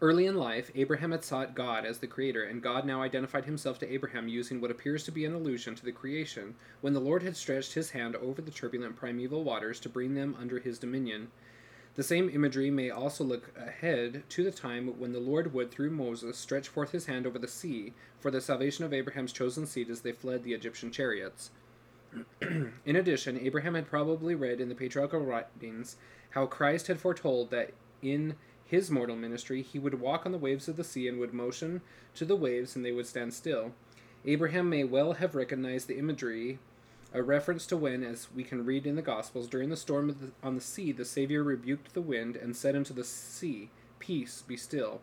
Early 0.00 0.26
in 0.26 0.36
life, 0.36 0.70
Abraham 0.76 1.10
had 1.10 1.24
sought 1.24 1.56
God 1.56 1.84
as 1.84 1.98
the 1.98 2.06
creator, 2.06 2.44
and 2.44 2.62
God 2.62 2.86
now 2.86 3.02
identified 3.02 3.46
himself 3.46 3.80
to 3.80 3.92
Abraham 3.92 4.28
using 4.28 4.60
what 4.60 4.70
appears 4.70 5.02
to 5.04 5.10
be 5.10 5.24
an 5.24 5.34
allusion 5.34 5.74
to 5.74 5.84
the 5.84 5.90
creation, 5.90 6.54
when 6.80 6.92
the 6.92 7.00
Lord 7.00 7.24
had 7.24 7.36
stretched 7.36 7.74
his 7.74 7.90
hand 7.90 8.14
over 8.14 8.40
the 8.40 8.52
turbulent 8.52 8.94
primeval 8.94 9.42
waters 9.42 9.80
to 9.80 9.88
bring 9.88 10.14
them 10.14 10.36
under 10.38 10.60
his 10.60 10.78
dominion. 10.78 11.32
The 11.96 12.04
same 12.04 12.30
imagery 12.32 12.70
may 12.70 12.90
also 12.90 13.24
look 13.24 13.50
ahead 13.56 14.22
to 14.28 14.44
the 14.44 14.52
time 14.52 15.00
when 15.00 15.12
the 15.12 15.18
Lord 15.18 15.52
would, 15.52 15.72
through 15.72 15.90
Moses, 15.90 16.38
stretch 16.38 16.68
forth 16.68 16.92
his 16.92 17.06
hand 17.06 17.26
over 17.26 17.40
the 17.40 17.48
sea 17.48 17.92
for 18.20 18.30
the 18.30 18.40
salvation 18.40 18.84
of 18.84 18.92
Abraham's 18.92 19.32
chosen 19.32 19.66
seed 19.66 19.90
as 19.90 20.02
they 20.02 20.12
fled 20.12 20.44
the 20.44 20.54
Egyptian 20.54 20.92
chariots. 20.92 21.50
in 22.40 22.94
addition, 22.94 23.36
Abraham 23.40 23.74
had 23.74 23.88
probably 23.88 24.36
read 24.36 24.60
in 24.60 24.68
the 24.68 24.76
patriarchal 24.76 25.18
writings 25.18 25.96
how 26.30 26.46
Christ 26.46 26.86
had 26.86 27.00
foretold 27.00 27.50
that 27.50 27.72
in 28.00 28.36
his 28.68 28.90
mortal 28.90 29.16
ministry 29.16 29.62
he 29.62 29.78
would 29.78 29.98
walk 29.98 30.26
on 30.26 30.32
the 30.32 30.38
waves 30.38 30.68
of 30.68 30.76
the 30.76 30.84
sea 30.84 31.08
and 31.08 31.18
would 31.18 31.32
motion 31.32 31.80
to 32.14 32.26
the 32.26 32.36
waves 32.36 32.76
and 32.76 32.84
they 32.84 32.92
would 32.92 33.06
stand 33.06 33.32
still. 33.32 33.72
Abraham 34.26 34.68
may 34.68 34.84
well 34.84 35.14
have 35.14 35.34
recognized 35.34 35.88
the 35.88 35.98
imagery 35.98 36.58
a 37.14 37.22
reference 37.22 37.64
to 37.66 37.76
when, 37.76 38.04
as 38.04 38.28
we 38.34 38.44
can 38.44 38.66
read 38.66 38.86
in 38.86 38.94
the 38.94 39.00
Gospels, 39.00 39.48
during 39.48 39.70
the 39.70 39.76
storm 39.76 40.08
the, 40.08 40.46
on 40.46 40.54
the 40.54 40.60
sea, 40.60 40.92
the 40.92 41.06
Savior 41.06 41.42
rebuked 41.42 41.94
the 41.94 42.02
wind 42.02 42.36
and 42.36 42.54
said 42.54 42.76
unto 42.76 42.92
the 42.92 43.04
sea, 43.04 43.70
Peace, 43.98 44.42
be 44.46 44.58
still. 44.58 45.00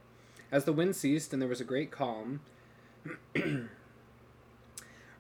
As 0.52 0.66
the 0.66 0.74
wind 0.74 0.96
ceased 0.96 1.34
and 1.34 1.42
there 1.42 1.50
was 1.50 1.62
a 1.62 1.66
great 1.66 1.90
calm, 1.90 2.42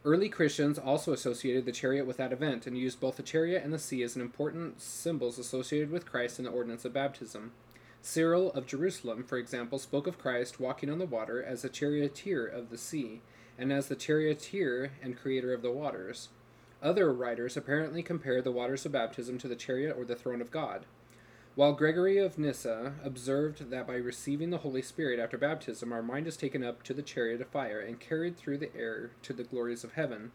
early 0.05 0.29
Christians 0.29 0.77
also 0.77 1.11
associated 1.11 1.65
the 1.65 1.71
chariot 1.71 2.05
with 2.05 2.17
that 2.17 2.31
event 2.31 2.67
and 2.67 2.77
used 2.77 2.99
both 2.99 3.17
the 3.17 3.23
chariot 3.23 3.63
and 3.63 3.73
the 3.73 3.79
sea 3.79 4.03
as 4.03 4.15
an 4.15 4.21
important 4.21 4.79
symbols 4.79 5.39
associated 5.39 5.89
with 5.89 6.05
Christ 6.05 6.37
in 6.37 6.45
the 6.45 6.51
ordinance 6.51 6.85
of 6.85 6.93
baptism. 6.93 7.51
Cyril 8.05 8.53
of 8.53 8.67
Jerusalem, 8.67 9.23
for 9.23 9.35
example, 9.39 9.79
spoke 9.79 10.05
of 10.05 10.19
Christ 10.19 10.59
walking 10.59 10.91
on 10.91 10.99
the 10.99 11.07
water 11.07 11.43
as 11.43 11.65
a 11.65 11.69
charioteer 11.69 12.45
of 12.45 12.69
the 12.69 12.77
sea, 12.77 13.21
and 13.57 13.73
as 13.73 13.87
the 13.87 13.95
charioteer 13.95 14.91
and 15.01 15.17
creator 15.17 15.51
of 15.53 15.63
the 15.63 15.71
waters. 15.71 16.29
Other 16.83 17.11
writers 17.11 17.57
apparently 17.57 18.03
compare 18.03 18.43
the 18.43 18.51
waters 18.51 18.85
of 18.85 18.91
baptism 18.91 19.39
to 19.39 19.47
the 19.47 19.55
chariot 19.55 19.95
or 19.97 20.05
the 20.05 20.15
throne 20.15 20.39
of 20.39 20.51
God. 20.51 20.85
While 21.55 21.73
Gregory 21.73 22.19
of 22.19 22.37
Nyssa 22.37 22.93
observed 23.03 23.71
that 23.71 23.87
by 23.87 23.95
receiving 23.95 24.51
the 24.51 24.59
Holy 24.59 24.83
Spirit 24.83 25.19
after 25.19 25.39
baptism, 25.39 25.91
our 25.91 26.03
mind 26.03 26.27
is 26.27 26.37
taken 26.37 26.63
up 26.63 26.83
to 26.83 26.93
the 26.93 27.01
chariot 27.01 27.41
of 27.41 27.47
fire 27.47 27.79
and 27.79 27.99
carried 27.99 28.37
through 28.37 28.59
the 28.59 28.75
air 28.75 29.09
to 29.23 29.33
the 29.33 29.43
glories 29.43 29.83
of 29.83 29.93
heaven. 29.93 30.31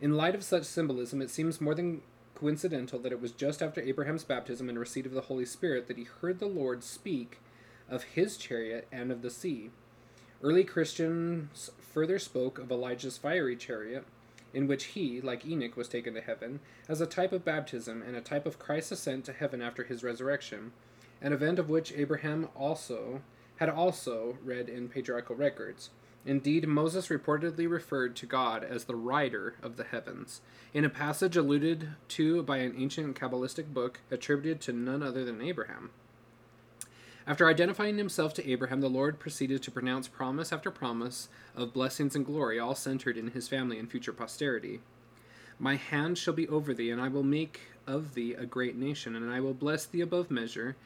In 0.00 0.16
light 0.16 0.36
of 0.36 0.44
such 0.44 0.62
symbolism, 0.62 1.20
it 1.20 1.30
seems 1.30 1.60
more 1.60 1.74
than 1.74 2.02
coincidental 2.38 2.98
that 3.00 3.12
it 3.12 3.20
was 3.20 3.32
just 3.32 3.62
after 3.62 3.80
Abraham's 3.80 4.24
baptism 4.24 4.68
and 4.68 4.78
receipt 4.78 5.06
of 5.06 5.12
the 5.12 5.22
Holy 5.22 5.44
Spirit 5.44 5.88
that 5.88 5.98
he 5.98 6.04
heard 6.04 6.38
the 6.38 6.46
Lord 6.46 6.84
speak 6.84 7.40
of 7.88 8.04
his 8.04 8.36
chariot 8.36 8.86
and 8.92 9.10
of 9.10 9.22
the 9.22 9.30
sea. 9.30 9.70
Early 10.42 10.62
Christians 10.62 11.70
further 11.92 12.18
spoke 12.18 12.58
of 12.58 12.70
Elijah's 12.70 13.18
fiery 13.18 13.56
chariot 13.56 14.04
in 14.54 14.66
which 14.66 14.84
he, 14.86 15.20
like 15.20 15.44
Enoch, 15.44 15.76
was 15.76 15.88
taken 15.88 16.14
to 16.14 16.20
heaven, 16.20 16.60
as 16.88 17.00
a 17.00 17.06
type 17.06 17.32
of 17.32 17.44
baptism 17.44 18.02
and 18.02 18.16
a 18.16 18.20
type 18.20 18.46
of 18.46 18.58
Christ's 18.58 18.92
ascent 18.92 19.24
to 19.26 19.32
heaven 19.32 19.60
after 19.60 19.84
his 19.84 20.02
resurrection, 20.02 20.72
an 21.20 21.32
event 21.32 21.58
of 21.58 21.68
which 21.68 21.92
Abraham 21.92 22.48
also 22.54 23.20
had 23.56 23.68
also 23.68 24.38
read 24.44 24.68
in 24.68 24.88
patriarchal 24.88 25.36
records. 25.36 25.90
Indeed, 26.28 26.68
Moses 26.68 27.08
reportedly 27.08 27.66
referred 27.66 28.14
to 28.16 28.26
God 28.26 28.62
as 28.62 28.84
the 28.84 28.94
rider 28.94 29.54
of 29.62 29.78
the 29.78 29.84
heavens, 29.84 30.42
in 30.74 30.84
a 30.84 30.90
passage 30.90 31.38
alluded 31.38 31.88
to 32.08 32.42
by 32.42 32.58
an 32.58 32.74
ancient 32.76 33.18
Kabbalistic 33.18 33.72
book 33.72 34.00
attributed 34.10 34.60
to 34.60 34.74
none 34.74 35.02
other 35.02 35.24
than 35.24 35.40
Abraham. 35.40 35.88
After 37.26 37.48
identifying 37.48 37.96
himself 37.96 38.34
to 38.34 38.46
Abraham, 38.46 38.82
the 38.82 38.90
Lord 38.90 39.18
proceeded 39.18 39.62
to 39.62 39.70
pronounce 39.70 40.06
promise 40.06 40.52
after 40.52 40.70
promise 40.70 41.30
of 41.56 41.72
blessings 41.72 42.14
and 42.14 42.26
glory, 42.26 42.58
all 42.58 42.74
centered 42.74 43.16
in 43.16 43.30
his 43.30 43.48
family 43.48 43.78
and 43.78 43.90
future 43.90 44.12
posterity. 44.12 44.80
My 45.58 45.76
hand 45.76 46.18
shall 46.18 46.34
be 46.34 46.46
over 46.48 46.74
thee, 46.74 46.90
and 46.90 47.00
I 47.00 47.08
will 47.08 47.22
make 47.22 47.60
of 47.86 48.12
thee 48.12 48.34
a 48.34 48.44
great 48.44 48.76
nation, 48.76 49.16
and 49.16 49.30
I 49.30 49.40
will 49.40 49.54
bless 49.54 49.86
thee 49.86 50.02
above 50.02 50.30
measure, 50.30 50.76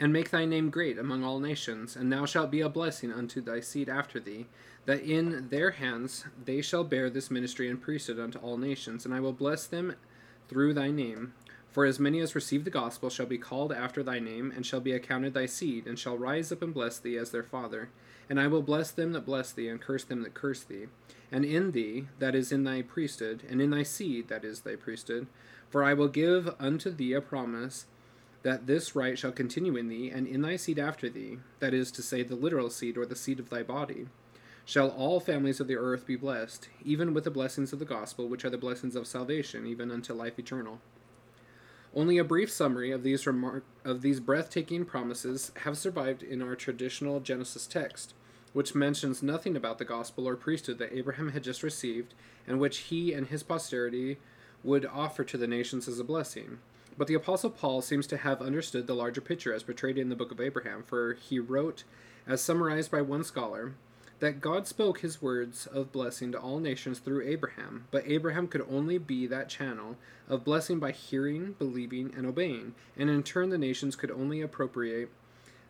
and 0.00 0.12
make 0.12 0.30
thy 0.30 0.44
name 0.44 0.70
great 0.70 0.98
among 0.98 1.24
all 1.24 1.40
nations, 1.40 1.96
and 1.96 2.12
thou 2.12 2.24
shalt 2.24 2.50
be 2.50 2.60
a 2.60 2.68
blessing 2.68 3.12
unto 3.12 3.40
thy 3.40 3.60
seed 3.60 3.88
after 3.88 4.20
thee, 4.20 4.46
that 4.86 5.02
in 5.02 5.48
their 5.48 5.72
hands 5.72 6.24
they 6.44 6.62
shall 6.62 6.84
bear 6.84 7.10
this 7.10 7.30
ministry 7.30 7.68
and 7.68 7.82
priesthood 7.82 8.18
unto 8.18 8.38
all 8.38 8.56
nations, 8.56 9.04
and 9.04 9.12
I 9.12 9.20
will 9.20 9.32
bless 9.32 9.66
them 9.66 9.94
through 10.48 10.74
thy 10.74 10.90
name. 10.90 11.34
For 11.70 11.84
as 11.84 12.00
many 12.00 12.20
as 12.20 12.34
receive 12.34 12.64
the 12.64 12.70
gospel 12.70 13.10
shall 13.10 13.26
be 13.26 13.38
called 13.38 13.72
after 13.72 14.02
thy 14.02 14.18
name, 14.18 14.52
and 14.54 14.64
shall 14.64 14.80
be 14.80 14.92
accounted 14.92 15.34
thy 15.34 15.46
seed, 15.46 15.86
and 15.86 15.98
shall 15.98 16.16
rise 16.16 16.50
up 16.50 16.62
and 16.62 16.72
bless 16.72 16.98
thee 16.98 17.16
as 17.16 17.30
their 17.30 17.42
father. 17.42 17.90
And 18.30 18.40
I 18.40 18.46
will 18.46 18.62
bless 18.62 18.90
them 18.90 19.12
that 19.12 19.26
bless 19.26 19.52
thee, 19.52 19.68
and 19.68 19.80
curse 19.80 20.04
them 20.04 20.22
that 20.22 20.34
curse 20.34 20.62
thee. 20.62 20.86
And 21.30 21.44
in 21.44 21.72
thee, 21.72 22.06
that 22.18 22.34
is 22.34 22.52
in 22.52 22.64
thy 22.64 22.82
priesthood, 22.82 23.42
and 23.48 23.60
in 23.60 23.70
thy 23.70 23.82
seed, 23.82 24.28
that 24.28 24.44
is 24.44 24.60
thy 24.60 24.76
priesthood, 24.76 25.26
for 25.68 25.84
I 25.84 25.92
will 25.92 26.08
give 26.08 26.54
unto 26.58 26.90
thee 26.90 27.12
a 27.12 27.20
promise 27.20 27.86
that 28.42 28.66
this 28.66 28.94
right 28.94 29.18
shall 29.18 29.32
continue 29.32 29.76
in 29.76 29.88
thee, 29.88 30.10
and 30.10 30.26
in 30.26 30.42
thy 30.42 30.56
seed 30.56 30.78
after 30.78 31.08
thee, 31.08 31.38
that 31.60 31.74
is 31.74 31.90
to 31.92 32.02
say, 32.02 32.22
the 32.22 32.36
literal 32.36 32.70
seed, 32.70 32.96
or 32.96 33.04
the 33.04 33.16
seed 33.16 33.40
of 33.40 33.50
thy 33.50 33.62
body. 33.62 34.06
Shall 34.64 34.90
all 34.90 35.18
families 35.18 35.60
of 35.60 35.66
the 35.66 35.76
earth 35.76 36.06
be 36.06 36.16
blessed, 36.16 36.68
even 36.84 37.14
with 37.14 37.24
the 37.24 37.30
blessings 37.30 37.72
of 37.72 37.78
the 37.78 37.84
gospel, 37.84 38.28
which 38.28 38.44
are 38.44 38.50
the 38.50 38.58
blessings 38.58 38.94
of 38.96 39.06
salvation, 39.06 39.66
even 39.66 39.90
unto 39.90 40.12
life 40.12 40.38
eternal. 40.38 40.80
Only 41.94 42.18
a 42.18 42.24
brief 42.24 42.50
summary 42.50 42.90
of 42.90 43.02
these 43.02 43.24
remar- 43.24 43.62
of 43.84 44.02
these 44.02 44.20
breathtaking 44.20 44.84
promises 44.84 45.52
have 45.62 45.78
survived 45.78 46.22
in 46.22 46.42
our 46.42 46.54
traditional 46.54 47.18
Genesis 47.20 47.66
text, 47.66 48.12
which 48.52 48.74
mentions 48.74 49.22
nothing 49.22 49.56
about 49.56 49.78
the 49.78 49.84
gospel 49.86 50.28
or 50.28 50.36
priesthood 50.36 50.78
that 50.78 50.92
Abraham 50.92 51.30
had 51.30 51.42
just 51.42 51.62
received 51.62 52.14
and 52.46 52.60
which 52.60 52.78
he 52.78 53.12
and 53.12 53.28
his 53.28 53.42
posterity 53.42 54.18
would 54.62 54.84
offer 54.86 55.24
to 55.24 55.38
the 55.38 55.46
nations 55.46 55.88
as 55.88 55.98
a 55.98 56.04
blessing. 56.04 56.58
But 56.98 57.06
the 57.06 57.14
apostle 57.14 57.50
Paul 57.50 57.80
seems 57.80 58.08
to 58.08 58.16
have 58.16 58.42
understood 58.42 58.88
the 58.88 58.94
larger 58.94 59.20
picture 59.20 59.54
as 59.54 59.62
portrayed 59.62 59.96
in 59.96 60.08
the 60.08 60.16
book 60.16 60.32
of 60.32 60.40
Abraham, 60.40 60.82
for 60.82 61.14
he 61.14 61.38
wrote, 61.38 61.84
as 62.26 62.40
summarized 62.40 62.90
by 62.90 63.02
one 63.02 63.22
scholar, 63.22 63.74
that 64.18 64.40
God 64.40 64.66
spoke 64.66 64.98
his 64.98 65.22
words 65.22 65.68
of 65.68 65.92
blessing 65.92 66.32
to 66.32 66.40
all 66.40 66.58
nations 66.58 66.98
through 66.98 67.22
Abraham, 67.22 67.86
but 67.92 68.02
Abraham 68.04 68.48
could 68.48 68.66
only 68.68 68.98
be 68.98 69.28
that 69.28 69.48
channel 69.48 69.96
of 70.28 70.42
blessing 70.42 70.80
by 70.80 70.90
hearing, 70.90 71.54
believing, 71.56 72.12
and 72.16 72.26
obeying, 72.26 72.74
and 72.96 73.08
in 73.08 73.22
turn 73.22 73.50
the 73.50 73.58
nations 73.58 73.94
could 73.94 74.10
only 74.10 74.40
appropriate 74.40 75.08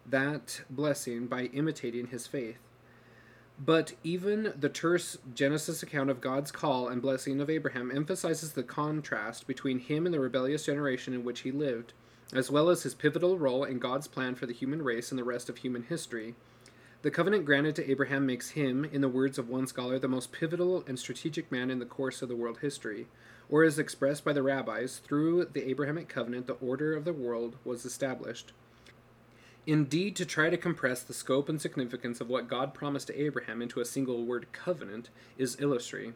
that 0.07 0.62
blessing 0.71 1.27
by 1.27 1.45
imitating 1.45 2.07
his 2.07 2.27
faith. 2.27 2.57
But 3.59 3.94
even 4.05 4.53
the 4.59 4.68
terse 4.68 5.18
Genesis 5.35 5.83
account 5.83 6.11
of 6.11 6.21
God's 6.21 6.53
call 6.53 6.87
and 6.87 7.03
blessing 7.03 7.40
of 7.40 7.51
Abraham 7.51 7.90
emphasizes 7.90 8.53
the 8.53 8.62
contrast 8.62 9.49
between 9.49 9.81
him 9.81 10.07
and 10.07 10.14
the 10.14 10.21
rebellious 10.21 10.64
generation 10.64 11.12
in 11.12 11.25
which 11.25 11.40
he 11.40 11.51
lived, 11.51 11.92
as 12.33 12.53
well 12.53 12.68
as 12.68 12.85
his 12.85 12.94
pivotal 12.94 13.37
role 13.37 13.64
in 13.64 13.81
God's 13.81 14.07
plan 14.07 14.37
for 14.37 14.47
the 14.47 14.53
human 14.53 14.83
race 14.83 15.11
and 15.11 15.18
the 15.18 15.25
rest 15.25 15.49
of 15.49 15.57
human 15.57 15.83
history. 15.83 16.37
The 17.03 17.11
covenant 17.11 17.47
granted 17.47 17.75
to 17.77 17.90
Abraham 17.90 18.27
makes 18.27 18.51
him, 18.51 18.85
in 18.85 19.01
the 19.01 19.09
words 19.09 19.38
of 19.38 19.49
one 19.49 19.66
scholar, 19.66 19.99
the 19.99 20.09
most 20.09 20.31
pivotal 20.31 20.85
and 20.87 20.99
strategic 20.99 21.51
man 21.51 21.71
in 21.71 21.81
the 21.81 21.87
course 21.87 22.23
of 22.23 22.29
the 22.29 22.37
world 22.37 22.59
history. 22.59 23.09
Or, 23.49 23.64
as 23.64 23.79
expressed 23.79 24.25
by 24.25 24.33
the 24.33 24.42
rabbis, 24.42 24.99
through 24.99 25.47
the 25.47 25.68
Abrahamic 25.68 26.09
covenant, 26.09 26.47
the 26.47 26.55
order 26.55 26.94
of 26.94 27.05
the 27.05 27.12
world 27.12 27.57
was 27.64 27.85
established. 27.85 28.53
Indeed, 29.69 30.17
to 30.17 30.25
try 30.25 30.49
to 30.49 30.57
compress 30.57 31.03
the 31.03 31.13
scope 31.13 31.51
and 31.51 31.61
significance 31.61 32.23
of 32.23 32.31
what 32.31 32.49
God 32.49 32.73
promised 32.73 33.09
to 33.09 33.23
Abraham 33.23 33.61
into 33.61 33.81
a 33.81 33.85
single 33.85 34.25
word 34.25 34.51
covenant 34.51 35.11
is 35.37 35.57
illusory. 35.57 36.15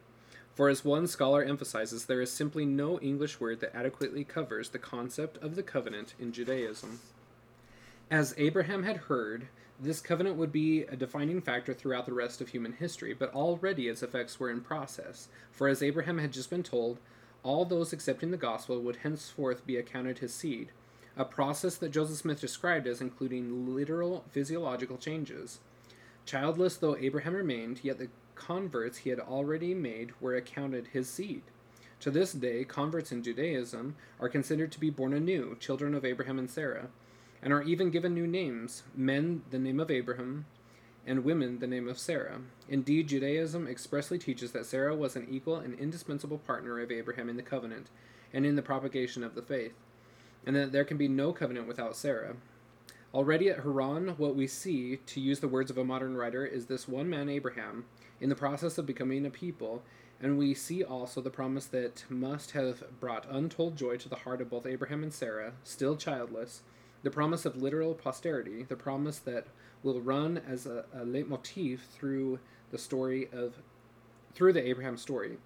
For, 0.55 0.69
as 0.69 0.83
one 0.83 1.05
scholar 1.05 1.43
emphasizes, 1.43 2.05
there 2.05 2.19
is 2.19 2.31
simply 2.31 2.65
no 2.65 2.99
English 2.99 3.39
word 3.39 3.59
that 3.59 3.75
adequately 3.75 4.23
covers 4.23 4.69
the 4.69 4.79
concept 4.79 5.37
of 5.37 5.55
the 5.55 5.61
covenant 5.61 6.15
in 6.19 6.31
Judaism. 6.31 6.99
As 8.09 8.33
Abraham 8.39 8.81
had 8.81 8.97
heard, 8.97 9.49
this 9.79 10.01
covenant 10.01 10.35
would 10.37 10.51
be 10.51 10.85
a 10.85 10.95
defining 10.95 11.39
factor 11.39 11.75
throughout 11.75 12.07
the 12.07 12.13
rest 12.13 12.41
of 12.41 12.49
human 12.49 12.73
history, 12.73 13.13
but 13.13 13.35
already 13.35 13.87
its 13.87 14.01
effects 14.01 14.39
were 14.39 14.49
in 14.49 14.61
process. 14.61 15.27
For 15.51 15.67
as 15.67 15.83
Abraham 15.83 16.17
had 16.17 16.33
just 16.33 16.49
been 16.49 16.63
told, 16.63 16.97
all 17.43 17.65
those 17.65 17.93
accepting 17.93 18.31
the 18.31 18.37
gospel 18.37 18.81
would 18.81 18.95
henceforth 18.95 19.63
be 19.63 19.77
accounted 19.77 20.17
his 20.17 20.33
seed, 20.33 20.71
a 21.15 21.25
process 21.25 21.75
that 21.77 21.91
Joseph 21.91 22.17
Smith 22.17 22.41
described 22.41 22.87
as 22.87 23.01
including 23.01 23.75
literal 23.75 24.25
physiological 24.31 24.97
changes. 24.97 25.59
Childless 26.25 26.77
though 26.77 26.97
Abraham 26.97 27.35
remained, 27.35 27.81
yet 27.83 27.99
the 27.99 28.09
converts 28.35 28.99
he 28.99 29.09
had 29.09 29.19
already 29.19 29.73
made 29.73 30.11
were 30.19 30.35
accounted 30.35 30.87
his 30.87 31.09
seed. 31.09 31.43
To 31.99 32.11
this 32.11 32.33
day, 32.33 32.63
converts 32.63 33.11
in 33.11 33.23
Judaism 33.23 33.95
are 34.19 34.29
considered 34.29 34.71
to 34.73 34.79
be 34.79 34.89
born 34.89 35.13
anew, 35.13 35.55
children 35.59 35.93
of 35.93 36.03
Abraham 36.03 36.39
and 36.39 36.49
Sarah 36.49 36.89
and 37.43 37.51
are 37.51 37.61
even 37.61 37.91
given 37.91 38.13
new 38.13 38.25
names 38.25 38.83
men 38.95 39.41
the 39.51 39.59
name 39.59 39.79
of 39.79 39.91
Abraham, 39.91 40.45
and 41.05 41.25
women 41.25 41.59
the 41.59 41.67
name 41.67 41.89
of 41.89 41.99
Sarah. 41.99 42.39
Indeed, 42.69 43.09
Judaism 43.09 43.67
expressly 43.67 44.17
teaches 44.17 44.53
that 44.53 44.65
Sarah 44.65 44.95
was 44.95 45.17
an 45.17 45.27
equal 45.29 45.57
and 45.57 45.77
indispensable 45.77 46.37
partner 46.37 46.79
of 46.79 46.89
Abraham 46.89 47.27
in 47.27 47.35
the 47.35 47.43
covenant 47.43 47.87
and 48.33 48.45
in 48.45 48.55
the 48.55 48.61
propagation 48.61 49.23
of 49.23 49.35
the 49.35 49.41
faith, 49.41 49.73
and 50.45 50.55
that 50.55 50.71
there 50.71 50.85
can 50.85 50.97
be 50.97 51.07
no 51.07 51.33
covenant 51.33 51.67
without 51.67 51.95
Sarah. 51.95 52.35
Already 53.13 53.49
at 53.49 53.59
Haran, 53.59 54.09
what 54.17 54.35
we 54.35 54.47
see, 54.47 54.97
to 55.05 55.21
use 55.21 55.39
the 55.39 55.47
words 55.47 55.69
of 55.69 55.77
a 55.77 55.83
modern 55.83 56.17
writer, 56.17 56.45
is 56.45 56.65
this 56.65 56.87
one 56.87 57.09
man, 57.09 57.29
Abraham, 57.29 57.85
in 58.19 58.29
the 58.29 58.35
process 58.35 58.77
of 58.77 58.85
becoming 58.85 59.25
a 59.25 59.29
people, 59.29 59.83
and 60.19 60.37
we 60.37 60.53
see 60.53 60.83
also 60.83 61.21
the 61.21 61.29
promise 61.29 61.65
that 61.67 62.05
must 62.09 62.51
have 62.51 62.83
brought 62.99 63.27
untold 63.29 63.77
joy 63.77 63.97
to 63.97 64.09
the 64.09 64.15
heart 64.15 64.41
of 64.41 64.49
both 64.49 64.65
Abraham 64.65 65.03
and 65.03 65.13
Sarah, 65.13 65.53
still 65.63 65.95
childless, 65.95 66.61
the 67.03 67.11
promise 67.11 67.45
of 67.45 67.61
literal 67.61 67.93
posterity, 67.93 68.63
the 68.63 68.75
promise 68.75 69.19
that 69.19 69.47
will 69.83 70.01
run 70.01 70.41
as 70.47 70.65
a, 70.65 70.85
a 70.93 71.03
leitmotif 71.03 71.81
through 71.91 72.39
the 72.71 72.77
story 72.77 73.27
of 73.31 73.55
through 74.33 74.53
the 74.53 74.67
Abraham 74.67 74.97
story. 74.97 75.37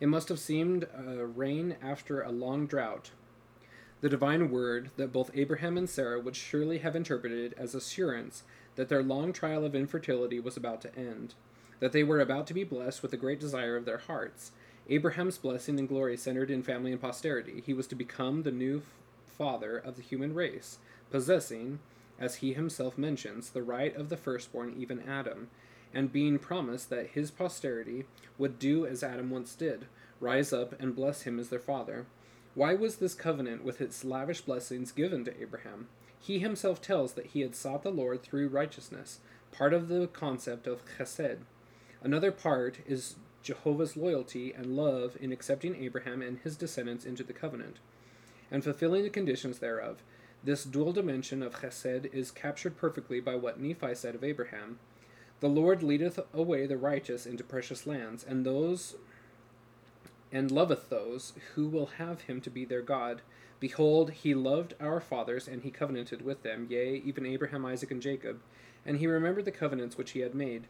It 0.00 0.08
must 0.08 0.30
have 0.30 0.38
seemed 0.38 0.86
a 0.96 1.26
rain 1.26 1.76
after 1.82 2.22
a 2.22 2.30
long 2.30 2.66
drought, 2.66 3.10
the 4.00 4.08
divine 4.08 4.50
word 4.50 4.90
that 4.96 5.12
both 5.12 5.30
Abraham 5.34 5.76
and 5.76 5.88
Sarah 5.88 6.20
would 6.20 6.36
surely 6.36 6.78
have 6.78 6.96
interpreted 6.96 7.54
as 7.58 7.74
assurance 7.74 8.42
that 8.76 8.88
their 8.88 9.02
long 9.02 9.32
trial 9.32 9.64
of 9.64 9.74
infertility 9.74 10.40
was 10.40 10.56
about 10.56 10.80
to 10.82 10.96
end, 10.96 11.34
that 11.80 11.92
they 11.92 12.02
were 12.02 12.20
about 12.20 12.46
to 12.46 12.54
be 12.54 12.64
blessed 12.64 13.02
with 13.02 13.10
the 13.10 13.16
great 13.16 13.40
desire 13.40 13.76
of 13.76 13.84
their 13.84 13.98
hearts. 13.98 14.52
Abraham's 14.88 15.38
blessing 15.38 15.78
and 15.78 15.88
glory 15.88 16.16
centered 16.16 16.50
in 16.50 16.62
family 16.62 16.92
and 16.92 17.00
posterity. 17.00 17.62
He 17.64 17.74
was 17.74 17.86
to 17.88 17.94
become 17.94 18.42
the 18.42 18.50
new 18.50 18.82
father 19.26 19.76
of 19.76 19.96
the 19.96 20.02
human 20.02 20.34
race, 20.34 20.78
possessing, 21.10 21.78
as 22.18 22.36
he 22.36 22.52
himself 22.52 22.98
mentions, 22.98 23.50
the 23.50 23.62
right 23.62 23.94
of 23.96 24.08
the 24.08 24.16
firstborn, 24.16 24.74
even 24.78 25.02
Adam, 25.08 25.48
and 25.92 26.12
being 26.12 26.38
promised 26.38 26.90
that 26.90 27.08
his 27.08 27.30
posterity 27.30 28.04
would 28.38 28.58
do 28.58 28.86
as 28.86 29.02
Adam 29.02 29.30
once 29.30 29.54
did, 29.54 29.86
rise 30.20 30.52
up 30.52 30.78
and 30.80 30.96
bless 30.96 31.22
him 31.22 31.38
as 31.38 31.48
their 31.48 31.58
father. 31.58 32.06
Why 32.54 32.74
was 32.74 32.96
this 32.96 33.14
covenant 33.14 33.64
with 33.64 33.80
its 33.80 34.04
lavish 34.04 34.40
blessings 34.40 34.90
given 34.90 35.24
to 35.24 35.40
Abraham? 35.40 35.86
He 36.18 36.40
himself 36.40 36.82
tells 36.82 37.14
that 37.14 37.26
he 37.26 37.40
had 37.40 37.54
sought 37.54 37.82
the 37.82 37.90
Lord 37.90 38.22
through 38.22 38.48
righteousness, 38.48 39.20
part 39.52 39.72
of 39.72 39.88
the 39.88 40.08
concept 40.08 40.66
of 40.66 40.82
chesed. 40.98 41.38
Another 42.02 42.32
part 42.32 42.78
is 42.86 43.16
Jehovah's 43.42 43.96
loyalty 43.96 44.52
and 44.52 44.76
love 44.76 45.16
in 45.20 45.32
accepting 45.32 45.76
Abraham 45.76 46.22
and 46.22 46.38
his 46.38 46.56
descendants 46.56 47.04
into 47.04 47.22
the 47.22 47.32
covenant, 47.32 47.78
and 48.50 48.64
fulfilling 48.64 49.04
the 49.04 49.10
conditions 49.10 49.60
thereof. 49.60 50.02
This 50.42 50.64
dual 50.64 50.92
dimension 50.92 51.42
of 51.42 51.60
chesed 51.60 52.12
is 52.12 52.30
captured 52.30 52.76
perfectly 52.76 53.20
by 53.20 53.36
what 53.36 53.60
Nephi 53.60 53.94
said 53.94 54.14
of 54.14 54.24
Abraham. 54.24 54.78
The 55.38 55.48
Lord 55.48 55.82
leadeth 55.82 56.18
away 56.34 56.66
the 56.66 56.76
righteous 56.76 57.26
into 57.26 57.44
precious 57.44 57.86
lands, 57.86 58.24
and 58.24 58.44
those 58.44 58.96
and 60.32 60.50
loveth 60.50 60.88
those 60.88 61.32
who 61.54 61.68
will 61.68 61.86
have 61.98 62.22
him 62.22 62.40
to 62.40 62.50
be 62.50 62.64
their 62.64 62.82
God. 62.82 63.22
Behold, 63.58 64.10
he 64.12 64.34
loved 64.34 64.74
our 64.80 65.00
fathers, 65.00 65.46
and 65.46 65.62
he 65.62 65.70
covenanted 65.70 66.22
with 66.22 66.42
them, 66.42 66.66
yea, 66.70 67.02
even 67.04 67.26
Abraham, 67.26 67.66
Isaac, 67.66 67.90
and 67.90 68.00
Jacob, 68.00 68.40
and 68.86 68.98
he 68.98 69.06
remembered 69.06 69.44
the 69.44 69.50
covenants 69.50 69.98
which 69.98 70.12
he 70.12 70.20
had 70.20 70.34
made. 70.34 70.66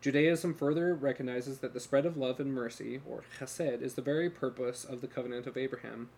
Judaism 0.00 0.52
further 0.52 0.94
recognizes 0.94 1.60
that 1.60 1.72
the 1.72 1.80
spread 1.80 2.04
of 2.04 2.18
love 2.18 2.38
and 2.38 2.52
mercy, 2.52 3.00
or 3.08 3.24
chesed, 3.38 3.80
is 3.80 3.94
the 3.94 4.02
very 4.02 4.28
purpose 4.28 4.84
of 4.84 5.00
the 5.00 5.06
covenant 5.06 5.46
of 5.46 5.56
Abraham. 5.56 6.10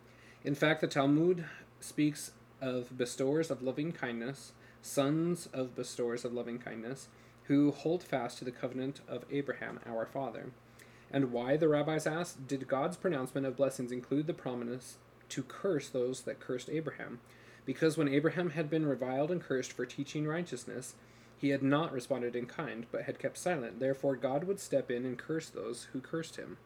In 0.43 0.57
fact, 0.57 0.81
the 0.81 0.89
Talmud 0.89 1.45
speaks 1.79 2.33
of 2.61 2.97
bestowers 2.97 3.51
of 3.51 3.63
loving 3.63 3.93
kindness, 3.93 4.53
sons 4.83 5.49
of 5.53 5.77
bestowers 5.77 6.25
of 6.25 6.33
loving 6.33 6.59
kindness, 6.59 7.09
who 7.45 7.71
hold 7.71 8.03
fast 8.03 8.39
to 8.39 8.45
the 8.45 8.51
covenant 8.51 9.01
of 9.07 9.25
Abraham, 9.31 9.79
our 9.87 10.07
father. 10.07 10.51
And 11.11 11.33
why, 11.33 11.57
the 11.57 11.69
rabbis 11.69 12.07
asked, 12.07 12.47
did 12.47 12.69
God's 12.69 12.97
pronouncement 12.97 13.47
of 13.47 13.57
blessings 13.57 13.93
include 13.93 14.27
the 14.27 14.35
promise 14.35 14.99
to 15.31 15.43
curse 15.43 15.89
those 15.89 16.23
that 16.23 16.41
cursed 16.41 16.69
Abraham? 16.69 17.21
Because 17.65 17.97
when 17.97 18.09
Abraham 18.09 18.51
had 18.51 18.71
been 18.71 18.87
reviled 18.87 19.31
and 19.31 19.41
cursed 19.41 19.73
for 19.73 19.87
teaching 19.87 20.27
righteousness, 20.27 20.95
he 21.39 21.51
had 21.51 21.63
not 21.63 21.93
responded 21.93 22.35
in 22.35 22.47
kind, 22.47 22.87
but 22.91 23.03
had 23.03 23.19
kept 23.19 23.39
silent. 23.39 23.81
Therefore, 23.81 24.17
God 24.17 24.45
would 24.45 24.61
step 24.61 24.91
in 24.91 25.05
and 25.05 25.19
curse 25.19 25.49
those 25.49 25.89
who 25.93 26.01
cursed 26.01 26.37
him. 26.37 26.57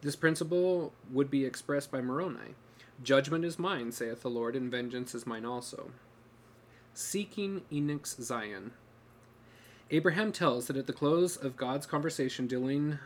This 0.00 0.16
principle 0.16 0.92
would 1.10 1.30
be 1.30 1.44
expressed 1.44 1.90
by 1.90 2.00
Moroni 2.00 2.54
Judgment 3.02 3.44
is 3.44 3.60
mine, 3.60 3.92
saith 3.92 4.22
the 4.22 4.30
Lord, 4.30 4.56
and 4.56 4.70
vengeance 4.70 5.14
is 5.14 5.26
mine 5.26 5.44
also. 5.44 5.90
Seeking 6.94 7.62
Enoch's 7.72 8.16
Zion. 8.20 8.72
Abraham 9.92 10.32
tells 10.32 10.66
that 10.66 10.76
at 10.76 10.88
the 10.88 10.92
close 10.92 11.36
of 11.36 11.56
God's 11.56 11.86
conversation 11.86 12.48
dealing 12.48 12.98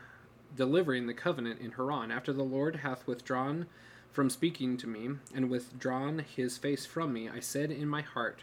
delivering 0.57 1.07
the 1.07 1.15
covenant 1.15 1.61
in 1.61 1.73
Haran, 1.73 2.11
after 2.11 2.33
the 2.33 2.43
Lord 2.43 2.77
hath 2.77 3.07
withdrawn 3.07 3.67
from 4.12 4.29
speaking 4.29 4.77
to 4.77 4.87
me, 4.87 5.11
and 5.35 5.49
withdrawn 5.49 6.19
his 6.19 6.59
face 6.59 6.85
from 6.85 7.12
me, 7.12 7.29
I 7.29 7.41
said 7.41 7.71
in 7.71 7.88
my 7.88 8.03
heart, 8.03 8.43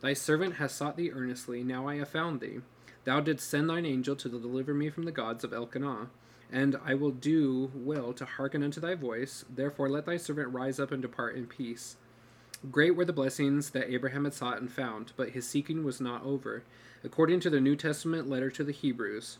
Thy 0.00 0.12
servant 0.12 0.54
has 0.56 0.72
sought 0.72 0.96
thee 0.96 1.10
earnestly, 1.10 1.64
now 1.64 1.88
I 1.88 1.96
have 1.96 2.08
found 2.08 2.40
thee. 2.40 2.60
Thou 3.04 3.20
didst 3.20 3.48
send 3.48 3.68
thine 3.68 3.84
angel 3.84 4.14
to 4.16 4.28
deliver 4.28 4.72
me 4.74 4.90
from 4.90 5.04
the 5.04 5.12
gods 5.12 5.42
of 5.42 5.52
Elkenah, 5.52 6.08
and 6.52 6.76
I 6.84 6.94
will 6.94 7.10
do 7.10 7.70
well 7.74 8.12
to 8.12 8.24
hearken 8.24 8.62
unto 8.62 8.80
thy 8.80 8.94
voice. 8.94 9.44
Therefore 9.50 9.88
let 9.88 10.06
thy 10.06 10.16
servant 10.16 10.52
rise 10.52 10.78
up 10.78 10.92
and 10.92 11.02
depart 11.02 11.34
in 11.34 11.46
peace. 11.46 11.96
Great 12.70 12.96
were 12.96 13.04
the 13.04 13.12
blessings 13.12 13.70
that 13.70 13.90
Abraham 13.90 14.24
had 14.24 14.34
sought 14.34 14.60
and 14.60 14.70
found, 14.70 15.12
but 15.16 15.30
his 15.30 15.48
seeking 15.48 15.84
was 15.84 16.00
not 16.00 16.24
over. 16.24 16.62
According 17.04 17.40
to 17.40 17.50
the 17.50 17.60
New 17.60 17.76
Testament 17.76 18.28
letter 18.28 18.50
to 18.50 18.64
the 18.64 18.72
Hebrews, 18.72 19.38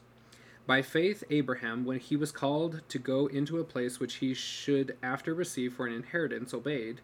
by 0.68 0.82
faith, 0.82 1.24
Abraham, 1.30 1.86
when 1.86 1.98
he 1.98 2.14
was 2.14 2.30
called 2.30 2.82
to 2.90 2.98
go 2.98 3.26
into 3.26 3.58
a 3.58 3.64
place 3.64 3.98
which 3.98 4.16
he 4.16 4.34
should 4.34 4.98
after 5.02 5.32
receive 5.32 5.72
for 5.72 5.86
an 5.86 5.94
inheritance, 5.94 6.52
obeyed, 6.52 7.00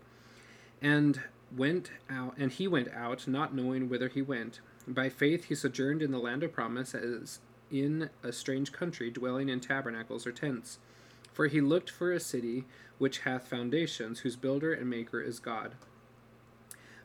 and 0.83 1.23
went 1.57 1.91
out, 2.11 2.35
and 2.37 2.53
he 2.53 2.69
went 2.69 2.93
out, 2.93 3.27
not 3.27 3.55
knowing 3.55 3.89
whither 3.89 4.09
he 4.09 4.21
went. 4.21 4.61
By 4.87 5.09
faith, 5.09 5.45
he 5.45 5.55
sojourned 5.55 6.03
in 6.03 6.11
the 6.11 6.19
land 6.19 6.43
of 6.43 6.53
promise, 6.53 6.95
as 6.95 7.41
in 7.71 8.11
a 8.23 8.33
strange 8.33 8.71
country, 8.71 9.11
dwelling 9.11 9.49
in 9.49 9.61
tabernacles 9.61 10.27
or 10.27 10.33
tents. 10.33 10.79
For 11.33 11.47
he 11.47 11.63
looked 11.63 11.89
for 11.89 12.13
a 12.13 12.21
city 12.21 12.67
which 12.99 13.21
hath 13.21 13.49
foundations, 13.49 14.21
whose 14.21 14.37
builder 14.37 14.75
and 14.75 14.91
maker 14.91 15.23
is 15.23 15.41
God. 15.41 15.73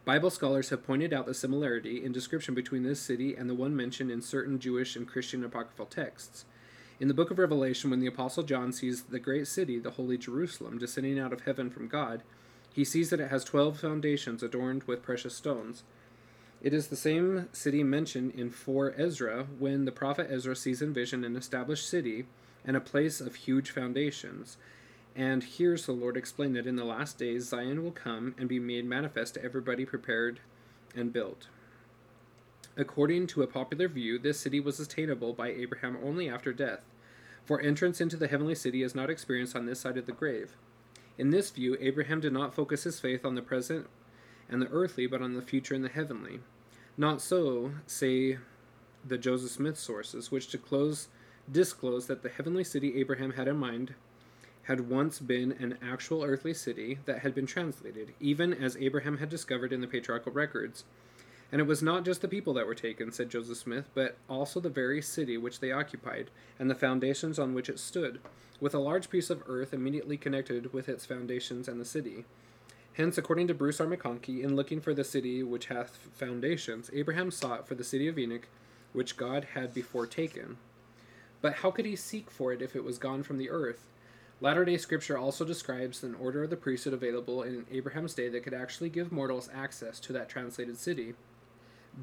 Bible 0.10 0.32
scholars 0.32 0.70
have 0.70 0.88
pointed 0.88 1.14
out 1.14 1.28
the 1.28 1.36
similarity 1.36 2.04
in 2.04 2.12
description 2.12 2.56
between 2.56 2.82
this 2.82 3.00
city 3.00 3.36
and 3.36 3.48
the 3.48 3.54
one 3.54 3.76
mentioned 3.76 4.10
in 4.10 4.24
certain 4.24 4.58
Jewish 4.58 4.96
and 4.96 5.08
Christian 5.08 5.44
apocryphal 5.44 5.86
texts. 5.86 6.46
In 7.00 7.08
the 7.08 7.14
book 7.14 7.30
of 7.30 7.38
Revelation, 7.38 7.92
when 7.92 8.00
the 8.00 8.08
Apostle 8.08 8.42
John 8.42 8.74
sees 8.74 9.04
the 9.04 9.20
great 9.20 9.48
city, 9.48 9.78
the 9.78 9.92
holy 9.92 10.18
Jerusalem, 10.18 10.80
descending 10.80 11.20
out 11.20 11.32
of 11.32 11.42
heaven 11.42 11.70
from 11.70 11.88
God, 11.88 12.24
he 12.74 12.84
sees 12.84 13.12
that 13.12 13.20
it 13.20 13.30
has 13.30 13.44
twelve 13.44 13.80
foundations 13.80 14.42
adorned 14.42 14.82
with 14.86 15.04
precious 15.04 15.36
stones. 15.36 15.84
It 16.60 16.74
is 16.74 16.88
the 16.88 16.96
same 16.96 17.48
city 17.52 17.84
mentioned 17.84 18.32
in 18.32 18.50
4 18.50 18.96
Ezra 18.98 19.46
when 19.60 19.86
the 19.86 19.92
prophet 19.92 20.26
Ezra 20.32 20.56
sees 20.56 20.82
in 20.82 20.92
vision 20.92 21.24
an 21.24 21.36
established 21.36 21.88
city 21.88 22.26
and 22.66 22.76
a 22.76 22.82
place 22.82 23.22
of 23.22 23.36
huge 23.36 23.70
foundations. 23.70 24.58
And 25.20 25.44
here's 25.44 25.86
the 25.86 25.92
Lord 25.92 26.16
explain 26.16 26.54
that 26.54 26.66
in 26.66 26.78
the 26.78 26.86
last 26.86 27.18
days 27.18 27.50
Zion 27.50 27.84
will 27.84 27.92
come 27.92 28.34
and 28.38 28.48
be 28.48 28.58
made 28.58 28.86
manifest 28.86 29.34
to 29.34 29.44
everybody 29.44 29.84
prepared 29.84 30.40
and 30.96 31.12
built. 31.12 31.48
According 32.78 33.28
to 33.28 33.42
a 33.42 33.48
popular 33.48 33.90
view, 33.90 34.18
this 34.18 34.40
city 34.40 34.62
was 34.62 34.80
attainable 34.80 35.34
by 35.34 35.50
Abraham 35.50 35.98
only 36.02 36.30
after 36.30 36.54
death, 36.54 36.80
for 37.44 37.60
entrance 37.60 38.00
into 38.00 38.16
the 38.16 38.30
heavenly 38.30 38.56
city 38.56 38.82
is 38.82 38.96
not 38.96 39.10
experienced 39.10 39.58
on 39.58 39.66
this 39.66 39.82
side 39.82 39.98
of 39.98 40.06
the 40.06 40.14
grave. 40.14 40.56
In 41.18 41.32
this 41.32 41.50
view, 41.50 41.76
Abraham 41.82 42.22
did 42.22 42.32
not 42.32 42.56
focus 42.56 42.84
his 42.84 43.02
faith 43.02 43.26
on 43.26 43.36
the 43.36 43.42
present 43.42 43.88
and 44.48 44.62
the 44.62 44.70
earthly, 44.70 45.06
but 45.06 45.22
on 45.22 45.34
the 45.34 45.42
future 45.42 45.76
and 45.76 45.84
the 45.84 45.90
heavenly. 45.90 46.40
Not 46.96 47.22
so, 47.22 47.72
say 47.88 48.38
the 49.06 49.18
Joseph 49.18 49.52
Smith 49.52 49.78
sources, 49.78 50.32
which 50.32 50.48
disclose, 50.48 51.10
disclose 51.52 52.08
that 52.08 52.24
the 52.24 52.30
heavenly 52.30 52.64
city 52.64 52.98
Abraham 53.02 53.34
had 53.34 53.50
in 53.50 53.58
mind 53.58 53.96
had 54.70 54.88
once 54.88 55.18
been 55.18 55.52
an 55.54 55.76
actual 55.82 56.24
earthly 56.24 56.54
city 56.54 57.00
that 57.06 57.20
had 57.20 57.34
been 57.34 57.48
translated, 57.48 58.14
even 58.20 58.54
as 58.54 58.78
Abraham 58.78 59.18
had 59.18 59.28
discovered 59.28 59.74
in 59.74 59.82
the 59.82 59.88
patriarchal 59.88 60.32
records. 60.32 60.84
And 61.52 61.60
it 61.60 61.66
was 61.66 61.82
not 61.82 62.06
just 62.06 62.22
the 62.22 62.28
people 62.28 62.54
that 62.54 62.68
were 62.68 62.76
taken, 62.76 63.12
said 63.12 63.32
Joseph 63.32 63.58
Smith, 63.58 63.90
but 63.96 64.16
also 64.30 64.60
the 64.60 64.70
very 64.70 65.02
city 65.02 65.40
which 65.40 65.60
they 65.60 65.72
occupied, 65.72 66.30
and 66.60 66.70
the 66.70 66.76
foundations 66.76 67.40
on 67.40 67.56
which 67.56 67.68
it 67.68 67.80
stood, 67.80 68.20
with 68.60 68.76
a 68.76 68.80
large 68.80 69.10
piece 69.10 69.32
of 69.32 69.42
earth 69.48 69.74
immediately 69.74 70.18
connected 70.18 70.72
with 70.72 70.88
its 70.88 71.04
foundations 71.04 71.68
and 71.68 71.82
the 71.82 71.86
city. 71.86 72.26
Hence, 72.94 73.18
according 73.18 73.48
to 73.48 73.56
Bruce 73.56 73.82
R. 73.82 73.88
McConkie, 73.88 74.44
in 74.44 74.56
looking 74.56 74.82
for 74.82 74.94
the 74.94 75.04
city 75.04 75.42
which 75.42 75.66
hath 75.66 75.98
foundations, 76.14 76.92
Abraham 76.94 77.32
sought 77.32 77.68
for 77.68 77.74
the 77.74 77.84
city 77.84 78.08
of 78.08 78.20
Enoch, 78.20 78.48
which 78.94 79.18
God 79.18 79.48
had 79.56 79.74
before 79.74 80.06
taken. 80.06 80.58
But 81.42 81.56
how 81.56 81.72
could 81.72 81.88
he 81.88 81.96
seek 81.96 82.30
for 82.30 82.54
it 82.54 82.62
if 82.62 82.76
it 82.76 82.84
was 82.84 83.00
gone 83.00 83.24
from 83.24 83.40
the 83.40 83.50
earth? 83.50 83.88
Latter 84.42 84.64
day 84.64 84.78
Scripture 84.78 85.18
also 85.18 85.44
describes 85.44 86.02
an 86.02 86.16
order 86.16 86.44
of 86.44 86.50
the 86.50 86.56
priesthood 86.56 86.94
available 86.94 87.44
in 87.44 87.66
Abraham's 87.72 88.14
day 88.14 88.30
that 88.30 88.44
could 88.44 88.54
actually 88.54 88.90
give 88.90 89.12
mortals 89.12 89.50
access 89.54 90.00
to 90.00 90.14
that 90.14 90.30
translated 90.30 90.78
city. 90.78 91.14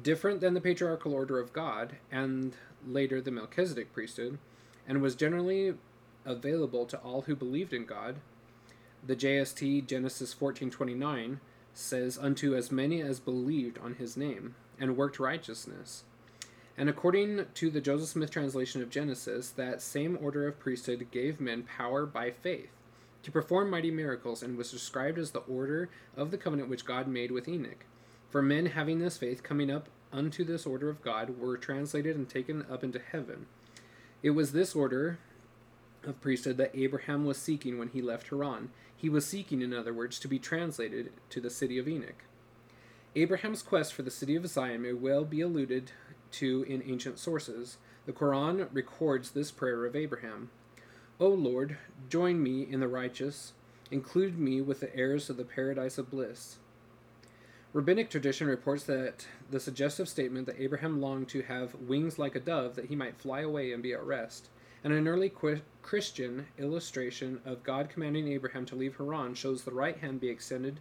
Different 0.03 0.39
than 0.39 0.53
the 0.53 0.61
patriarchal 0.61 1.13
order 1.13 1.39
of 1.39 1.51
God 1.51 1.95
and 2.11 2.53
later 2.85 3.21
the 3.21 3.31
Melchizedek 3.31 3.91
priesthood, 3.91 4.37
and 4.87 5.01
was 5.01 5.15
generally 5.15 5.73
available 6.25 6.85
to 6.85 6.97
all 6.99 7.21
who 7.21 7.35
believed 7.35 7.73
in 7.73 7.85
God. 7.85 8.17
The 9.03 9.15
JST 9.15 9.87
Genesis 9.87 10.35
14:29 10.35 11.39
says 11.73 12.19
unto 12.19 12.53
as 12.53 12.71
many 12.71 13.01
as 13.01 13.19
believed 13.19 13.79
on 13.79 13.95
his 13.95 14.15
name. 14.15 14.55
and 14.79 14.95
worked 14.95 15.19
righteousness. 15.19 16.03
And 16.77 16.89
according 16.89 17.47
to 17.55 17.69
the 17.71 17.81
Joseph 17.81 18.09
Smith 18.09 18.29
translation 18.29 18.83
of 18.83 18.91
Genesis, 18.91 19.49
that 19.49 19.81
same 19.81 20.17
order 20.21 20.47
of 20.47 20.59
priesthood 20.59 21.07
gave 21.09 21.41
men 21.41 21.63
power 21.63 22.05
by 22.05 22.29
faith 22.29 22.69
to 23.23 23.31
perform 23.31 23.69
mighty 23.69 23.91
miracles 23.91 24.43
and 24.43 24.57
was 24.57 24.71
described 24.71 25.17
as 25.17 25.31
the 25.31 25.39
order 25.39 25.89
of 26.15 26.29
the 26.31 26.37
covenant 26.37 26.69
which 26.69 26.85
God 26.85 27.07
made 27.07 27.31
with 27.31 27.47
Enoch. 27.47 27.85
For 28.29 28.41
men 28.41 28.67
having 28.67 28.99
this 28.99 29.17
faith 29.17 29.41
coming 29.41 29.71
up 29.71 29.89
unto 30.13 30.43
this 30.43 30.65
order 30.65 30.87
of 30.89 31.01
God 31.01 31.39
were 31.39 31.57
translated 31.57 32.15
and 32.15 32.29
taken 32.29 32.65
up 32.71 32.83
into 32.83 32.99
heaven. 32.99 33.47
It 34.21 34.31
was 34.31 34.51
this 34.51 34.75
order 34.75 35.17
of 36.03 36.21
priesthood 36.21 36.57
that 36.57 36.77
Abraham 36.77 37.25
was 37.25 37.37
seeking 37.37 37.77
when 37.77 37.89
he 37.89 38.01
left 38.01 38.29
Haran. 38.29 38.69
He 38.95 39.09
was 39.09 39.25
seeking, 39.25 39.61
in 39.61 39.73
other 39.73 39.93
words, 39.93 40.19
to 40.19 40.27
be 40.27 40.39
translated 40.39 41.11
to 41.31 41.41
the 41.41 41.49
city 41.49 41.77
of 41.77 41.87
Enoch. 41.87 42.23
Abraham's 43.15 43.63
quest 43.63 43.93
for 43.93 44.03
the 44.03 44.11
city 44.11 44.35
of 44.35 44.47
Zion 44.47 44.83
may 44.83 44.93
well 44.93 45.25
be 45.25 45.41
alluded 45.41 45.91
to 46.33 46.63
in 46.63 46.83
ancient 46.85 47.19
sources. 47.19 47.77
The 48.05 48.13
Quran 48.13 48.67
records 48.71 49.31
this 49.31 49.51
prayer 49.51 49.85
of 49.85 49.95
Abraham 49.95 50.49
O 51.19 51.29
Lord, 51.29 51.77
join 52.09 52.43
me 52.43 52.61
in 52.61 52.79
the 52.79 52.87
righteous, 52.87 53.53
include 53.89 54.37
me 54.37 54.61
with 54.61 54.81
the 54.81 54.95
heirs 54.95 55.31
of 55.31 55.37
the 55.37 55.43
paradise 55.43 55.97
of 55.97 56.11
bliss. 56.11 56.57
Rabbinic 57.73 58.09
tradition 58.09 58.47
reports 58.47 58.83
that 58.83 59.25
the 59.49 59.59
suggestive 59.59 60.07
statement 60.07 60.45
that 60.45 60.61
Abraham 60.61 61.01
longed 61.01 61.27
to 61.29 61.41
have 61.41 61.73
wings 61.75 62.19
like 62.19 62.35
a 62.35 62.39
dove 62.39 62.75
that 62.75 62.85
he 62.85 62.95
might 62.95 63.19
fly 63.19 63.41
away 63.41 63.73
and 63.73 63.81
be 63.81 63.93
at 63.93 64.03
rest, 64.03 64.49
and 64.83 64.93
an 64.93 65.07
early 65.07 65.33
Christian 65.81 66.45
illustration 66.59 67.41
of 67.45 67.63
God 67.63 67.89
commanding 67.89 68.27
Abraham 68.27 68.65
to 68.67 68.75
leave 68.75 68.97
Haran 68.97 69.33
shows 69.33 69.63
the 69.63 69.71
right 69.71 69.97
hand 69.97 70.19
be 70.19 70.29
extended 70.29 70.79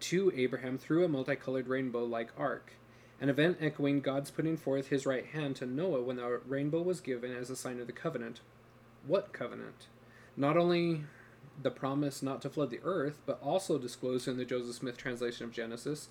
to 0.00 0.32
Abraham 0.34 0.78
through 0.78 1.04
a 1.04 1.08
multicolored 1.08 1.68
rainbow 1.68 2.04
like 2.04 2.30
arc, 2.38 2.72
an 3.20 3.28
event 3.28 3.58
echoing 3.60 4.00
God's 4.00 4.30
putting 4.30 4.56
forth 4.56 4.88
his 4.88 5.06
right 5.06 5.26
hand 5.26 5.56
to 5.56 5.66
Noah 5.66 6.02
when 6.02 6.16
the 6.16 6.40
rainbow 6.46 6.82
was 6.82 7.00
given 7.00 7.34
as 7.34 7.50
a 7.50 7.56
sign 7.56 7.80
of 7.80 7.86
the 7.86 7.92
covenant. 7.92 8.40
What 9.06 9.32
covenant? 9.32 9.86
Not 10.36 10.56
only 10.56 11.04
the 11.60 11.70
promise 11.70 12.22
not 12.22 12.40
to 12.42 12.50
flood 12.50 12.70
the 12.70 12.80
earth, 12.84 13.18
but 13.26 13.40
also 13.42 13.78
disclosed 13.78 14.28
in 14.28 14.36
the 14.36 14.44
Joseph 14.44 14.76
Smith 14.76 14.96
translation 14.96 15.44
of 15.44 15.52
Genesis, 15.52 16.08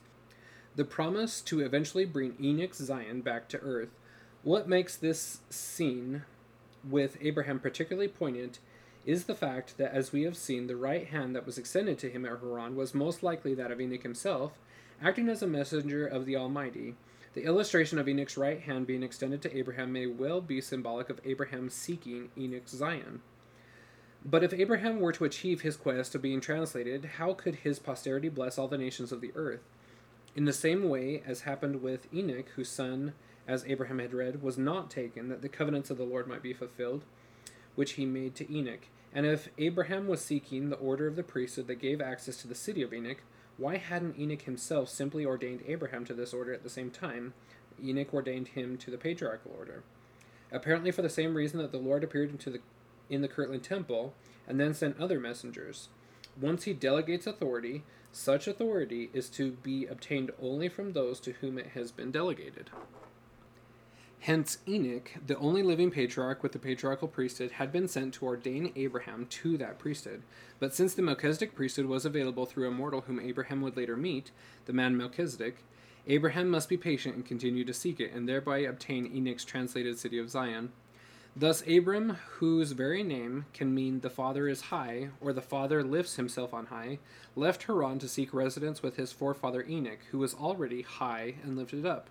the 0.76 0.84
promise 0.84 1.42
to 1.42 1.62
eventually 1.62 2.06
bring 2.06 2.36
Enoch's 2.42 2.78
Zion 2.78 3.22
back 3.22 3.48
to 3.50 3.60
earth. 3.60 3.90
What 4.44 4.68
makes 4.68 4.96
this 4.96 5.40
scene 5.50 6.24
with 6.88 7.18
Abraham 7.22 7.60
particularly 7.60 8.08
poignant 8.08 8.60
is 9.06 9.24
the 9.24 9.36
fact 9.36 9.78
that, 9.78 9.94
as 9.94 10.12
we 10.12 10.24
have 10.24 10.36
seen, 10.36 10.68
the 10.68 10.76
right 10.76 11.08
hand 11.08 11.36
that 11.36 11.46
was 11.46 11.58
extended 11.58 11.98
to 12.00 12.10
him 12.10 12.26
at 12.26 12.40
Haran 12.40 12.76
was 12.76 12.94
most 12.94 13.24
likely 13.24 13.54
that 13.54 13.72
of 13.72 13.80
Enoch 13.80 14.04
himself, 14.04 14.60
acting 15.02 15.30
as 15.30 15.42
a 15.42 15.48
messenger 15.48 16.06
of 16.06 16.26
the 16.26 16.36
Almighty. 16.36 16.96
The 17.34 17.44
illustration 17.44 18.00
of 18.00 18.10
Enoch's 18.10 18.38
right 18.38 18.60
hand 18.60 18.88
being 18.88 19.04
extended 19.04 19.42
to 19.44 19.56
Abraham 19.56 19.94
may 19.94 20.08
well 20.08 20.42
be 20.42 20.60
symbolic 20.60 21.10
of 21.10 21.22
Abraham 21.24 21.70
seeking 21.70 22.30
Enoch's 22.38 22.72
Zion. 22.72 23.22
But 24.26 24.44
if 24.44 24.54
Abraham 24.54 25.00
were 25.00 25.12
to 25.14 25.26
achieve 25.26 25.62
his 25.62 25.78
quest 25.78 26.16
of 26.16 26.22
being 26.22 26.42
translated, 26.42 27.06
how 27.18 27.34
could 27.34 27.56
his 27.56 27.80
posterity 27.80 28.30
bless 28.30 28.58
all 28.58 28.68
the 28.68 28.78
nations 28.78 29.12
of 29.12 29.22
the 29.22 29.32
earth? 29.36 29.62
In 30.36 30.46
the 30.46 30.54
same 30.54 30.90
way 30.90 31.22
as 31.26 31.42
happened 31.42 31.82
with 31.82 32.12
Enoch, 32.14 32.50
whose 32.56 32.70
son, 32.70 33.14
as 33.48 33.64
Abraham 33.68 34.00
had 34.00 34.14
read, 34.14 34.42
was 34.42 34.58
not 34.58 34.90
taken, 34.90 35.30
that 35.30 35.42
the 35.42 35.50
covenants 35.50 35.90
of 35.90 35.98
the 35.98 36.04
Lord 36.04 36.28
might 36.28 36.44
be 36.44 36.54
fulfilled, 36.54 37.04
which 37.76 37.94
he 37.94 38.06
made 38.06 38.36
to 38.36 38.52
Enoch. 38.52 38.88
And 39.14 39.26
if 39.26 39.50
Abraham 39.58 40.08
was 40.08 40.22
seeking 40.22 40.70
the 40.70 40.76
order 40.76 41.08
of 41.08 41.16
the 41.16 41.24
priesthood 41.24 41.68
that 41.68 41.76
gave 41.76 42.02
access 42.02 42.38
to 42.38 42.48
the 42.48 42.56
city 42.56 42.82
of 42.82 42.94
Enoch, 42.94 43.22
why 43.58 43.78
hadn't 43.78 44.20
Enoch 44.20 44.44
himself 44.44 44.90
simply 44.90 45.26
ordained 45.26 45.64
Abraham 45.68 46.06
to 46.06 46.14
this 46.14 46.34
order 46.34 46.54
at 46.54 46.64
the 46.64 46.70
same 46.70 46.92
time? 46.92 47.34
Enoch 47.84 48.14
ordained 48.14 48.50
him 48.50 48.78
to 48.78 48.92
the 48.92 48.98
patriarchal 48.98 49.56
order. 49.58 49.84
Apparently, 50.52 50.92
for 50.92 51.02
the 51.02 51.10
same 51.10 51.36
reason 51.36 51.60
that 51.60 51.72
the 51.72 51.78
Lord 51.78 52.04
appeared 52.04 52.38
the 52.40 52.60
in 53.10 53.22
the 53.22 53.28
Kirtland 53.28 53.64
Temple 53.64 54.14
and 54.48 54.60
then 54.60 54.74
sent 54.74 55.00
other 55.00 55.20
messengers. 55.20 55.90
Once 56.40 56.64
he 56.64 56.74
delegates 56.74 57.26
authority, 57.26 57.84
such 58.12 58.48
authority 58.48 59.10
is 59.14 59.30
to 59.30 59.52
be 59.52 59.86
obtained 59.86 60.32
only 60.42 60.70
from 60.70 60.94
those 60.94 61.20
to 61.22 61.34
whom 61.34 61.58
it 61.58 61.68
has 61.68 61.92
been 61.92 62.12
delegated. 62.12 62.70
Hence, 64.20 64.58
Enoch, 64.68 65.12
the 65.26 65.38
only 65.38 65.64
living 65.64 65.92
patriarch 65.92 66.44
with 66.44 66.52
the 66.52 66.60
patriarchal 66.60 67.08
priesthood, 67.08 67.52
had 67.52 67.72
been 67.72 67.88
sent 67.88 68.16
to 68.16 68.26
ordain 68.26 68.74
Abraham 68.76 69.26
to 69.28 69.58
that 69.58 69.80
priesthood. 69.80 70.24
But 70.60 70.74
since 70.74 70.94
the 70.94 71.02
Melchizedek 71.02 71.56
priesthood 71.56 71.86
was 71.86 72.06
available 72.06 72.46
through 72.46 72.68
a 72.68 72.72
mortal 72.72 73.02
whom 73.02 73.20
Abraham 73.20 73.62
would 73.62 73.78
later 73.78 73.96
meet, 73.96 74.32
the 74.66 74.74
man 74.74 74.98
Melchizedek, 74.98 75.64
Abraham 76.08 76.50
must 76.50 76.68
be 76.68 76.78
patient 76.78 77.16
and 77.16 77.26
continue 77.26 77.64
to 77.64 77.74
seek 77.74 78.00
it, 78.00 78.12
and 78.12 78.28
thereby 78.28 78.60
obtain 78.60 79.06
Enoch's 79.14 79.46
translated 79.46 80.00
city 80.00 80.18
of 80.18 80.30
Zion. 80.30 80.72
Thus, 81.36 81.62
Abram, 81.68 82.18
whose 82.40 82.72
very 82.72 83.04
name 83.04 83.46
can 83.54 83.76
mean 83.76 84.00
the 84.00 84.10
Father 84.10 84.48
is 84.48 84.62
high, 84.62 85.10
or 85.22 85.32
the 85.32 85.42
Father 85.42 85.84
lifts 85.84 86.16
himself 86.16 86.54
on 86.54 86.68
high, 86.68 86.98
left 87.36 87.64
Haran 87.64 88.00
to 88.00 88.08
seek 88.08 88.34
residence 88.34 88.82
with 88.82 88.96
his 88.96 89.12
forefather 89.12 89.64
Enoch, 89.70 90.00
who 90.10 90.18
was 90.18 90.34
already 90.34 90.82
high 90.82 91.36
and 91.44 91.56
lifted 91.56 91.86
up. 91.86 92.10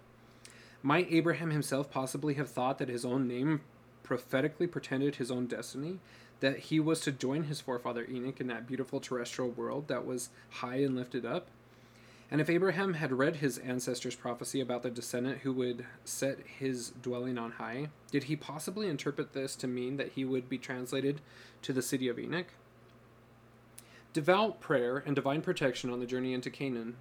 Might 0.87 1.11
Abraham 1.11 1.51
himself 1.51 1.91
possibly 1.91 2.35
have 2.35 2.49
thought 2.49 2.79
that 2.79 2.89
his 2.89 3.05
own 3.05 3.27
name 3.27 3.63
prophetically 4.05 4.69
pretended 4.69 5.17
his 5.17 5.33
own 5.33 5.49
destiny? 5.49 5.99
That 6.39 6.61
he 6.61 6.79
was 6.79 7.01
to 7.01 7.11
join 7.11 7.43
his 7.43 7.61
forefather 7.61 8.07
Enoch 8.09 8.41
in 8.41 8.47
that 8.47 8.69
beautiful 8.69 9.01
terrestrial 9.01 9.51
world 9.51 9.89
that 9.89 10.07
was 10.07 10.31
high 10.49 10.77
and 10.77 10.95
lifted 10.95 11.27
up? 11.27 11.49
And 12.31 12.41
if 12.41 12.49
Abraham 12.49 12.95
had 12.95 13.11
read 13.13 13.37
his 13.37 13.59
ancestor's 13.59 14.15
prophecy 14.15 14.61
about 14.61 14.85
the 14.85 14.91
descendant 14.91 15.39
who 15.39 15.53
would 15.55 15.85
set 16.05 16.39
his 16.47 16.91
dwelling 17.03 17.37
on 17.37 17.51
high, 17.51 17.89
did 18.13 18.25
he 18.25 18.37
possibly 18.37 18.87
interpret 18.89 19.33
this 19.33 19.57
to 19.57 19.67
mean 19.67 19.97
that 19.97 20.13
he 20.13 20.25
would 20.25 20.49
be 20.49 20.57
translated 20.57 21.21
to 21.63 21.73
the 21.73 21.83
city 21.83 22.07
of 22.07 22.17
Enoch? 22.17 22.53
Devout 24.13 24.61
prayer 24.61 25.03
and 25.05 25.17
divine 25.17 25.43
protection 25.43 25.91
on 25.91 25.99
the 25.99 26.07
journey 26.07 26.33
into 26.33 26.49
Canaan. 26.49 26.95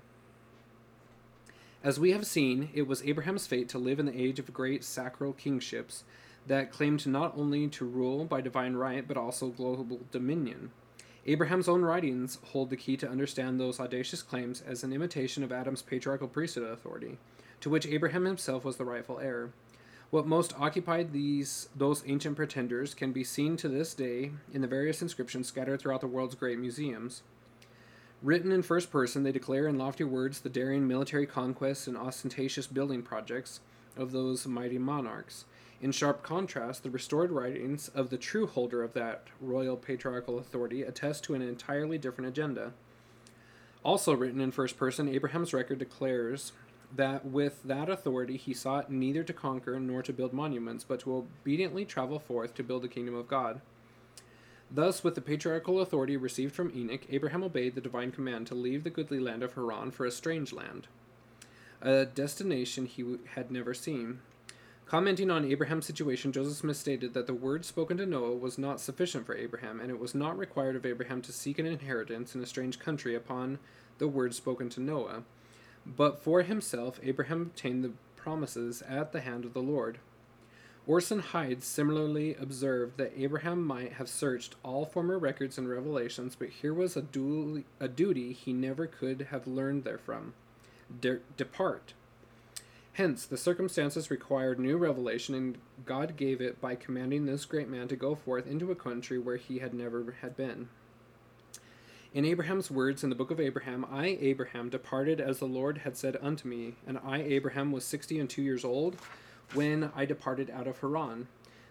As 1.86 2.00
we 2.00 2.14
have 2.14 2.26
seen, 2.26 2.70
it 2.74 2.88
was 2.88 3.04
Abraham's 3.04 3.46
fate 3.46 3.70
to 3.70 3.78
live 3.78 4.00
in 4.00 4.08
the 4.08 4.20
age 4.20 4.40
of 4.40 4.52
great 4.52 4.84
sacral 4.84 5.34
kingships 5.34 6.04
that 6.48 6.72
claimed 6.72 7.06
not 7.06 7.38
only 7.38 7.68
to 7.68 7.86
rule 7.86 8.26
by 8.26 8.42
divine 8.42 8.74
right 8.74 9.08
but 9.08 9.18
also 9.18 9.50
global 9.50 10.00
dominion. 10.12 10.72
Abraham's 11.28 11.70
own 11.70 11.84
writings 11.84 12.40
hold 12.46 12.72
the 12.72 12.76
key 12.76 12.98
to 12.98 13.08
understand 13.08 13.60
those 13.60 13.80
audacious 13.80 14.24
claims 14.24 14.64
as 14.66 14.84
an 14.84 14.94
imitation 14.94 15.44
of 15.44 15.52
Adam's 15.52 15.84
patriarchal 15.84 16.28
priesthood 16.28 16.68
authority, 16.68 17.20
to 17.62 17.70
which 17.70 17.86
Abraham 17.86 18.26
himself 18.26 18.66
was 18.66 18.78
the 18.78 18.84
rightful 18.84 19.20
heir. 19.20 19.52
What 20.10 20.26
most 20.26 20.60
occupied 20.60 21.14
these 21.14 21.70
those 21.76 22.04
ancient 22.08 22.36
pretenders 22.36 22.96
can 22.96 23.12
be 23.12 23.24
seen 23.24 23.58
to 23.58 23.70
this 23.70 23.94
day 23.94 24.32
in 24.52 24.62
the 24.62 24.68
various 24.68 25.04
inscriptions 25.04 25.50
scattered 25.50 25.82
throughout 25.82 26.02
the 26.02 26.08
world's 26.08 26.34
great 26.34 26.58
museums. 26.58 27.22
Written 28.26 28.52
in 28.52 28.64
first 28.64 28.92
person, 28.92 29.22
they 29.22 29.32
declare 29.32 29.68
in 29.68 29.78
lofty 29.78 30.04
words 30.04 30.40
the 30.40 30.50
daring 30.50 30.88
military 30.88 31.28
conquests 31.28 31.86
and 31.86 31.96
ostentatious 31.96 32.66
building 32.66 33.04
projects 33.04 33.60
of 33.96 34.12
those 34.12 34.48
mighty 34.48 34.80
monarchs, 34.80 35.46
in 35.80 35.92
sharp 35.92 36.24
contrast, 36.24 36.82
the 36.82 36.90
restored 36.90 37.32
writings 37.32 37.90
of 37.90 38.10
the 38.10 38.18
true 38.18 38.48
holder 38.48 38.82
of 38.82 38.94
that 38.94 39.28
royal 39.40 39.78
patriarchal 39.78 40.40
authority 40.40 40.82
attest 40.82 41.24
to 41.26 41.36
an 41.36 41.44
entirely 41.44 42.00
different 42.00 42.28
agenda. 42.28 42.74
Also 43.84 44.16
written 44.16 44.42
in 44.42 44.50
first 44.50 44.76
person, 44.76 45.08
Abraham's 45.08 45.54
record 45.54 45.78
declares 45.78 46.52
that 46.96 47.28
with 47.28 47.62
that 47.62 47.90
authority 47.90 48.38
he 48.38 48.56
sought 48.56 48.92
neither 48.92 49.22
to 49.22 49.34
conquer 49.34 49.80
nor 49.80 50.02
to 50.02 50.12
build 50.12 50.34
monuments, 50.34 50.84
but 50.84 51.02
to 51.02 51.14
obediently 51.14 51.86
travel 51.86 52.18
forth 52.18 52.56
to 52.56 52.64
build 52.64 52.82
the 52.82 52.88
kingdom 52.88 53.14
of 53.14 53.28
God. 53.28 53.62
Thus, 54.72 55.04
with 55.04 55.16
the 55.16 55.22
patriarchal 55.22 55.80
authority 55.80 56.18
received 56.18 56.56
from 56.56 56.72
Enoch, 56.76 57.06
Abraham 57.10 57.44
obeyed 57.44 57.76
the 57.76 57.82
divine 57.82 58.12
command 58.12 58.48
to 58.48 58.56
leave 58.56 58.84
the 58.84 58.90
goodly 58.90 59.20
land 59.20 59.44
of 59.44 59.54
Haran 59.54 59.92
for 59.92 60.06
a 60.06 60.12
strange 60.12 60.52
land, 60.52 60.88
a 61.82 62.06
destination 62.06 62.86
he 62.86 63.18
had 63.36 63.52
never 63.52 63.74
seen. 63.74 64.20
Commenting 64.86 65.32
on 65.32 65.46
Abraham's 65.46 65.86
situation, 65.86 66.32
Joseph 66.32 66.58
Smith 66.58 66.78
stated 66.78 67.14
that 67.14 67.26
the 67.26 67.34
word 67.34 67.66
spoken 67.66 67.98
to 67.98 68.06
Noah 68.06 68.36
was 68.36 68.58
not 68.58 68.80
sufficient 68.80 69.26
for 69.26 69.36
Abraham, 69.36 69.80
and 69.80 69.90
it 69.90 70.00
was 70.00 70.14
not 70.14 70.38
required 70.38 70.76
of 70.76 70.86
Abraham 70.86 71.22
to 71.24 71.32
seek 71.32 71.58
an 71.58 71.66
inheritance 71.66 72.36
in 72.36 72.42
a 72.42 72.46
strange 72.46 72.78
country 72.78 73.16
upon 73.16 73.58
the 73.98 74.08
word 74.08 74.36
spoken 74.36 74.70
to 74.70 74.82
Noah. 74.82 75.24
But 75.86 76.22
for 76.22 76.44
himself, 76.44 77.00
Abraham 77.04 77.42
obtained 77.42 77.84
the 77.84 77.94
promises 78.16 78.82
at 78.84 79.12
the 79.12 79.22
hand 79.22 79.46
of 79.46 79.54
the 79.54 79.62
Lord. 79.62 80.00
Orson 80.88 81.20
Hyde 81.20 81.64
similarly 81.64 82.36
observed 82.36 82.98
that 82.98 83.14
Abraham 83.18 83.66
might 83.66 83.94
have 83.94 84.08
searched 84.08 84.56
all 84.64 84.86
former 84.86 85.18
records 85.18 85.58
and 85.58 85.68
revelations, 85.68 86.36
but 86.36 86.50
here 86.50 86.74
was 86.74 86.96
a, 86.96 87.02
duty, 87.02 87.66
a 87.80 87.88
duty 87.88 88.34
he 88.34 88.54
never 88.54 88.86
could 88.86 89.28
have 89.32 89.48
learned 89.48 89.84
therefrom. 89.84 90.34
De- 91.02 91.22
depart, 91.36 91.94
Hence, 92.96 93.26
the 93.26 93.36
circumstances 93.36 94.10
required 94.10 94.58
new 94.58 94.78
revelation, 94.78 95.36
and 95.36 95.58
God 95.86 96.16
gave 96.16 96.40
it 96.40 96.62
by 96.62 96.76
commanding 96.76 97.26
this 97.26 97.44
great 97.44 97.68
man 97.68 97.90
to 97.90 97.98
go 97.98 98.16
forth 98.16 98.48
into 98.48 98.72
a 98.72 98.76
country 98.76 99.20
where 99.20 99.36
he 99.36 99.60
had 99.60 99.74
never 99.74 100.16
had 100.22 100.38
been. 100.38 100.70
In 102.14 102.24
Abraham's 102.24 102.72
words 102.72 103.04
in 103.04 103.10
the 103.10 103.16
book 103.18 103.32
of 103.32 103.40
Abraham, 103.42 103.86
I, 103.92 104.18
Abraham, 104.22 104.70
departed 104.70 105.20
as 105.20 105.40
the 105.40 105.46
Lord 105.46 105.80
had 105.80 105.98
said 105.98 106.16
unto 106.22 106.48
me, 106.48 106.76
and 106.88 106.98
I, 107.04 107.22
Abraham, 107.22 107.74
was 107.74 107.84
sixty 107.84 108.18
and 108.18 108.30
two 108.30 108.42
years 108.42 108.64
old 108.64 108.96
when 109.54 109.92
I 109.96 110.06
departed 110.06 110.50
out 110.50 110.68
of 110.68 110.80
Haran. 110.80 111.28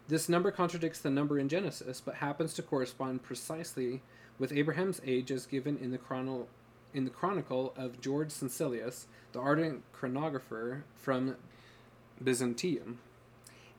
This 0.09 0.29
number 0.29 0.51
contradicts 0.51 1.01
the 1.01 1.11
number 1.11 1.39
in 1.39 1.49
Genesis, 1.49 2.01
but 2.01 2.17
happens 2.17 2.55
to 2.55 2.63
correspond 2.63 3.23
precisely 3.23 4.03
with 4.39 4.53
Abraham's 4.53 5.01
age 5.05 5.31
as 5.31 5.47
given 5.47 5.79
in 5.79 5.91
the, 5.91 5.99
chrono- 5.99 6.47
in 6.93 7.05
the 7.05 7.11
chronicle 7.11 7.73
of 7.77 8.01
George 8.01 8.29
Syncellus, 8.29 9.07
the 9.33 9.41
ardent 9.41 9.83
chronographer 9.93 10.85
from 10.95 11.37
Byzantium. 12.23 12.99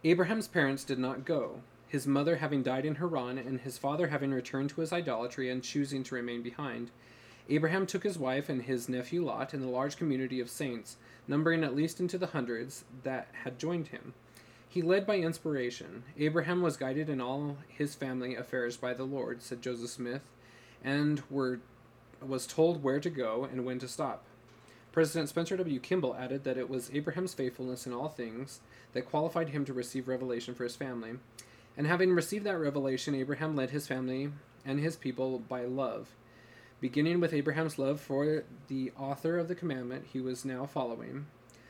Abraham's 0.04 0.48
parents 0.48 0.84
did 0.84 1.00
not 1.00 1.26
go, 1.26 1.62
his 1.88 2.08
mother 2.08 2.38
having 2.38 2.64
died 2.64 2.86
in 2.86 2.96
Haran, 2.96 3.38
and 3.38 3.62
his 3.62 3.78
father 3.78 4.08
having 4.08 4.32
returned 4.32 4.70
to 4.72 4.82
his 4.82 4.91
idolatry 4.91 5.50
and 5.50 5.64
choosing 5.64 6.04
to 6.04 6.16
remain 6.16 6.41
behind. 6.41 6.91
Abraham 7.50 7.86
took 7.86 8.04
his 8.04 8.18
wife 8.18 8.50
and 8.50 8.64
his 8.64 8.89
nephew 8.89 9.24
Lot 9.24 9.54
and 9.54 9.62
the 9.62 9.68
large 9.68 9.98
community 9.98 10.39
of 10.39 10.50
saints, 10.50 10.98
numbering 11.28 11.64
at 11.64 11.76
least 11.76 12.00
into 12.00 12.18
the 12.18 12.28
hundreds, 12.28 12.86
that 13.04 13.28
had 13.43 13.60
joined 13.60 13.89
him. 13.89 14.14
He 14.68 14.82
led 14.82 15.06
by 15.06 15.18
inspiration. 15.18 16.04
Abraham 16.18 16.62
was 16.62 16.76
guided 16.76 17.10
in 17.10 17.22
all 17.22 17.58
his 17.68 17.96
family 17.96 18.36
affairs 18.36 18.78
by 18.78 18.93
the 18.93 19.04
Lord, 19.04 19.41
said 19.41 19.62
Joseph 19.62 19.91
Smith, 19.91 20.22
and 20.84 21.22
were, 21.30 21.60
was 22.20 22.48
told 22.48 22.84
where 22.84 23.00
to 23.00 23.10
go 23.10 23.48
and 23.50 23.64
when 23.64 23.80
to 23.80 23.88
stop. 23.88 24.26
President 24.91 25.30
Spencer 25.30 25.58
W. 25.58 25.80
Kimball 25.80 26.16
added 26.16 26.43
that 26.46 26.58
it 26.58 26.70
was 26.70 26.89
Abraham's 26.93 27.34
faithfulness 27.34 27.86
in 27.86 27.93
all 27.93 28.10
things 28.10 28.62
that 28.93 29.10
qualified 29.10 29.50
him 29.50 29.66
to 29.66 29.74
receive 29.74 30.08
revelation 30.08 30.56
for 30.56 30.64
his 30.64 30.76
family. 30.76 31.12
And 31.78 31.86
having 31.86 32.12
received 32.12 32.46
that 32.46 32.58
revelation, 32.58 33.14
Abraham 33.14 33.56
led 33.56 33.70
his 33.70 33.88
family 33.88 34.32
and 34.66 34.80
his 34.80 34.96
people 34.96 35.39
by 35.39 35.66
love. 35.66 36.16
Beginning 36.82 37.19
with 37.19 37.34
Abraham's 37.34 37.80
love 37.80 38.01
for 38.01 38.43
the 38.67 38.91
author 38.97 39.39
of 39.39 39.47
the 39.47 39.55
commandment 39.55 40.07
he 40.11 40.19
was 40.19 40.45
now 40.45 40.65
following. 40.65 41.26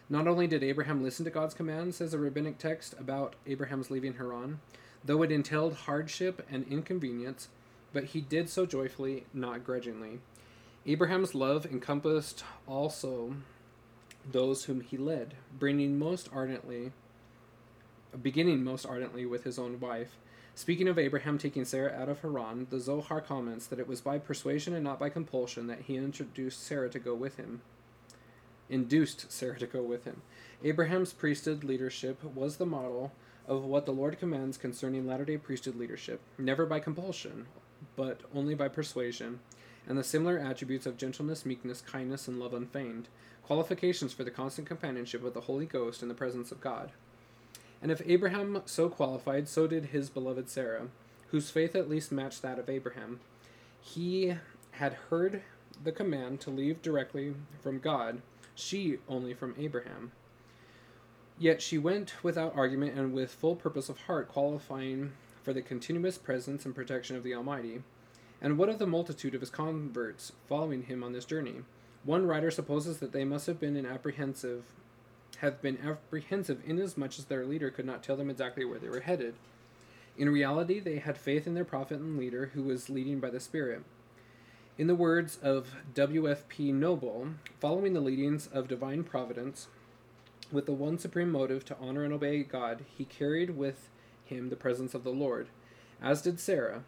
Not 0.10 0.28
only 0.28 0.48
did 0.48 0.64
Abraham 0.64 1.04
listen 1.04 1.26
to 1.26 1.32
God's 1.32 1.54
command, 1.54 1.96
says 1.96 2.14
a 2.14 2.18
rabbinic 2.18 2.58
text 2.58 2.96
about 3.00 3.36
Abraham's 3.46 3.92
leaving 3.92 4.16
Haran, 4.16 4.60
though 5.04 5.22
it 5.22 5.32
entailed 5.32 5.74
hardship 5.74 6.46
and 6.50 6.66
inconvenience, 6.68 7.50
but 7.94 8.06
he 8.06 8.22
did 8.22 8.50
so 8.50 8.66
joyfully, 8.66 9.26
not 9.34 9.64
grudgingly. 9.64 10.20
Abraham's 10.86 11.36
love 11.36 11.66
encompassed 11.66 12.44
also 12.68 13.36
those 14.32 14.66
whom 14.66 14.82
he 14.82 14.98
led, 14.98 15.36
bringing 15.58 16.00
most 16.00 16.30
ardently 16.34 16.92
beginning 18.22 18.64
most 18.64 18.86
ardently 18.86 19.26
with 19.26 19.44
his 19.44 19.60
own 19.60 19.80
wife. 19.80 20.18
Speaking 20.58 20.88
of 20.88 20.98
Abraham 20.98 21.38
taking 21.38 21.66
Sarah 21.66 21.94
out 21.94 22.08
of 22.08 22.22
Haran, 22.22 22.68
the 22.70 22.80
Zohar 22.80 23.20
comments 23.20 23.68
that 23.68 23.78
it 23.78 23.90
was 23.90 24.00
by 24.00 24.18
persuasion 24.18 24.74
and 24.74 24.86
not 24.86 25.00
by 25.00 25.10
compulsion 25.10 25.68
that 25.68 25.82
he 25.82 25.98
introduced 25.98 26.64
Sarah 26.64 26.90
to 26.92 26.98
go 26.98 27.14
with 27.14 27.36
him. 27.36 27.62
Induced 28.70 29.30
Sarah 29.30 29.60
to 29.60 29.68
go 29.68 29.84
with 29.84 30.06
him. 30.06 30.22
Abraham's 30.64 31.12
priesthood 31.12 31.66
leadership 31.66 32.24
was 32.24 32.56
the 32.56 32.66
model 32.66 33.12
of 33.50 33.66
what 33.66 33.86
the 33.86 33.92
Lord 33.92 34.18
commands 34.18 34.58
concerning 34.58 35.06
latter 35.06 35.26
day 35.26 35.36
priesthood 35.36 35.76
leadership, 35.76 36.22
never 36.38 36.66
by 36.66 36.80
compulsion, 36.80 37.48
but 37.98 38.22
only 38.34 38.56
by 38.56 38.70
persuasion, 38.70 39.42
and 39.86 39.98
the 39.98 40.06
similar 40.06 40.40
attributes 40.40 40.86
of 40.86 40.96
gentleness, 40.96 41.46
meekness, 41.46 41.82
kindness, 41.82 42.30
and 42.30 42.40
love 42.40 42.54
unfeigned, 42.54 43.10
qualifications 43.44 44.14
for 44.14 44.24
the 44.24 44.32
constant 44.32 44.70
companionship 44.70 45.22
of 45.26 45.34
the 45.34 45.42
Holy 45.42 45.66
Ghost 45.66 46.02
in 46.02 46.08
the 46.08 46.16
presence 46.16 46.50
of 46.50 46.62
God. 46.62 46.94
And 47.82 47.92
if 47.92 48.02
Abraham 48.06 48.62
so 48.66 48.90
qualified, 48.90 49.48
so 49.48 49.68
did 49.68 49.88
his 49.88 50.10
beloved 50.10 50.50
Sarah, 50.50 50.88
whose 51.30 51.50
faith 51.50 51.76
at 51.76 51.90
least 51.90 52.12
matched 52.12 52.42
that 52.42 52.60
of 52.60 52.70
Abraham. 52.70 53.20
He 53.82 54.36
had 54.72 54.94
heard 55.10 55.42
the 55.84 55.92
command 55.92 56.42
to 56.42 56.50
leave 56.50 56.82
directly 56.82 57.36
from 57.62 57.80
God, 57.80 58.22
she 58.56 59.00
only 59.08 59.34
from 59.34 59.56
Abraham. 59.60 60.12
Yet 61.38 61.62
she 61.62 61.78
went 61.78 62.14
without 62.24 62.56
argument 62.56 62.98
and 62.98 63.14
with 63.14 63.34
full 63.34 63.56
purpose 63.56 63.90
of 63.90 64.00
heart, 64.02 64.30
qualifying 64.30 65.12
for 65.44 65.54
the 65.54 65.62
continuous 65.62 66.18
presence 66.18 66.66
and 66.66 66.74
protection 66.74 67.16
of 67.16 67.24
the 67.24 67.36
Almighty. 67.36 67.84
And 68.42 68.58
what 68.58 68.70
of 68.70 68.80
the 68.80 68.88
multitude 68.88 69.36
of 69.36 69.42
his 69.42 69.50
converts 69.50 70.32
following 70.48 70.84
him 70.84 71.04
on 71.04 71.12
this 71.12 71.26
journey? 71.26 71.64
One 72.04 72.26
writer 72.26 72.52
supposes 72.52 73.00
that 73.00 73.12
they 73.12 73.26
must 73.26 73.48
have 73.48 73.60
been 73.60 73.76
in 73.76 73.86
apprehensive 73.86 74.64
have 75.38 75.62
been 75.62 75.80
apprehensive 75.86 76.62
inasmuch 76.66 77.20
as 77.20 77.26
their 77.26 77.46
leader 77.46 77.70
could 77.70 77.86
not 77.86 78.04
tell 78.04 78.16
them 78.16 78.30
exactly 78.30 78.66
where 78.66 78.80
they 78.80 78.90
were 78.90 79.02
headed. 79.02 79.36
In 80.18 80.30
reality, 80.30 80.80
they 80.80 81.00
had 81.00 81.18
faith 81.18 81.46
in 81.46 81.54
their 81.54 81.66
prophet 81.66 82.00
and 82.00 82.18
leader 82.18 82.52
who 82.54 82.64
was 82.64 82.90
leading 82.90 83.20
by 83.20 83.30
the 83.30 83.40
Spirit. 83.40 83.84
In 84.78 84.88
the 84.88 84.96
words 84.96 85.38
of 85.42 85.74
W.F.P. 85.94 86.72
Noble, 86.72 87.30
following 87.60 87.94
the 87.94 88.02
leadings 88.02 88.48
of 88.48 88.68
divine 88.68 89.04
providence, 89.04 89.68
with 90.52 90.66
the 90.66 90.74
one 90.74 90.98
supreme 90.98 91.32
motive 91.32 91.66
to 91.66 91.78
honor 91.80 92.04
and 92.04 92.14
obey 92.14 92.44
God, 92.44 92.86
he 92.98 93.06
carried 93.06 93.58
with 93.58 93.90
him 94.26 94.50
the 94.50 94.56
presence 94.56 94.94
of 94.94 95.04
the 95.04 95.12
Lord, 95.12 95.48
as 96.02 96.22
did 96.22 96.40
Sarah. 96.40 96.84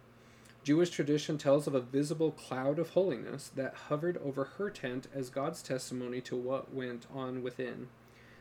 Jewish 0.63 0.89
tradition 0.89 1.37
tells 1.37 1.65
of 1.65 1.75
a 1.75 1.79
visible 1.79 2.31
cloud 2.31 2.77
of 2.77 2.89
holiness 2.89 3.49
that 3.55 3.73
hovered 3.87 4.17
over 4.17 4.43
her 4.57 4.69
tent 4.69 5.07
as 5.13 5.29
God's 5.29 5.61
testimony 5.61 6.19
to 6.21 6.35
what 6.35 6.73
went 6.73 7.05
on 7.13 7.41
within. 7.41 7.87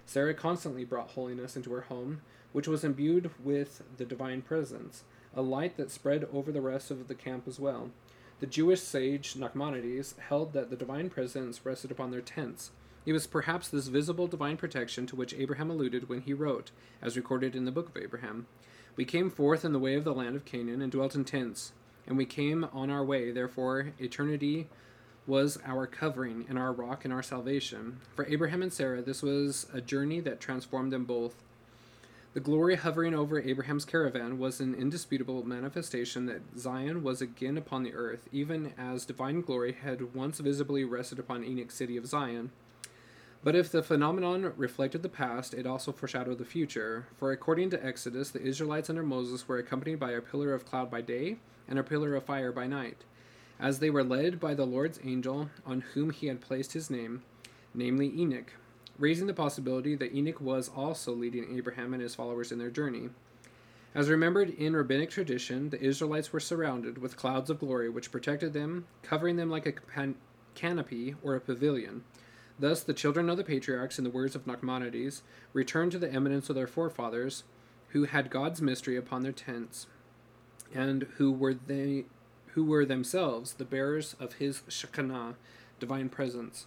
Sarah 0.06 0.34
constantly 0.34 0.84
brought 0.84 1.10
holiness 1.10 1.56
into 1.56 1.72
her 1.72 1.82
home, 1.82 2.22
which 2.52 2.68
was 2.68 2.84
imbued 2.84 3.30
with 3.42 3.82
the 3.98 4.04
divine 4.04 4.40
presence, 4.40 5.02
a 5.34 5.42
light 5.42 5.76
that 5.76 5.90
spread 5.90 6.26
over 6.32 6.52
the 6.52 6.60
rest 6.60 6.90
of 6.90 7.08
the 7.08 7.14
camp 7.14 7.46
as 7.46 7.58
well. 7.58 7.90
The 8.38 8.46
Jewish 8.46 8.80
sage 8.80 9.34
Nachmanides 9.34 10.18
held 10.18 10.52
that 10.52 10.70
the 10.70 10.76
divine 10.76 11.10
presence 11.10 11.66
rested 11.66 11.90
upon 11.90 12.12
their 12.12 12.20
tents. 12.20 12.70
It 13.04 13.12
was 13.12 13.26
perhaps 13.26 13.68
this 13.68 13.88
visible 13.88 14.26
divine 14.26 14.56
protection 14.56 15.06
to 15.06 15.16
which 15.16 15.34
Abraham 15.34 15.70
alluded 15.70 16.08
when 16.08 16.22
he 16.22 16.32
wrote, 16.32 16.70
as 17.02 17.16
recorded 17.16 17.56
in 17.56 17.64
the 17.64 17.72
book 17.72 17.88
of 17.88 17.96
Abraham 17.96 18.46
We 18.94 19.04
came 19.04 19.28
forth 19.28 19.64
in 19.64 19.72
the 19.72 19.78
way 19.78 19.94
of 19.94 20.04
the 20.04 20.14
land 20.14 20.36
of 20.36 20.44
Canaan 20.44 20.82
and 20.82 20.92
dwelt 20.92 21.14
in 21.14 21.24
tents, 21.24 21.72
and 22.06 22.16
we 22.16 22.26
came 22.26 22.64
on 22.72 22.90
our 22.90 23.04
way, 23.04 23.32
therefore 23.32 23.92
eternity 23.98 24.68
was 25.26 25.58
our 25.64 25.86
covering 25.86 26.46
and 26.48 26.58
our 26.58 26.72
rock 26.72 27.04
and 27.04 27.12
our 27.12 27.22
salvation. 27.22 28.00
For 28.14 28.26
Abraham 28.26 28.62
and 28.62 28.72
Sarah, 28.72 29.02
this 29.02 29.22
was 29.22 29.66
a 29.72 29.80
journey 29.80 30.20
that 30.20 30.40
transformed 30.40 30.92
them 30.92 31.04
both. 31.04 31.42
The 32.34 32.40
glory 32.40 32.76
hovering 32.76 33.14
over 33.14 33.40
Abraham's 33.40 33.86
caravan 33.86 34.38
was 34.38 34.60
an 34.60 34.74
indisputable 34.74 35.42
manifestation 35.42 36.26
that 36.26 36.58
Zion 36.58 37.02
was 37.02 37.22
again 37.22 37.56
upon 37.56 37.82
the 37.82 37.94
earth, 37.94 38.28
even 38.30 38.74
as 38.76 39.06
divine 39.06 39.40
glory 39.40 39.72
had 39.72 40.14
once 40.14 40.38
visibly 40.38 40.84
rested 40.84 41.18
upon 41.18 41.44
Enoch's 41.44 41.74
city 41.74 41.96
of 41.96 42.06
Zion. 42.06 42.50
But 43.42 43.56
if 43.56 43.72
the 43.72 43.82
phenomenon 43.82 44.52
reflected 44.56 45.02
the 45.02 45.08
past, 45.08 45.54
it 45.54 45.66
also 45.66 45.92
foreshadowed 45.92 46.38
the 46.38 46.44
future. 46.44 47.06
For 47.16 47.32
according 47.32 47.70
to 47.70 47.84
Exodus, 47.84 48.30
the 48.30 48.42
Israelites 48.42 48.90
under 48.90 49.02
Moses 49.02 49.48
were 49.48 49.58
accompanied 49.58 49.98
by 49.98 50.12
a 50.12 50.20
pillar 50.20 50.52
of 50.52 50.66
cloud 50.66 50.90
by 50.90 51.00
day 51.00 51.36
and 51.66 51.78
a 51.78 51.84
pillar 51.84 52.14
of 52.14 52.24
fire 52.24 52.52
by 52.52 52.66
night 52.66 53.04
as 53.58 53.78
they 53.78 53.90
were 53.90 54.04
led 54.04 54.38
by 54.38 54.54
the 54.54 54.66
Lord's 54.66 55.00
angel 55.04 55.50
on 55.64 55.80
whom 55.80 56.10
he 56.10 56.26
had 56.26 56.40
placed 56.40 56.72
his 56.72 56.90
name, 56.90 57.22
namely 57.74 58.12
Enoch, 58.16 58.52
raising 58.98 59.26
the 59.26 59.34
possibility 59.34 59.94
that 59.94 60.14
Enoch 60.14 60.40
was 60.40 60.68
also 60.68 61.12
leading 61.14 61.56
Abraham 61.56 61.92
and 61.92 62.02
his 62.02 62.14
followers 62.14 62.52
in 62.52 62.58
their 62.58 62.70
journey. 62.70 63.10
As 63.94 64.10
remembered 64.10 64.50
in 64.50 64.76
rabbinic 64.76 65.08
tradition, 65.08 65.70
the 65.70 65.80
Israelites 65.80 66.32
were 66.32 66.40
surrounded 66.40 66.98
with 66.98 67.16
clouds 67.16 67.48
of 67.48 67.60
glory 67.60 67.88
which 67.88 68.12
protected 68.12 68.52
them, 68.52 68.86
covering 69.02 69.36
them 69.36 69.48
like 69.48 69.64
a 69.64 69.72
can- 69.72 70.16
canopy 70.54 71.14
or 71.22 71.34
a 71.34 71.40
pavilion. 71.40 72.04
Thus, 72.58 72.82
the 72.82 72.94
children 72.94 73.30
of 73.30 73.36
the 73.36 73.44
patriarchs, 73.44 73.98
in 73.98 74.04
the 74.04 74.10
words 74.10 74.34
of 74.34 74.46
Nachmanides, 74.46 75.22
returned 75.52 75.92
to 75.92 75.98
the 75.98 76.12
eminence 76.12 76.48
of 76.50 76.56
their 76.56 76.66
forefathers, 76.66 77.44
who 77.90 78.04
had 78.04 78.30
God's 78.30 78.60
mystery 78.60 78.96
upon 78.96 79.22
their 79.22 79.32
tents, 79.32 79.86
and 80.74 81.04
who 81.16 81.32
were 81.32 81.54
they 81.54 82.04
who 82.56 82.64
were 82.64 82.86
themselves 82.86 83.52
the 83.52 83.66
bearers 83.66 84.16
of 84.18 84.32
his 84.36 84.62
Shekinah, 84.66 85.34
divine 85.78 86.08
presence. 86.08 86.64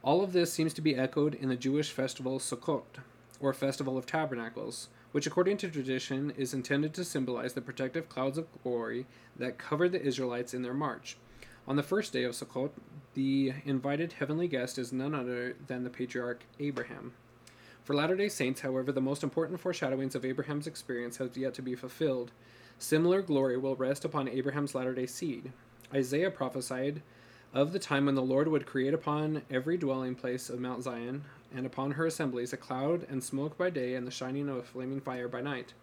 All 0.00 0.22
of 0.22 0.32
this 0.32 0.52
seems 0.52 0.72
to 0.74 0.80
be 0.80 0.94
echoed 0.94 1.34
in 1.34 1.48
the 1.48 1.56
Jewish 1.56 1.90
festival 1.90 2.38
Sukkot, 2.38 3.00
or 3.40 3.52
Festival 3.52 3.98
of 3.98 4.06
Tabernacles, 4.06 4.86
which, 5.10 5.26
according 5.26 5.56
to 5.56 5.68
tradition, 5.68 6.32
is 6.36 6.54
intended 6.54 6.94
to 6.94 7.04
symbolize 7.04 7.54
the 7.54 7.60
protective 7.60 8.08
clouds 8.08 8.38
of 8.38 8.46
glory 8.62 9.06
that 9.36 9.58
covered 9.58 9.90
the 9.90 10.00
Israelites 10.00 10.54
in 10.54 10.62
their 10.62 10.72
march. 10.72 11.16
On 11.66 11.74
the 11.74 11.82
first 11.82 12.12
day 12.12 12.22
of 12.22 12.34
Sukkot, 12.34 12.70
the 13.14 13.52
invited 13.64 14.12
heavenly 14.12 14.46
guest 14.46 14.78
is 14.78 14.92
none 14.92 15.16
other 15.16 15.56
than 15.66 15.82
the 15.82 15.90
patriarch 15.90 16.44
Abraham. 16.60 17.12
For 17.82 17.96
Latter 17.96 18.14
day 18.14 18.28
Saints, 18.28 18.60
however, 18.60 18.92
the 18.92 19.00
most 19.00 19.24
important 19.24 19.58
foreshadowings 19.58 20.14
of 20.14 20.24
Abraham's 20.24 20.68
experience 20.68 21.16
have 21.16 21.36
yet 21.36 21.54
to 21.54 21.62
be 21.62 21.74
fulfilled. 21.74 22.30
Similar 22.80 23.20
glory 23.20 23.58
will 23.58 23.76
rest 23.76 24.06
upon 24.06 24.26
Abraham's 24.26 24.74
latter 24.74 24.94
day 24.94 25.04
seed. 25.04 25.52
Isaiah 25.92 26.30
prophesied 26.30 27.02
of 27.52 27.72
the 27.72 27.78
time 27.78 28.06
when 28.06 28.14
the 28.14 28.22
Lord 28.22 28.48
would 28.48 28.64
create 28.64 28.94
upon 28.94 29.42
every 29.50 29.76
dwelling 29.76 30.14
place 30.14 30.48
of 30.48 30.60
Mount 30.60 30.82
Zion, 30.82 31.24
and 31.54 31.66
upon 31.66 31.92
her 31.92 32.06
assemblies, 32.06 32.54
a 32.54 32.56
cloud 32.56 33.06
and 33.10 33.22
smoke 33.22 33.58
by 33.58 33.68
day, 33.68 33.94
and 33.94 34.06
the 34.06 34.10
shining 34.10 34.48
of 34.48 34.56
a 34.56 34.62
flaming 34.62 35.00
fire 35.00 35.28
by 35.28 35.42
night. 35.42 35.74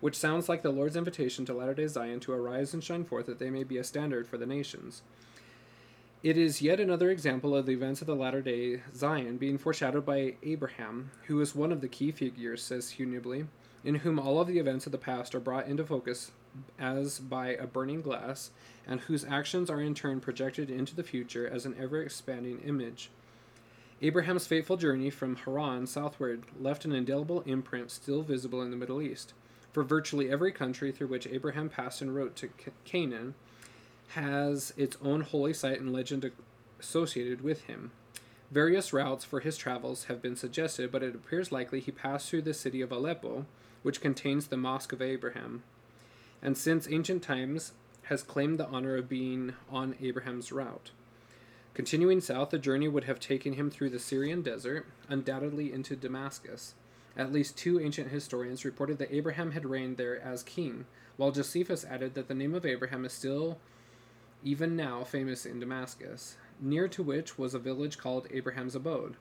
Which 0.00 0.16
sounds 0.16 0.48
like 0.48 0.62
the 0.62 0.70
Lord's 0.70 0.96
invitation 0.96 1.46
to 1.46 1.54
latter 1.54 1.74
day 1.74 1.86
Zion 1.86 2.18
to 2.20 2.32
arise 2.32 2.74
and 2.74 2.82
shine 2.82 3.04
forth 3.04 3.26
that 3.26 3.38
they 3.38 3.50
may 3.50 3.62
be 3.62 3.78
a 3.78 3.84
standard 3.84 4.26
for 4.26 4.36
the 4.36 4.44
nations. 4.44 5.02
It 6.24 6.36
is 6.36 6.60
yet 6.60 6.80
another 6.80 7.10
example 7.10 7.54
of 7.54 7.66
the 7.66 7.72
events 7.72 8.00
of 8.00 8.08
the 8.08 8.16
latter 8.16 8.42
day 8.42 8.82
Zion 8.96 9.36
being 9.36 9.58
foreshadowed 9.58 10.04
by 10.04 10.34
Abraham, 10.42 11.12
who 11.26 11.40
is 11.40 11.54
one 11.54 11.70
of 11.70 11.82
the 11.82 11.88
key 11.88 12.10
figures, 12.10 12.64
says 12.64 12.90
Hugh 12.90 13.06
Nibley, 13.06 13.46
in 13.84 13.96
whom 13.96 14.18
all 14.18 14.40
of 14.40 14.46
the 14.46 14.58
events 14.58 14.86
of 14.86 14.92
the 14.92 14.98
past 14.98 15.34
are 15.34 15.40
brought 15.40 15.66
into 15.66 15.84
focus 15.84 16.30
as 16.78 17.18
by 17.18 17.48
a 17.48 17.66
burning 17.66 18.02
glass, 18.02 18.50
and 18.86 19.00
whose 19.00 19.24
actions 19.24 19.70
are 19.70 19.80
in 19.80 19.94
turn 19.94 20.20
projected 20.20 20.70
into 20.70 20.94
the 20.94 21.02
future 21.02 21.48
as 21.48 21.64
an 21.64 21.74
ever 21.78 22.02
expanding 22.02 22.60
image. 22.60 23.10
Abraham's 24.02 24.46
fateful 24.46 24.76
journey 24.76 25.10
from 25.10 25.36
Haran 25.36 25.86
southward 25.86 26.44
left 26.60 26.84
an 26.84 26.92
indelible 26.92 27.42
imprint 27.42 27.90
still 27.90 28.22
visible 28.22 28.60
in 28.60 28.70
the 28.70 28.76
Middle 28.76 29.00
East, 29.00 29.32
for 29.72 29.82
virtually 29.82 30.30
every 30.30 30.52
country 30.52 30.92
through 30.92 31.06
which 31.06 31.26
Abraham 31.26 31.68
passed 31.68 32.02
and 32.02 32.14
wrote 32.14 32.36
to 32.36 32.50
Canaan 32.84 33.34
has 34.08 34.74
its 34.76 34.96
own 35.02 35.22
holy 35.22 35.54
site 35.54 35.80
and 35.80 35.92
legend 35.92 36.30
associated 36.78 37.40
with 37.42 37.62
him. 37.62 37.92
Various 38.50 38.92
routes 38.92 39.24
for 39.24 39.40
his 39.40 39.56
travels 39.56 40.04
have 40.04 40.20
been 40.20 40.36
suggested, 40.36 40.92
but 40.92 41.02
it 41.02 41.14
appears 41.14 41.52
likely 41.52 41.80
he 41.80 41.90
passed 41.90 42.28
through 42.28 42.42
the 42.42 42.52
city 42.52 42.82
of 42.82 42.92
Aleppo, 42.92 43.46
which 43.82 44.00
contains 44.00 44.46
the 44.46 44.56
Mosque 44.56 44.92
of 44.92 45.02
Abraham, 45.02 45.62
and 46.42 46.56
since 46.56 46.88
ancient 46.90 47.22
times 47.22 47.72
has 48.04 48.22
claimed 48.22 48.58
the 48.58 48.66
honor 48.66 48.96
of 48.96 49.08
being 49.08 49.54
on 49.70 49.94
Abraham's 50.00 50.50
route. 50.50 50.90
Continuing 51.74 52.20
south, 52.20 52.50
the 52.50 52.58
journey 52.58 52.88
would 52.88 53.04
have 53.04 53.18
taken 53.18 53.54
him 53.54 53.70
through 53.70 53.90
the 53.90 53.98
Syrian 53.98 54.42
desert, 54.42 54.86
undoubtedly 55.08 55.72
into 55.72 55.96
Damascus. 55.96 56.74
At 57.16 57.32
least 57.32 57.56
two 57.56 57.80
ancient 57.80 58.10
historians 58.10 58.64
reported 58.64 58.98
that 58.98 59.14
Abraham 59.14 59.52
had 59.52 59.64
reigned 59.64 59.96
there 59.96 60.20
as 60.20 60.42
king, 60.42 60.86
while 61.16 61.30
Josephus 61.30 61.84
added 61.84 62.14
that 62.14 62.28
the 62.28 62.34
name 62.34 62.54
of 62.54 62.66
Abraham 62.66 63.04
is 63.04 63.12
still 63.12 63.58
even 64.44 64.76
now 64.76 65.04
famous 65.04 65.46
in 65.46 65.60
Damascus, 65.60 66.36
near 66.60 66.88
to 66.88 67.02
which 67.02 67.38
was 67.38 67.54
a 67.54 67.58
village 67.58 67.96
called 67.96 68.26
Abraham's 68.30 68.74
Abode. 68.74 69.16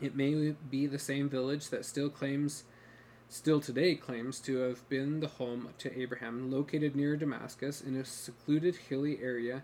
It 0.00 0.16
may 0.16 0.54
be 0.70 0.86
the 0.86 0.98
same 0.98 1.28
village 1.28 1.70
that 1.70 1.84
still 1.84 2.08
claims 2.08 2.64
still 3.28 3.60
today 3.60 3.94
claims 3.94 4.40
to 4.40 4.58
have 4.58 4.88
been 4.88 5.20
the 5.20 5.28
home 5.28 5.68
to 5.78 5.98
Abraham, 5.98 6.50
located 6.50 6.96
near 6.96 7.16
Damascus 7.16 7.80
in 7.80 7.94
a 7.94 8.04
secluded 8.04 8.76
hilly 8.88 9.20
area 9.22 9.62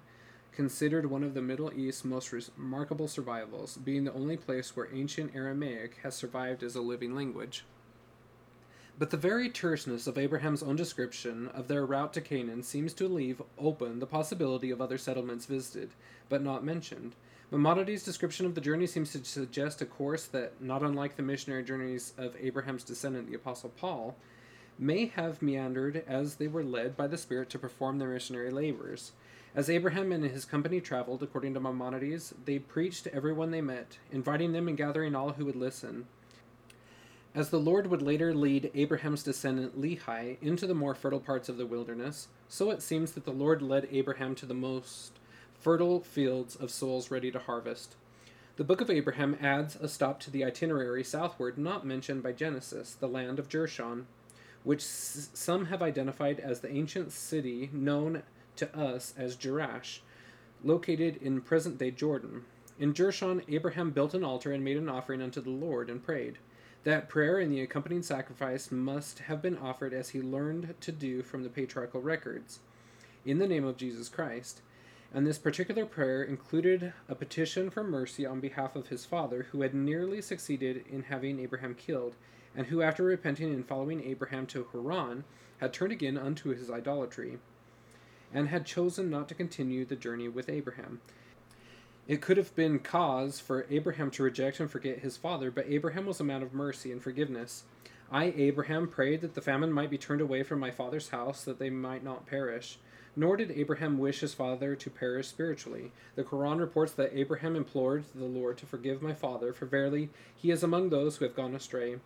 considered 0.53 1.07
one 1.07 1.25
of 1.25 1.35
the 1.35 1.43
Middle 1.43 1.73
East's 1.73 2.05
most 2.05 2.33
remarkable 2.33 3.09
survivals, 3.09 3.77
being 3.77 4.05
the 4.05 4.13
only 4.13 4.37
place 4.37 4.77
where 4.77 4.95
ancient 4.95 5.35
Aramaic 5.35 5.99
has 6.03 6.15
survived 6.15 6.63
as 6.63 6.77
a 6.77 6.81
living 6.81 7.15
language. 7.15 7.65
But 8.97 9.11
the 9.11 9.17
very 9.17 9.51
terseness 9.51 10.07
of 10.07 10.17
Abraham's 10.17 10.63
own 10.63 10.77
description 10.77 11.49
of 11.49 11.67
their 11.67 11.85
route 11.85 12.13
to 12.13 12.21
Canaan 12.21 12.63
seems 12.63 12.93
to 12.95 13.09
leave 13.09 13.43
open 13.59 13.99
the 13.99 14.07
possibility 14.07 14.71
of 14.71 14.81
other 14.81 14.99
settlements 14.99 15.47
visited, 15.47 15.91
but 16.29 16.43
not 16.43 16.65
mentioned. 16.65 17.17
Maimonides' 17.55 18.03
description 18.03 18.47
of 18.47 18.57
the 18.57 18.61
journey 18.61 18.85
seems 18.85 19.13
to 19.13 19.25
suggest 19.25 19.81
a 19.81 19.87
course 19.87 20.27
that, 20.27 20.61
not 20.61 20.83
unlike 20.83 21.15
the 21.15 21.23
missionary 21.23 21.63
journeys 21.63 22.13
of 22.19 22.35
Abraham's 22.41 22.83
descendant, 22.83 23.29
the 23.29 23.37
Apostle 23.37 23.71
Paul, 23.77 24.17
may 24.77 25.07
have 25.07 25.41
meandered 25.41 26.03
as 26.09 26.35
they 26.35 26.49
were 26.49 26.65
led 26.65 26.97
by 26.97 27.07
the 27.07 27.17
Spirit 27.17 27.51
to 27.51 27.59
perform 27.61 27.99
their 28.01 28.09
missionary 28.09 28.51
labors. 28.51 29.13
As 29.55 29.71
Abraham 29.71 30.11
and 30.11 30.25
his 30.25 30.45
company 30.45 30.81
traveled, 30.81 31.23
according 31.23 31.55
to 31.55 31.61
Maimonides, 31.61 32.35
they 32.45 32.59
preached 32.59 33.05
to 33.05 33.15
everyone 33.15 33.53
they 33.53 33.61
met, 33.61 33.99
inviting 34.11 34.51
them 34.51 34.67
and 34.67 34.77
gathering 34.77 35.15
all 35.15 35.35
who 35.35 35.45
would 35.45 35.55
listen. 35.55 36.09
As 37.37 37.51
the 37.51 37.61
Lord 37.61 37.87
would 37.87 38.03
later 38.03 38.35
lead 38.35 38.73
Abraham's 38.75 39.23
descendant 39.23 39.81
Lehi 39.81 40.39
into 40.43 40.67
the 40.67 40.75
more 40.75 40.97
fertile 40.97 41.21
parts 41.21 41.49
of 41.49 41.57
the 41.57 41.67
wilderness, 41.67 42.27
so 42.49 42.73
it 42.73 42.83
seems 42.83 43.13
that 43.13 43.25
the 43.25 43.31
Lord 43.31 43.63
led 43.63 43.87
Abraham 43.93 44.35
to 44.35 44.47
the 44.47 44.55
most 44.55 45.21
fertile 45.65 46.01
fields 46.01 46.55
of 46.57 46.71
souls 46.71 47.11
ready 47.11 47.31
to 47.31 47.39
harvest. 47.39 47.97
The 48.57 48.65
book 48.65 48.83
of 48.83 48.91
Abraham 48.91 49.39
adds 49.41 49.77
a 49.77 49.89
stop 49.89 50.21
to 50.21 50.31
the 50.31 50.45
itinerary 50.45 51.03
southward 51.03 51.57
not 51.57 51.87
mentioned 51.87 52.23
by 52.23 52.33
Genesis, 52.33 52.93
the 52.93 53.09
land 53.09 53.39
of 53.39 53.49
Jershon, 53.49 54.05
which 54.63 54.83
s- 54.83 55.31
some 55.33 55.67
have 55.67 55.81
identified 55.81 56.39
as 56.39 56.61
the 56.61 56.71
ancient 56.71 57.13
city 57.13 57.71
known 57.73 58.25
to 58.57 58.77
us 58.79 59.15
as 59.17 59.37
Jerash, 59.37 60.01
located 60.63 61.17
in 61.23 61.41
present 61.41 61.79
day 61.79 61.91
Jordan. 61.91 62.45
In 62.79 62.93
Jershon, 62.93 63.43
Abraham 63.49 63.91
built 63.91 64.13
an 64.13 64.23
altar 64.23 64.53
and 64.53 64.63
made 64.63 64.77
an 64.77 64.91
offering 64.91 65.23
unto 65.23 65.41
the 65.41 65.49
Lord 65.49 65.89
and 65.89 66.05
prayed. 66.05 66.37
That 66.83 67.09
prayer 67.09 67.39
and 67.39 67.51
the 67.51 67.63
accompanying 67.63 68.03
sacrifice 68.03 68.71
must 68.71 69.21
have 69.21 69.41
been 69.41 69.57
offered 69.57 69.95
as 69.95 70.11
he 70.11 70.21
learned 70.21 70.75
to 70.83 70.93
do 70.93 71.23
from 71.23 71.43
the 71.43 71.49
patriarchal 71.49 72.03
records, 72.03 72.61
in 73.25 73.39
the 73.39 73.49
name 73.49 73.65
of 73.65 73.79
Jesus 73.79 74.11
Christ. 74.11 74.61
And 75.15 75.25
this 75.25 75.39
particular 75.39 75.87
prayer 75.87 76.25
included 76.25 76.93
a 77.09 77.15
petition 77.15 77.71
for 77.71 77.85
mercy 77.85 78.27
on 78.27 78.41
behalf 78.41 78.75
of 78.75 78.89
his 78.89 79.07
father, 79.07 79.47
who 79.53 79.63
had 79.63 79.73
nearly 79.73 80.21
succeeded 80.21 80.85
in 80.91 81.05
having 81.05 81.39
Abraham 81.39 81.77
killed, 81.77 82.17
and 82.57 82.67
who, 82.67 82.83
after 82.83 83.05
repenting 83.05 83.55
and 83.55 83.65
following 83.65 84.03
Abraham 84.03 84.45
to 84.49 84.67
Haran, 84.73 85.23
had 85.59 85.73
turned 85.73 85.93
again 85.93 86.19
unto 86.19 86.49
his 86.53 86.69
idolatry, 86.69 87.39
and 88.33 88.49
had 88.49 88.67
chosen 88.67 89.09
not 89.09 89.29
to 89.29 89.37
continue 89.37 89.85
the 89.85 89.95
journey 89.95 90.29
with 90.29 90.49
Abraham. 90.49 91.01
It 92.09 92.21
could 92.21 92.37
have 92.37 92.55
been 92.57 92.81
cause 92.81 93.39
for 93.39 93.67
Abraham 93.71 94.11
to 94.13 94.25
reject 94.25 94.59
and 94.59 94.69
forget 94.69 94.99
his 94.99 95.17
father, 95.17 95.53
but 95.53 95.67
Abraham 95.69 96.07
was 96.07 96.19
a 96.19 96.25
man 96.25 96.43
of 96.43 96.53
mercy 96.53 96.91
and 96.91 97.01
forgiveness. 97.01 97.63
I, 98.11 98.35
Abraham, 98.37 98.89
prayed 98.89 99.21
that 99.21 99.35
the 99.35 99.41
famine 99.41 99.73
might 99.73 99.91
be 99.91 99.97
turned 99.97 100.21
away 100.21 100.43
from 100.43 100.59
my 100.59 100.73
father's 100.73 101.11
house, 101.11 101.45
that 101.45 101.61
they 101.61 101.71
might 101.71 102.03
not 102.03 102.27
perish. 102.27 102.79
Nor 103.17 103.37
did 103.37 103.51
Abraham 103.53 103.99
wish 103.99 104.21
his 104.21 104.35
father 104.35 104.75
to 104.75 104.91
perish 104.91 105.29
spiritually. 105.29 105.93
The 106.17 106.25
Quran 106.25 106.59
reports 106.59 106.93
that 106.93 107.17
Abraham 107.17 107.55
implored 107.55 108.05
the 108.15 108.25
Lord 108.25 108.59
to 108.59 108.67
forgive 108.67 109.03
my 109.03 109.15
father, 109.15 109.53
for 109.53 109.67
verily 109.67 110.11
he 110.35 110.51
is 110.51 110.63
among 110.63 110.89
those 110.89 111.17
who 111.17 111.25
have 111.25 111.37
gone 111.37 111.55
astray. 111.55 111.97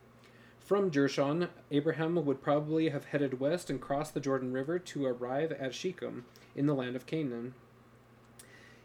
From 0.60 0.90
Jershon, 0.90 1.48
Abraham 1.70 2.22
would 2.24 2.42
probably 2.42 2.90
have 2.90 3.06
headed 3.06 3.40
west 3.40 3.70
and 3.70 3.80
crossed 3.80 4.12
the 4.12 4.20
Jordan 4.20 4.52
River 4.52 4.78
to 4.78 5.06
arrive 5.06 5.52
at 5.52 5.74
Shechem, 5.74 6.26
in 6.54 6.66
the 6.66 6.74
land 6.74 6.94
of 6.94 7.06
Canaan. 7.06 7.54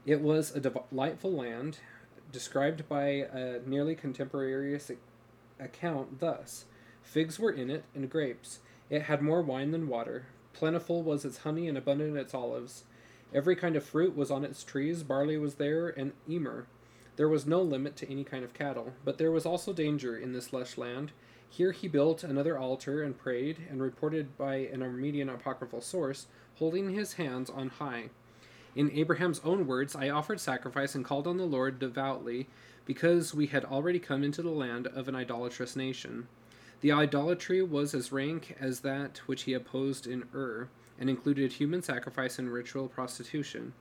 It 0.05 0.21
was 0.21 0.55
a 0.55 0.61
delightful 0.61 1.33
land, 1.33 1.79
described 2.31 2.87
by 2.87 3.05
a 3.05 3.59
nearly 3.65 3.95
contemporaneous 3.95 4.91
account 5.59 6.19
thus 6.19 6.65
Figs 7.03 7.37
were 7.37 7.51
in 7.51 7.69
it, 7.69 7.83
and 7.93 8.09
grapes. 8.09 8.59
It 8.89 9.03
had 9.03 9.21
more 9.21 9.41
wine 9.41 9.71
than 9.71 9.87
water. 9.87 10.25
Plentiful 10.53 11.03
was 11.03 11.25
its 11.25 11.39
honey, 11.39 11.67
and 11.67 11.77
abundant 11.77 12.17
its 12.17 12.33
olives. 12.33 12.83
Every 13.33 13.55
kind 13.55 13.75
of 13.75 13.83
fruit 13.83 14.15
was 14.15 14.31
on 14.31 14.45
its 14.45 14.63
trees, 14.63 15.03
barley 15.03 15.37
was 15.37 15.55
there, 15.55 15.89
and 15.89 16.13
emmer. 16.29 16.67
There 17.15 17.29
was 17.29 17.45
no 17.45 17.61
limit 17.61 17.95
to 17.97 18.11
any 18.11 18.23
kind 18.23 18.43
of 18.43 18.53
cattle, 18.53 18.93
but 19.03 19.17
there 19.17 19.31
was 19.31 19.45
also 19.45 19.73
danger 19.73 20.17
in 20.17 20.33
this 20.33 20.53
lush 20.53 20.77
land. 20.77 21.11
Here 21.49 21.71
he 21.71 21.87
built 21.87 22.23
another 22.23 22.57
altar 22.57 23.03
and 23.03 23.17
prayed, 23.17 23.57
and 23.69 23.81
reported 23.81 24.37
by 24.37 24.55
an 24.55 24.81
Armenian 24.81 25.29
apocryphal 25.29 25.81
source, 25.81 26.27
holding 26.55 26.93
his 26.93 27.13
hands 27.13 27.49
on 27.49 27.69
high. 27.69 28.09
In 28.75 28.89
Abraham's 28.91 29.41
own 29.43 29.67
words, 29.67 29.95
I 29.95 30.09
offered 30.09 30.39
sacrifice 30.39 30.95
and 30.95 31.05
called 31.05 31.27
on 31.27 31.37
the 31.37 31.45
Lord 31.45 31.77
devoutly, 31.77 32.47
because 32.85 33.33
we 33.33 33.47
had 33.47 33.65
already 33.65 33.99
come 33.99 34.23
into 34.23 34.41
the 34.41 34.49
land 34.49 34.87
of 34.87 35.07
an 35.07 35.15
idolatrous 35.15 35.75
nation. 35.75 36.27
The 36.83 36.91
idolatry 36.91 37.63
was 37.63 37.93
as 37.93 38.11
rank 38.11 38.57
as 38.59 38.81
that 38.81 39.19
which 39.19 39.43
he 39.43 39.53
opposed 39.53 40.05
in 40.05 40.25
Ur, 40.35 40.67
and 40.99 41.09
included 41.09 41.53
human 41.53 41.81
sacrifice 41.81 42.37
and 42.37 42.51
ritual 42.51 42.89
prostitution. 42.89 43.71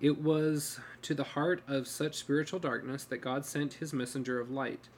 It 0.00 0.20
was 0.20 0.80
to 1.02 1.14
the 1.14 1.22
heart 1.22 1.62
of 1.68 1.86
such 1.86 2.16
spiritual 2.16 2.58
darkness 2.58 3.04
that 3.04 3.18
God 3.18 3.46
sent 3.46 3.74
his 3.74 3.92
messenger 3.92 4.40
of 4.40 4.50
light. 4.50 4.88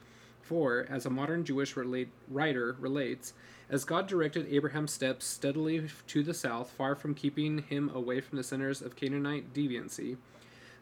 For, 0.41 0.87
as 0.89 1.05
a 1.05 1.11
modern 1.11 1.45
Jewish 1.45 1.75
relate, 1.75 2.09
writer 2.27 2.75
relates, 2.79 3.33
as 3.69 3.85
God 3.85 4.07
directed 4.07 4.51
Abraham's 4.51 4.91
steps 4.91 5.27
steadily 5.27 5.89
to 6.07 6.23
the 6.23 6.33
south, 6.33 6.71
far 6.71 6.95
from 6.95 7.13
keeping 7.13 7.59
him 7.59 7.91
away 7.93 8.19
from 8.19 8.39
the 8.39 8.43
centers 8.43 8.81
of 8.81 8.95
Canaanite 8.95 9.53
deviancy, 9.53 10.17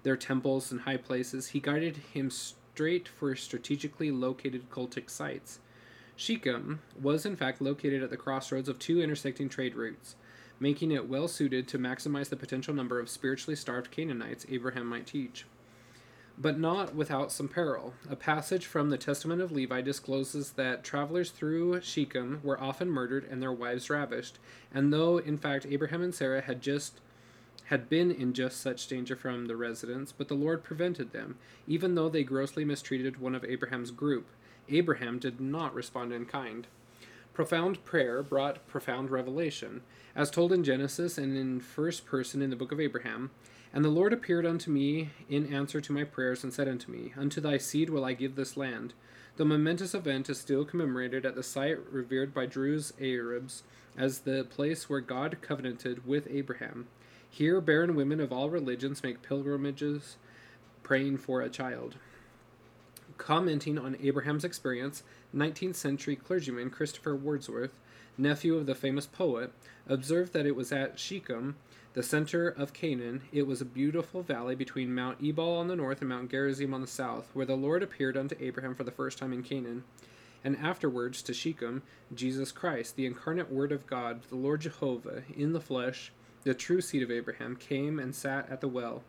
their 0.03 0.15
temples 0.15 0.71
and 0.71 0.79
high 0.79 0.95
places, 0.95 1.47
he 1.47 1.59
guided 1.59 1.97
him 2.13 2.29
straight 2.29 3.09
for 3.09 3.35
strategically 3.35 4.09
located 4.09 4.69
cultic 4.69 5.09
sites. 5.09 5.59
Shechem 6.21 6.81
was 7.01 7.25
in 7.25 7.35
fact 7.35 7.61
located 7.61 8.03
at 8.03 8.11
the 8.11 8.17
crossroads 8.17 8.69
of 8.69 8.77
two 8.77 9.01
intersecting 9.01 9.49
trade 9.49 9.73
routes, 9.75 10.15
making 10.59 10.91
it 10.91 11.09
well 11.09 11.27
suited 11.27 11.67
to 11.69 11.79
maximize 11.79 12.29
the 12.29 12.35
potential 12.35 12.75
number 12.75 12.99
of 12.99 13.09
spiritually 13.09 13.55
starved 13.55 13.89
Canaanites 13.89 14.45
Abraham 14.47 14.85
might 14.85 15.07
teach 15.07 15.45
but 16.37 16.59
not 16.59 16.95
without 16.95 17.31
some 17.31 17.47
peril. 17.47 17.93
A 18.09 18.15
passage 18.15 18.65
from 18.65 18.89
the 18.89 18.97
Testament 18.97 19.41
of 19.41 19.51
Levi 19.51 19.81
discloses 19.81 20.51
that 20.51 20.83
travelers 20.83 21.29
through 21.29 21.81
Shechem 21.81 22.39
were 22.43 22.59
often 22.59 22.89
murdered 22.89 23.27
and 23.29 23.41
their 23.41 23.51
wives 23.51 23.89
ravished, 23.89 24.39
and 24.73 24.91
though 24.91 25.17
in 25.17 25.37
fact 25.37 25.67
Abraham 25.69 26.01
and 26.01 26.15
Sarah 26.15 26.41
had 26.41 26.61
just 26.61 26.99
had 27.65 27.89
been 27.89 28.11
in 28.11 28.33
just 28.33 28.59
such 28.59 28.87
danger 28.87 29.15
from 29.15 29.45
the 29.45 29.55
residents, 29.55 30.11
but 30.11 30.27
the 30.27 30.33
Lord 30.33 30.63
prevented 30.63 31.13
them, 31.13 31.37
even 31.67 31.95
though 31.95 32.09
they 32.09 32.23
grossly 32.23 32.65
mistreated 32.65 33.19
one 33.19 33.35
of 33.35 33.45
Abraham's 33.45 33.91
group. 33.91 34.27
Abraham 34.71 35.19
did 35.19 35.39
not 35.39 35.73
respond 35.73 36.13
in 36.13 36.25
kind. 36.25 36.67
Profound 37.33 37.83
prayer 37.85 38.21
brought 38.21 38.67
profound 38.67 39.09
revelation, 39.09 39.81
as 40.15 40.29
told 40.29 40.51
in 40.51 40.63
Genesis 40.63 41.17
and 41.17 41.37
in 41.37 41.59
first 41.59 42.05
person 42.05 42.41
in 42.41 42.49
the 42.49 42.55
book 42.55 42.71
of 42.71 42.79
Abraham. 42.79 43.31
And 43.73 43.85
the 43.85 43.89
Lord 43.89 44.11
appeared 44.11 44.45
unto 44.45 44.69
me 44.69 45.11
in 45.29 45.53
answer 45.53 45.79
to 45.79 45.93
my 45.93 46.03
prayers 46.03 46.43
and 46.43 46.53
said 46.53 46.67
unto 46.67 46.91
me, 46.91 47.13
Unto 47.15 47.39
thy 47.39 47.57
seed 47.57 47.89
will 47.89 48.03
I 48.03 48.13
give 48.13 48.35
this 48.35 48.57
land. 48.57 48.93
The 49.37 49.45
momentous 49.45 49.93
event 49.93 50.29
is 50.29 50.39
still 50.39 50.65
commemorated 50.65 51.25
at 51.25 51.35
the 51.35 51.43
site 51.43 51.79
revered 51.89 52.33
by 52.33 52.45
Druze 52.45 52.91
Arabs 52.99 53.63
as 53.97 54.19
the 54.19 54.43
place 54.43 54.89
where 54.89 54.99
God 54.99 55.37
covenanted 55.41 56.05
with 56.05 56.27
Abraham. 56.29 56.87
Here, 57.29 57.61
barren 57.61 57.95
women 57.95 58.19
of 58.19 58.33
all 58.33 58.49
religions 58.49 59.03
make 59.03 59.21
pilgrimages 59.21 60.17
praying 60.83 61.17
for 61.19 61.41
a 61.41 61.49
child. 61.49 61.95
Commenting 63.21 63.77
on 63.77 63.95
Abraham's 64.01 64.43
experience, 64.43 65.03
19th 65.33 65.75
century 65.75 66.15
clergyman 66.15 66.71
Christopher 66.71 67.15
Wordsworth, 67.15 67.69
nephew 68.17 68.55
of 68.55 68.65
the 68.65 68.73
famous 68.73 69.05
poet, 69.05 69.53
observed 69.87 70.33
that 70.33 70.47
it 70.47 70.55
was 70.55 70.71
at 70.71 70.97
Shechem, 70.97 71.55
the 71.93 72.01
center 72.01 72.47
of 72.47 72.73
Canaan. 72.73 73.21
It 73.31 73.45
was 73.45 73.61
a 73.61 73.65
beautiful 73.65 74.23
valley 74.23 74.55
between 74.55 74.95
Mount 74.95 75.23
Ebal 75.23 75.57
on 75.57 75.67
the 75.67 75.75
north 75.75 76.01
and 76.01 76.09
Mount 76.09 76.31
Gerizim 76.31 76.73
on 76.73 76.81
the 76.81 76.87
south, 76.87 77.29
where 77.33 77.45
the 77.45 77.53
Lord 77.53 77.83
appeared 77.83 78.17
unto 78.17 78.35
Abraham 78.39 78.73
for 78.73 78.83
the 78.83 78.89
first 78.89 79.19
time 79.19 79.33
in 79.33 79.43
Canaan. 79.43 79.83
And 80.43 80.57
afterwards 80.57 81.21
to 81.21 81.33
Shechem, 81.33 81.83
Jesus 82.15 82.51
Christ, 82.51 82.95
the 82.95 83.05
incarnate 83.05 83.51
Word 83.51 83.71
of 83.71 83.85
God, 83.85 84.23
the 84.29 84.35
Lord 84.35 84.61
Jehovah, 84.61 85.21
in 85.37 85.53
the 85.53 85.61
flesh, 85.61 86.11
the 86.43 86.55
true 86.55 86.81
seed 86.81 87.03
of 87.03 87.11
Abraham, 87.11 87.55
came 87.55 87.99
and 87.99 88.15
sat 88.15 88.49
at 88.49 88.61
the 88.61 88.67
well. 88.67 89.03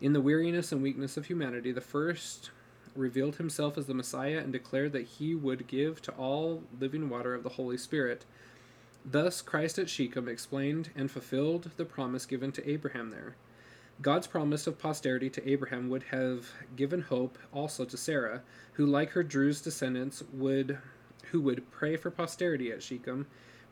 In 0.00 0.14
the 0.14 0.20
weariness 0.20 0.72
and 0.72 0.82
weakness 0.82 1.16
of 1.16 1.26
humanity, 1.26 1.70
the 1.70 1.80
first 1.80 2.50
revealed 2.94 3.36
himself 3.36 3.78
as 3.78 3.86
the 3.86 3.94
Messiah 3.94 4.38
and 4.38 4.52
declared 4.52 4.92
that 4.92 5.06
he 5.06 5.34
would 5.34 5.66
give 5.66 6.02
to 6.02 6.12
all 6.12 6.62
living 6.78 7.08
water 7.08 7.34
of 7.34 7.42
the 7.42 7.50
Holy 7.50 7.76
Spirit. 7.76 8.24
Thus, 9.04 9.42
Christ 9.42 9.78
at 9.78 9.90
Shechem 9.90 10.28
explained 10.28 10.90
and 10.94 11.10
fulfilled 11.10 11.70
the 11.76 11.84
promise 11.84 12.26
given 12.26 12.52
to 12.52 12.68
Abraham 12.68 13.10
there. 13.10 13.36
God's 14.00 14.26
promise 14.26 14.66
of 14.66 14.78
posterity 14.78 15.30
to 15.30 15.48
Abraham 15.48 15.88
would 15.88 16.04
have 16.04 16.50
given 16.76 17.02
hope 17.02 17.38
also 17.52 17.84
to 17.84 17.96
Sarah, 17.96 18.42
who, 18.74 18.86
like 18.86 19.10
her 19.10 19.22
Druze 19.22 19.60
descendants, 19.60 20.22
would 20.32 20.78
who 21.30 21.40
would 21.40 21.70
pray 21.70 21.96
for 21.96 22.10
posterity 22.10 22.70
at 22.70 22.82
Shechem, 22.82 23.26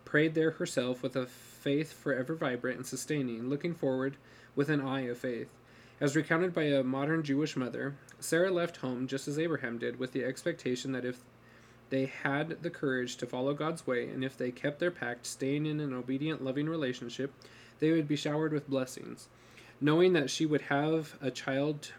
prayed 0.05 0.35
there 0.35 0.53
herself 0.53 1.03
with 1.03 1.15
a 1.15 1.27
faith 1.27 1.93
forever 1.93 2.35
vibrant 2.35 2.79
and 2.79 2.87
sustaining, 2.87 3.49
looking 3.49 3.75
forward 3.75 4.17
with 4.55 4.69
an 4.69 4.81
eye 4.81 5.03
of 5.03 5.19
faith. 5.19 5.49
As 6.01 6.17
recounted 6.17 6.55
by 6.55 6.63
a 6.63 6.83
modern 6.83 7.23
Jewish 7.23 7.57
mother, 7.57 7.95
Sarah 8.21 8.51
left 8.51 8.79
home 8.79 9.07
just 9.07 9.29
as 9.29 9.39
Abraham 9.39 9.77
did, 9.77 9.99
with 9.99 10.13
the 10.13 10.25
expectation 10.25 10.93
that 10.93 11.05
if 11.05 11.23
they 11.91 12.07
had 12.07 12.63
the 12.63 12.71
courage 12.71 13.17
to 13.17 13.27
follow 13.27 13.53
God's 13.53 13.87
way, 13.87 14.09
and 14.09 14.25
if 14.25 14.35
they 14.35 14.51
kept 14.51 14.79
their 14.79 14.91
pact, 14.91 15.27
staying 15.27 15.67
in 15.67 15.79
an 15.79 15.93
obedient, 15.93 16.43
loving 16.43 16.71
relationship, 16.71 17.35
they 17.81 17.93
would 17.93 18.09
be 18.09 18.17
showered 18.17 18.55
with 18.55 18.71
blessings. 18.71 19.29
Knowing 19.79 20.15
that 20.15 20.31
she 20.31 20.47
would 20.47 20.63
have 20.63 21.19
a 21.21 21.31
child 21.31 21.93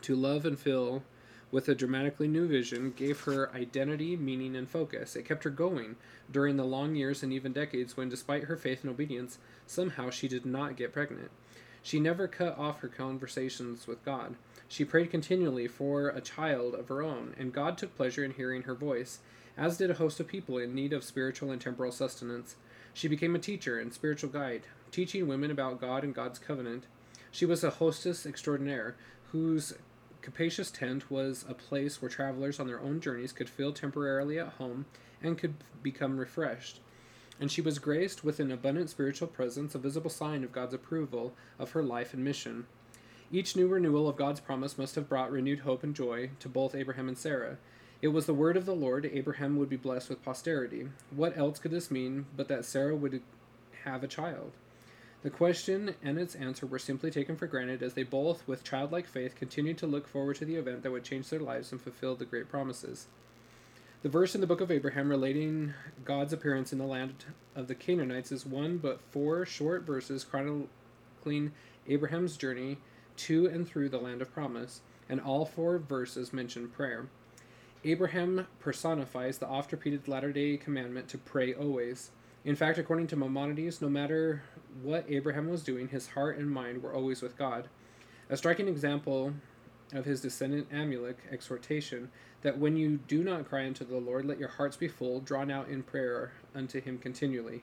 to 0.00 0.16
love 0.16 0.46
and 0.46 0.58
fill 0.58 1.02
with 1.50 1.68
a 1.68 1.74
dramatically 1.74 2.28
new 2.28 2.48
vision 2.48 2.94
gave 2.96 3.20
her 3.20 3.54
identity, 3.54 4.16
meaning, 4.16 4.56
and 4.56 4.70
focus. 4.70 5.16
It 5.16 5.26
kept 5.26 5.44
her 5.44 5.50
going 5.50 5.96
during 6.30 6.56
the 6.56 6.64
long 6.64 6.94
years 6.94 7.22
and 7.22 7.30
even 7.30 7.52
decades 7.52 7.94
when, 7.94 8.08
despite 8.08 8.44
her 8.44 8.56
faith 8.56 8.82
and 8.82 8.90
obedience, 8.90 9.38
somehow 9.66 10.08
she 10.08 10.28
did 10.28 10.46
not 10.46 10.76
get 10.76 10.94
pregnant. 10.94 11.30
She 11.86 12.00
never 12.00 12.26
cut 12.26 12.58
off 12.58 12.80
her 12.80 12.88
conversations 12.88 13.86
with 13.86 14.04
God. 14.04 14.34
She 14.66 14.84
prayed 14.84 15.08
continually 15.08 15.68
for 15.68 16.08
a 16.08 16.20
child 16.20 16.74
of 16.74 16.88
her 16.88 17.00
own, 17.00 17.32
and 17.38 17.52
God 17.52 17.78
took 17.78 17.94
pleasure 17.94 18.24
in 18.24 18.32
hearing 18.32 18.62
her 18.62 18.74
voice, 18.74 19.20
as 19.56 19.76
did 19.76 19.92
a 19.92 19.94
host 19.94 20.18
of 20.18 20.26
people 20.26 20.58
in 20.58 20.74
need 20.74 20.92
of 20.92 21.04
spiritual 21.04 21.52
and 21.52 21.60
temporal 21.60 21.92
sustenance. 21.92 22.56
She 22.92 23.06
became 23.06 23.36
a 23.36 23.38
teacher 23.38 23.78
and 23.78 23.94
spiritual 23.94 24.30
guide, 24.30 24.62
teaching 24.90 25.28
women 25.28 25.52
about 25.52 25.80
God 25.80 26.02
and 26.02 26.12
God's 26.12 26.40
covenant. 26.40 26.86
She 27.30 27.46
was 27.46 27.62
a 27.62 27.70
hostess 27.70 28.26
extraordinaire, 28.26 28.96
whose 29.30 29.72
capacious 30.22 30.72
tent 30.72 31.08
was 31.08 31.44
a 31.48 31.54
place 31.54 32.02
where 32.02 32.08
travelers 32.08 32.58
on 32.58 32.66
their 32.66 32.80
own 32.80 33.00
journeys 33.00 33.30
could 33.30 33.48
feel 33.48 33.72
temporarily 33.72 34.40
at 34.40 34.54
home 34.54 34.86
and 35.22 35.38
could 35.38 35.54
become 35.84 36.18
refreshed 36.18 36.80
and 37.40 37.50
she 37.50 37.60
was 37.60 37.78
graced 37.78 38.24
with 38.24 38.40
an 38.40 38.50
abundant 38.50 38.90
spiritual 38.90 39.28
presence, 39.28 39.74
a 39.74 39.78
visible 39.78 40.10
sign 40.10 40.42
of 40.44 40.52
God's 40.52 40.74
approval 40.74 41.34
of 41.58 41.72
her 41.72 41.82
life 41.82 42.14
and 42.14 42.24
mission. 42.24 42.66
Each 43.30 43.56
new 43.56 43.66
renewal 43.66 44.08
of 44.08 44.16
God's 44.16 44.40
promise 44.40 44.78
must 44.78 44.94
have 44.94 45.08
brought 45.08 45.32
renewed 45.32 45.60
hope 45.60 45.82
and 45.82 45.94
joy 45.94 46.30
to 46.38 46.48
both 46.48 46.74
Abraham 46.74 47.08
and 47.08 47.18
Sarah. 47.18 47.58
It 48.00 48.08
was 48.08 48.26
the 48.26 48.34
word 48.34 48.56
of 48.56 48.66
the 48.66 48.74
Lord 48.74 49.10
Abraham 49.12 49.56
would 49.56 49.68
be 49.68 49.76
blessed 49.76 50.08
with 50.08 50.24
posterity. 50.24 50.88
What 51.10 51.36
else 51.36 51.58
could 51.58 51.70
this 51.72 51.90
mean 51.90 52.26
but 52.36 52.48
that 52.48 52.64
Sarah 52.64 52.94
would 52.94 53.22
have 53.84 54.04
a 54.04 54.08
child? 54.08 54.52
The 55.22 55.30
question 55.30 55.96
and 56.04 56.18
its 56.18 56.36
answer 56.36 56.66
were 56.66 56.78
simply 56.78 57.10
taken 57.10 57.36
for 57.36 57.48
granted 57.48 57.82
as 57.82 57.94
they 57.94 58.04
both, 58.04 58.46
with 58.46 58.62
childlike 58.62 59.08
faith, 59.08 59.34
continued 59.34 59.78
to 59.78 59.86
look 59.86 60.06
forward 60.06 60.36
to 60.36 60.44
the 60.44 60.54
event 60.54 60.82
that 60.82 60.92
would 60.92 61.04
change 61.04 61.30
their 61.30 61.40
lives 61.40 61.72
and 61.72 61.80
fulfill 61.80 62.14
the 62.14 62.24
great 62.24 62.48
promises. 62.48 63.08
The 64.06 64.12
verse 64.12 64.36
in 64.36 64.40
the 64.40 64.46
book 64.46 64.60
of 64.60 64.70
Abraham 64.70 65.08
relating 65.08 65.74
God's 66.04 66.32
appearance 66.32 66.72
in 66.72 66.78
the 66.78 66.84
land 66.84 67.24
of 67.56 67.66
the 67.66 67.74
Canaanites 67.74 68.30
is 68.30 68.46
one 68.46 68.78
but 68.78 69.00
four 69.10 69.44
short 69.44 69.82
verses 69.82 70.22
chronicling 70.22 71.50
Abraham's 71.88 72.36
journey 72.36 72.78
to 73.16 73.46
and 73.46 73.66
through 73.66 73.88
the 73.88 73.98
land 73.98 74.22
of 74.22 74.32
promise, 74.32 74.80
and 75.08 75.20
all 75.20 75.44
four 75.44 75.78
verses 75.78 76.32
mention 76.32 76.68
prayer. 76.68 77.08
Abraham 77.82 78.46
personifies 78.60 79.38
the 79.38 79.48
oft 79.48 79.72
repeated 79.72 80.06
latter 80.06 80.30
day 80.30 80.56
commandment 80.56 81.08
to 81.08 81.18
pray 81.18 81.52
always. 81.52 82.12
In 82.44 82.54
fact, 82.54 82.78
according 82.78 83.08
to 83.08 83.16
Maimonides, 83.16 83.82
no 83.82 83.88
matter 83.88 84.44
what 84.84 85.04
Abraham 85.08 85.50
was 85.50 85.64
doing, 85.64 85.88
his 85.88 86.06
heart 86.10 86.38
and 86.38 86.48
mind 86.48 86.80
were 86.80 86.94
always 86.94 87.22
with 87.22 87.36
God. 87.36 87.66
A 88.30 88.36
striking 88.36 88.68
example 88.68 89.32
of 89.92 90.04
his 90.04 90.20
descendant 90.20 90.70
Amulek 90.72 91.16
exhortation 91.30 92.10
that 92.42 92.58
when 92.58 92.76
you 92.76 92.98
do 93.08 93.22
not 93.22 93.48
cry 93.48 93.66
unto 93.66 93.84
the 93.84 93.98
Lord, 93.98 94.24
let 94.24 94.38
your 94.38 94.48
hearts 94.48 94.76
be 94.76 94.88
full, 94.88 95.20
drawn 95.20 95.50
out 95.50 95.68
in 95.68 95.82
prayer 95.82 96.32
unto 96.54 96.80
him 96.80 96.98
continually. 96.98 97.62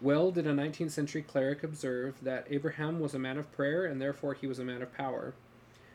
Well 0.00 0.32
did 0.32 0.46
a 0.46 0.52
19th 0.52 0.90
century 0.90 1.22
cleric 1.22 1.62
observe 1.62 2.16
that 2.22 2.46
Abraham 2.50 2.98
was 2.98 3.14
a 3.14 3.18
man 3.18 3.38
of 3.38 3.52
prayer 3.52 3.84
and 3.84 4.00
therefore 4.00 4.34
he 4.34 4.46
was 4.46 4.58
a 4.58 4.64
man 4.64 4.82
of 4.82 4.92
power. 4.92 5.34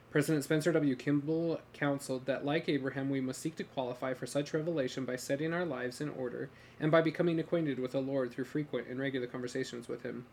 President 0.10 0.46
Spencer 0.46 0.72
W. 0.72 0.96
Kimball 0.96 1.60
counseled 1.74 2.26
that, 2.26 2.46
like 2.46 2.70
Abraham, 2.70 3.10
we 3.10 3.20
must 3.20 3.42
seek 3.42 3.58
to 3.58 3.66
qualify 3.66 4.14
for 4.14 4.26
such 4.26 4.54
revelation 4.54 5.04
by 5.04 5.18
setting 5.18 5.54
our 5.54 5.66
lives 5.66 6.00
in 6.00 6.08
order 6.10 6.50
and 6.80 6.90
by 6.90 7.02
becoming 7.02 7.40
acquainted 7.40 7.78
with 7.78 7.92
the 7.92 8.00
Lord 8.00 8.32
through 8.32 8.46
frequent 8.46 8.88
and 8.88 9.00
regular 9.00 9.28
conversations 9.28 9.90
with 9.90 10.04
him. 10.04 10.26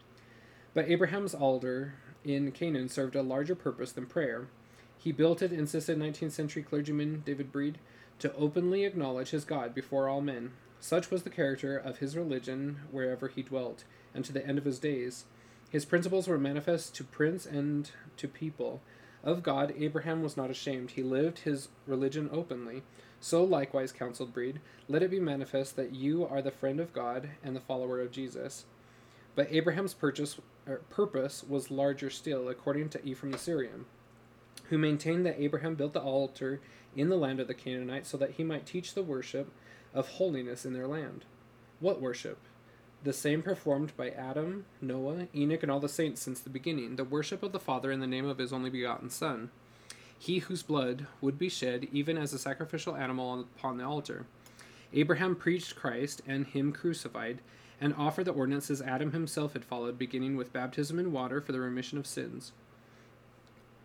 But 0.72 0.89
Abraham's 0.89 1.35
altar 1.35 1.95
in 2.24 2.53
Canaan 2.53 2.89
served 2.89 3.16
a 3.16 3.22
larger 3.22 3.57
purpose 3.57 3.91
than 3.91 4.07
prayer. 4.07 4.47
He 5.05 5.13
built 5.13 5.43
it, 5.43 5.53
insisted 5.53 5.99
19th 5.99 6.31
century 6.31 6.63
clergyman 6.63 7.23
David 7.27 7.53
Brede, 7.53 7.77
to 8.21 8.35
openly 8.37 8.87
acknowledge 8.87 9.33
his 9.33 9.45
God 9.45 9.75
before 9.75 10.09
all 10.09 10.23
men. 10.23 10.53
Such 10.81 11.11
was 11.11 11.25
the 11.25 11.31
character 11.31 11.77
of 11.77 11.99
his 11.99 12.17
religion 12.17 12.79
wherever 12.91 13.29
he 13.29 13.43
dwelt, 13.43 13.85
and 14.15 14.25
to 14.25 14.33
the 14.33 14.47
end 14.47 14.57
of 14.57 14.65
his 14.65 14.79
days. 14.79 15.27
His 15.69 15.85
principles 15.85 16.27
were 16.27 16.39
manifest 16.39 16.95
to 16.95 17.05
prince 17.05 17.45
and 17.45 17.91
to 18.17 18.27
people. 18.27 18.81
Of 19.23 19.43
God, 19.43 19.75
Abraham 19.77 20.23
was 20.23 20.39
not 20.39 20.51
ashamed. 20.51 20.93
He 20.93 21.03
lived 21.03 21.41
his 21.41 21.69
religion 21.87 22.31
openly. 22.33 22.83
So 23.21 23.45
likewise 23.45 23.93
counseled 23.93 24.33
Brede, 24.33 24.61
let 24.89 25.03
it 25.03 25.11
be 25.11 25.21
manifest 25.21 25.77
that 25.77 25.95
you 25.95 26.27
are 26.27 26.41
the 26.41 26.51
friend 26.51 26.81
of 26.81 26.95
God 26.95 27.29
and 27.43 27.55
the 27.55 27.61
follower 27.61 28.01
of 28.01 28.11
Jesus. 28.11 28.65
But 29.35 29.53
Abraham's 29.53 29.93
purchase, 29.93 30.41
er, 30.67 30.81
purpose 30.89 31.45
was 31.47 31.71
larger 31.71 32.09
still, 32.09 32.49
according 32.49 32.89
to 32.89 33.05
Ephraim 33.05 33.33
the 33.33 33.37
Syrian 33.39 33.85
who 34.71 34.79
maintained 34.79 35.27
that 35.27 35.41
Abraham 35.41 35.75
built 35.75 35.93
the 35.93 36.01
altar 36.01 36.61
in 36.97 37.09
the 37.09 37.17
land 37.17 37.41
of 37.41 37.49
the 37.49 37.55
Canaanites 37.55 38.09
so 38.09 38.17
that 38.17 38.33
he 38.33 38.45
might 38.45 38.67
teach 38.67 38.95
the 38.95 39.03
worship 39.03 39.51
of 39.93 40.09
holiness 40.09 40.65
in 40.65 40.73
their 40.73 40.87
land. 40.87 41.25
What 41.81 42.01
worship? 42.01 42.39
The 43.03 43.12
same 43.12 43.43
performed 43.43 43.95
by 43.97 44.11
Adam, 44.11 44.65
Noah, 44.81 45.29
Enoch, 45.35 45.62
and 45.62 45.71
all 45.71 45.81
the 45.81 45.89
saints 45.89 46.23
since 46.23 46.41
the 46.41 46.49
beginning, 46.49 46.97
the 46.97 47.05
worship 47.05 47.43
of 47.43 47.53
the 47.53 47.61
Father 47.61 47.93
in 47.93 48.01
the 48.01 48.07
name 48.07 48.27
of 48.27 48.39
his 48.39 48.53
only 48.53 48.71
begotten 48.71 49.11
Son, 49.11 49.51
he 50.19 50.39
whose 50.39 50.62
blood 50.62 51.07
would 51.21 51.39
be 51.39 51.51
shed 51.51 51.87
even 51.93 52.17
as 52.17 52.33
a 52.33 52.39
sacrificial 52.39 52.97
animal 52.97 53.41
upon 53.41 53.77
the 53.77 53.85
altar. 53.85 54.25
Abraham 54.95 55.37
preached 55.37 55.77
Christ 55.77 56.23
and 56.27 56.47
him 56.47 56.73
crucified, 56.73 57.41
and 57.81 57.93
offered 57.99 58.25
the 58.25 58.33
ordinances 58.33 58.81
Adam 58.81 59.12
himself 59.12 59.53
had 59.53 59.65
followed, 59.65 59.99
beginning 59.99 60.37
with 60.37 60.53
baptism 60.53 60.99
in 60.99 61.12
water 61.12 61.41
for 61.41 61.53
the 61.53 61.61
remission 61.61 61.99
of 61.99 62.07
sins. 62.07 62.53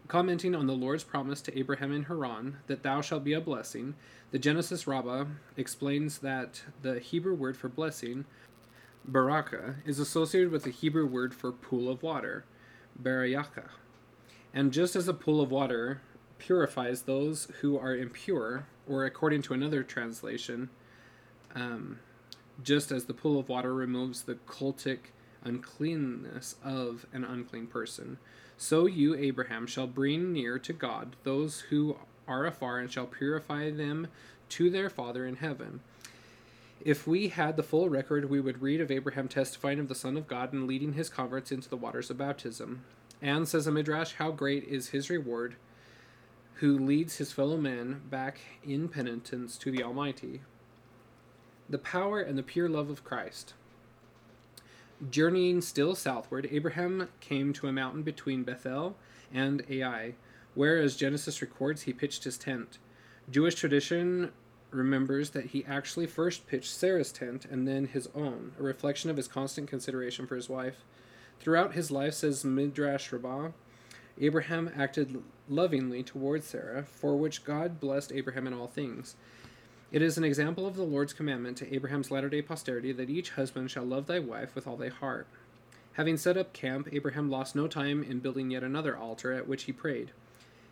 Commenting 0.10 0.55
on 0.55 0.66
the 0.66 0.74
Lord's 0.74 1.03
promise 1.03 1.39
to 1.43 1.55
Abraham 1.57 1.93
in 1.93 2.05
Haran 2.05 2.57
that 2.66 2.82
thou 2.82 2.99
shalt 2.99 3.24
be 3.24 3.34
a 3.34 3.39
blessing, 3.39 3.93
the 4.32 4.39
Genesis 4.39 4.88
Rabbah 4.88 5.26
explains 5.55 6.18
that 6.18 6.64
the 6.82 6.99
Hebrew 6.99 7.36
word 7.36 7.55
for 7.55 7.70
blessing, 7.70 8.26
baraka, 9.05 9.76
is 9.86 9.99
associated 9.99 10.51
with 10.51 10.64
the 10.64 10.72
Hebrew 10.72 11.05
word 11.05 11.36
for 11.36 11.51
pool 11.51 11.91
of 11.91 12.01
water, 12.01 12.43
barayaka. 12.99 13.70
And 14.51 14.74
just 14.74 14.95
as 14.95 15.07
a 15.07 15.14
pool 15.14 15.41
of 15.41 15.51
water 15.51 16.01
purifies 16.39 17.03
those 17.03 17.47
who 17.62 17.78
are 17.78 17.95
impure, 17.95 18.66
or 18.88 19.05
according 19.05 19.43
to 19.43 19.53
another 19.53 19.84
translation, 19.84 20.72
um, 21.53 21.99
just 22.64 22.91
as 22.91 23.05
the 23.05 23.14
pool 23.14 23.39
of 23.39 23.47
water 23.47 23.76
removes 23.76 24.24
the 24.24 24.39
cultic 24.47 25.12
uncleanness 25.43 26.55
of 26.64 27.05
an 27.14 27.24
unclean 27.24 27.68
person. 27.68 28.18
So 28.62 28.88
you, 28.88 29.16
Abraham, 29.16 29.68
shall 29.68 29.88
bring 29.88 30.34
near 30.34 30.60
to 30.60 30.74
God 30.74 31.16
those 31.24 31.62
who 31.62 31.95
are 32.28 32.45
afar, 32.45 32.78
and 32.78 32.91
shall 32.91 33.05
purify 33.07 33.72
them 33.72 34.07
to 34.49 34.70
their 34.70 34.89
Father 34.89 35.26
in 35.26 35.38
heaven. 35.38 35.80
If 36.82 37.07
we 37.07 37.30
had 37.30 37.55
the 37.55 37.64
full 37.64 37.88
record, 37.88 38.30
we 38.30 38.41
would 38.41 38.62
read 38.62 38.82
of 38.82 38.91
Abraham 38.91 39.30
testifying 39.30 39.80
of 39.80 39.88
the 39.88 39.95
Son 39.95 40.18
of 40.18 40.28
God 40.28 40.51
and 40.51 40.68
leading 40.68 40.91
his 40.91 41.07
converts 41.07 41.53
into 41.53 41.70
the 41.70 41.78
waters 41.78 42.10
of 42.10 42.18
baptism. 42.18 42.84
And 43.22 43.47
says 43.47 43.66
a 43.66 43.72
midrash, 43.72 44.16
How 44.16 44.32
great 44.32 44.66
is 44.66 44.89
his 44.89 45.10
reward 45.10 45.55
who 46.55 46.78
leads 46.78 47.16
his 47.16 47.32
fellow 47.32 47.55
men 47.55 48.01
back 48.10 48.41
in 48.62 48.89
penitence 48.89 49.57
to 49.60 49.72
the 49.72 49.84
Almighty. 49.84 50.41
The 51.70 51.78
power 51.78 52.20
and 52.20 52.38
the 52.38 52.43
pure 52.43 52.68
love 52.68 52.89
of 52.89 53.05
Christ. 53.05 53.53
Journeying 55.10 55.62
still 55.62 55.95
southward, 55.95 56.50
Abraham 56.52 57.08
came 57.22 57.54
to 57.54 57.68
a 57.68 57.72
mountain 57.72 58.04
between 58.04 58.43
Bethel 58.43 58.97
and 59.34 59.64
Ai, 59.70 60.16
where, 60.56 60.78
as 60.78 60.97
Genesis 60.97 61.41
records, 61.41 61.84
he 61.84 61.93
pitched 61.93 62.26
his 62.26 62.38
tent. 62.38 62.80
Jewish 63.32 63.56
tradition 63.56 64.32
remembers 64.72 65.30
that 65.30 65.47
he 65.47 65.64
actually 65.66 66.06
first 66.06 66.47
pitched 66.47 66.72
Sarah's 66.72 67.12
tent 67.14 67.45
and 67.45 67.68
then 67.68 67.86
his 67.86 68.10
own, 68.14 68.52
a 68.60 68.64
reflection 68.64 69.10
of 69.10 69.18
his 69.18 69.28
constant 69.28 69.70
consideration 69.70 70.28
for 70.28 70.36
his 70.36 70.50
wife. 70.50 70.84
Throughout 71.39 71.74
his 71.74 71.89
life, 71.91 72.16
says 72.16 72.43
Midrash 72.43 73.12
Rabbah, 73.12 73.52
Abraham 74.20 74.70
acted 74.76 75.24
lovingly 75.47 76.04
towards 76.04 76.45
Sarah, 76.45 76.84
for 76.84 77.16
which 77.16 77.45
God 77.45 77.80
blessed 77.80 78.12
Abraham 78.12 78.47
in 78.47 78.54
all 78.54 78.68
things. 78.68 79.16
It 79.92 80.04
is 80.04 80.20
an 80.20 80.24
example 80.24 80.68
of 80.68 80.76
the 80.76 80.84
Lord's 80.84 81.14
commandment 81.14 81.58
to 81.58 81.74
Abraham's 81.74 82.12
latter 82.12 82.30
day 82.30 82.44
posterity 82.44 82.92
that 82.92 83.10
each 83.10 83.32
husband 83.32 83.72
shall 83.72 83.86
love 83.86 84.06
thy 84.06 84.20
wife 84.20 84.54
with 84.54 84.68
all 84.68 84.78
thy 84.78 84.90
heart. 84.90 85.26
Having 85.94 86.18
set 86.18 86.38
up 86.38 86.54
camp, 86.54 86.88
Abraham 86.92 87.32
lost 87.32 87.56
no 87.56 87.68
time 87.68 88.04
in 88.04 88.20
building 88.20 88.52
yet 88.52 88.64
another 88.64 88.96
altar 88.96 89.34
at 89.34 89.48
which 89.48 89.64
he 89.64 89.72
prayed. 89.72 90.12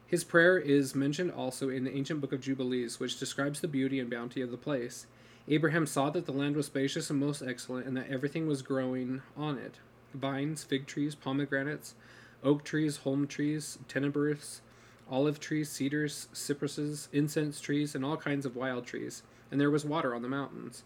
His 0.05 0.24
prayer 0.24 0.59
is 0.59 0.93
mentioned 0.93 1.32
also 1.32 1.68
in 1.68 1.84
the 1.84 1.95
ancient 1.95 2.22
book 2.22 2.32
of 2.32 2.41
Jubilees, 2.41 2.99
which 2.99 3.20
describes 3.20 3.59
the 3.59 3.68
beauty 3.68 3.99
and 3.99 4.09
bounty 4.09 4.41
of 4.41 4.51
the 4.51 4.57
place. 4.57 5.07
Abraham 5.47 5.88
saw 5.88 6.11
that 6.11 6.28
the 6.28 6.32
land 6.32 6.55
was 6.55 6.68
spacious 6.68 7.09
and 7.09 7.20
most 7.20 7.41
excellent, 7.41 7.88
and 7.88 7.97
that 7.97 8.09
everything 8.09 8.45
was 8.47 8.61
growing 8.61 9.24
on 9.36 9.57
it 9.57 9.80
vines, 10.13 10.63
fig 10.63 10.86
trees, 10.88 11.15
pomegranates, 11.15 11.95
oak 12.43 12.63
trees, 12.63 12.97
holm 12.97 13.28
trees, 13.28 13.78
terebinths, 13.89 14.61
olive 15.10 15.39
trees, 15.39 15.70
cedars, 15.70 16.28
cypresses, 16.34 17.10
incense 17.12 17.60
trees, 17.60 17.95
and 17.95 18.03
all 18.03 18.18
kinds 18.18 18.45
of 18.45 18.55
wild 18.55 18.86
trees, 18.86 19.24
and 19.51 19.60
there 19.60 19.72
was 19.72 19.86
water 19.86 20.14
on 20.14 20.22
the 20.22 20.28
mountains. 20.28 20.84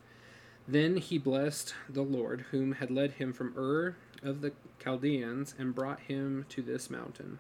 Then 0.68 0.98
he 0.98 1.18
blessed 1.18 1.74
the 1.90 2.04
Lord, 2.04 2.46
whom 2.52 2.74
had 2.74 2.92
led 2.92 3.14
him 3.14 3.34
from 3.34 3.58
Ur 3.58 3.96
of 4.24 4.42
the 4.42 4.54
Chaldeans, 4.80 5.56
and 5.58 5.76
brought 5.76 6.02
him 6.02 6.46
to 6.50 6.62
this 6.62 6.90
mountain. 6.90 7.40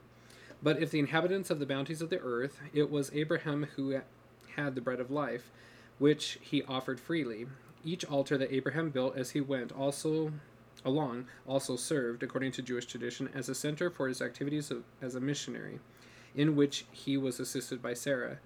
But 0.63 0.81
if 0.81 0.91
the 0.91 0.99
inhabitants 0.99 1.49
of 1.49 1.59
the 1.59 1.65
bounties 1.65 2.01
of 2.01 2.09
the 2.09 2.19
earth, 2.19 2.59
it 2.73 2.89
was 2.89 3.11
Abraham 3.13 3.67
who 3.75 3.99
had 4.55 4.75
the 4.75 4.81
bread 4.81 4.99
of 4.99 5.11
life, 5.11 5.51
which 5.99 6.39
he 6.41 6.63
offered 6.63 6.99
freely. 6.99 7.47
Each 7.83 8.05
altar 8.05 8.37
that 8.37 8.53
Abraham 8.53 8.89
built 8.89 9.15
as 9.15 9.31
he 9.31 9.41
went 9.41 9.71
also 9.71 10.33
along 10.83 11.27
also 11.47 11.75
served, 11.75 12.23
according 12.23 12.51
to 12.53 12.61
Jewish 12.61 12.85
tradition, 12.85 13.29
as 13.33 13.49
a 13.49 13.55
center 13.55 13.89
for 13.89 14.07
his 14.07 14.21
activities 14.21 14.71
as 15.01 15.15
a 15.15 15.19
missionary 15.19 15.79
in 16.35 16.55
which 16.55 16.85
he 16.91 17.17
was 17.17 17.39
assisted 17.39 17.81
by 17.81 17.93
Sarah. 17.93 18.37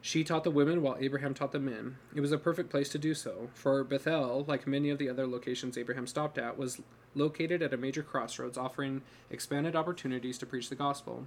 She 0.00 0.22
taught 0.22 0.44
the 0.44 0.50
women 0.50 0.82
while 0.82 0.96
Abraham 1.00 1.34
taught 1.34 1.52
the 1.52 1.58
men. 1.58 1.96
It 2.14 2.20
was 2.20 2.32
a 2.32 2.38
perfect 2.38 2.70
place 2.70 2.88
to 2.90 2.98
do 2.98 3.12
so, 3.12 3.48
for 3.54 3.82
Bethel, 3.82 4.44
like 4.46 4.66
many 4.66 4.90
of 4.90 4.98
the 4.98 5.08
other 5.08 5.26
locations 5.26 5.76
Abraham 5.76 6.06
stopped 6.06 6.38
at, 6.38 6.56
was 6.56 6.80
located 7.14 7.62
at 7.62 7.74
a 7.74 7.76
major 7.76 8.02
crossroads, 8.02 8.56
offering 8.56 9.02
expanded 9.30 9.74
opportunities 9.74 10.38
to 10.38 10.46
preach 10.46 10.68
the 10.68 10.76
gospel. 10.76 11.26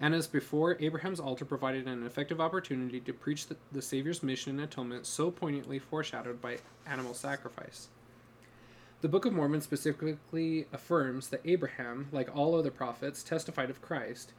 And 0.00 0.14
as 0.14 0.26
before, 0.26 0.76
Abraham's 0.80 1.20
altar 1.20 1.44
provided 1.44 1.86
an 1.86 2.06
effective 2.06 2.40
opportunity 2.40 3.00
to 3.00 3.12
preach 3.12 3.46
the, 3.46 3.56
the 3.72 3.82
Savior's 3.82 4.22
mission 4.22 4.52
and 4.52 4.60
atonement 4.60 5.06
so 5.06 5.30
poignantly 5.30 5.78
foreshadowed 5.78 6.40
by 6.40 6.58
animal 6.86 7.14
sacrifice. 7.14 7.88
The 9.02 9.08
Book 9.08 9.26
of 9.26 9.32
Mormon 9.32 9.60
specifically 9.60 10.66
affirms 10.72 11.28
that 11.28 11.42
Abraham, 11.44 12.08
like 12.12 12.34
all 12.34 12.54
other 12.54 12.70
prophets, 12.70 13.22
testified 13.22 13.70
of 13.70 13.82
Christ. 13.82 14.32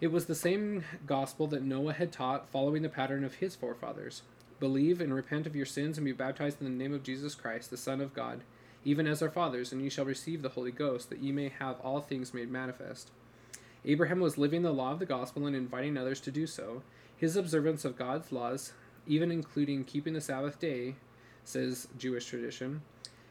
It 0.00 0.10
was 0.10 0.24
the 0.24 0.34
same 0.34 0.82
gospel 1.06 1.46
that 1.48 1.62
Noah 1.62 1.92
had 1.92 2.10
taught, 2.10 2.48
following 2.48 2.80
the 2.80 2.88
pattern 2.88 3.22
of 3.22 3.34
his 3.34 3.54
forefathers. 3.54 4.22
Believe 4.58 4.98
and 4.98 5.12
repent 5.12 5.46
of 5.46 5.54
your 5.54 5.66
sins 5.66 5.98
and 5.98 6.06
be 6.06 6.12
baptized 6.12 6.62
in 6.62 6.64
the 6.64 6.84
name 6.84 6.94
of 6.94 7.02
Jesus 7.02 7.34
Christ, 7.34 7.68
the 7.68 7.76
Son 7.76 8.00
of 8.00 8.14
God, 8.14 8.40
even 8.82 9.06
as 9.06 9.20
our 9.20 9.28
fathers, 9.28 9.72
and 9.72 9.82
ye 9.82 9.90
shall 9.90 10.06
receive 10.06 10.40
the 10.40 10.50
Holy 10.50 10.72
Ghost, 10.72 11.10
that 11.10 11.18
ye 11.18 11.32
may 11.32 11.50
have 11.50 11.78
all 11.80 12.00
things 12.00 12.32
made 12.32 12.50
manifest. 12.50 13.10
Abraham 13.84 14.20
was 14.20 14.38
living 14.38 14.62
the 14.62 14.72
law 14.72 14.92
of 14.92 15.00
the 15.00 15.06
gospel 15.06 15.46
and 15.46 15.54
inviting 15.54 15.98
others 15.98 16.20
to 16.22 16.30
do 16.30 16.46
so. 16.46 16.82
His 17.14 17.36
observance 17.36 17.84
of 17.84 17.98
God's 17.98 18.32
laws, 18.32 18.72
even 19.06 19.30
including 19.30 19.84
keeping 19.84 20.14
the 20.14 20.22
Sabbath 20.22 20.58
day, 20.58 20.96
says 21.44 21.88
Jewish 21.98 22.24
tradition. 22.24 22.80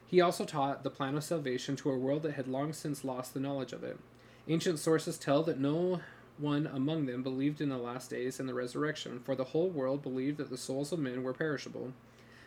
He 0.06 0.20
also 0.20 0.44
taught 0.44 0.84
the 0.84 0.90
plan 0.90 1.16
of 1.16 1.24
salvation 1.24 1.74
to 1.76 1.90
a 1.90 1.98
world 1.98 2.22
that 2.22 2.34
had 2.34 2.46
long 2.46 2.72
since 2.72 3.04
lost 3.04 3.34
the 3.34 3.40
knowledge 3.40 3.72
of 3.72 3.82
it. 3.82 3.98
Ancient 4.46 4.78
sources 4.78 5.18
tell 5.18 5.42
that 5.44 5.58
no 5.58 6.00
one 6.40 6.66
among 6.66 7.06
them 7.06 7.22
believed 7.22 7.60
in 7.60 7.68
the 7.68 7.76
last 7.76 8.10
days 8.10 8.40
and 8.40 8.48
the 8.48 8.54
resurrection, 8.54 9.20
for 9.20 9.34
the 9.34 9.44
whole 9.44 9.68
world 9.68 10.02
believed 10.02 10.38
that 10.38 10.50
the 10.50 10.56
souls 10.56 10.92
of 10.92 10.98
men 10.98 11.22
were 11.22 11.32
perishable. 11.32 11.92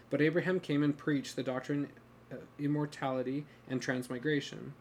But 0.10 0.22
Abraham 0.22 0.60
came 0.60 0.84
and 0.84 0.98
preached 0.98 1.36
the 1.36 1.44
doctrine 1.44 1.90
of 2.32 2.40
immortality 2.60 3.46
and 3.70 3.82
transmigration. 3.82 4.74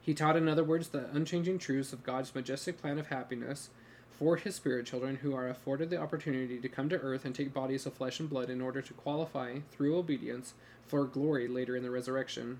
He 0.00 0.14
taught, 0.14 0.36
in 0.36 0.48
other 0.48 0.64
words, 0.64 0.88
the 0.88 1.08
unchanging 1.12 1.58
truths 1.58 1.92
of 1.92 2.04
God's 2.04 2.34
majestic 2.34 2.80
plan 2.80 2.98
of 2.98 3.08
happiness 3.08 3.70
for 4.18 4.36
his 4.36 4.54
spirit 4.54 4.86
children 4.86 5.16
who 5.16 5.34
are 5.34 5.48
afforded 5.48 5.90
the 5.90 6.00
opportunity 6.00 6.58
to 6.58 6.68
come 6.68 6.88
to 6.88 6.98
earth 7.00 7.24
and 7.24 7.34
take 7.34 7.52
bodies 7.52 7.84
of 7.86 7.92
flesh 7.92 8.18
and 8.18 8.30
blood 8.30 8.48
in 8.48 8.60
order 8.60 8.80
to 8.80 8.94
qualify, 8.94 9.58
through 9.70 9.96
obedience, 9.96 10.54
for 10.86 11.04
glory 11.04 11.48
later 11.48 11.76
in 11.76 11.82
the 11.82 11.90
resurrection. 11.90 12.58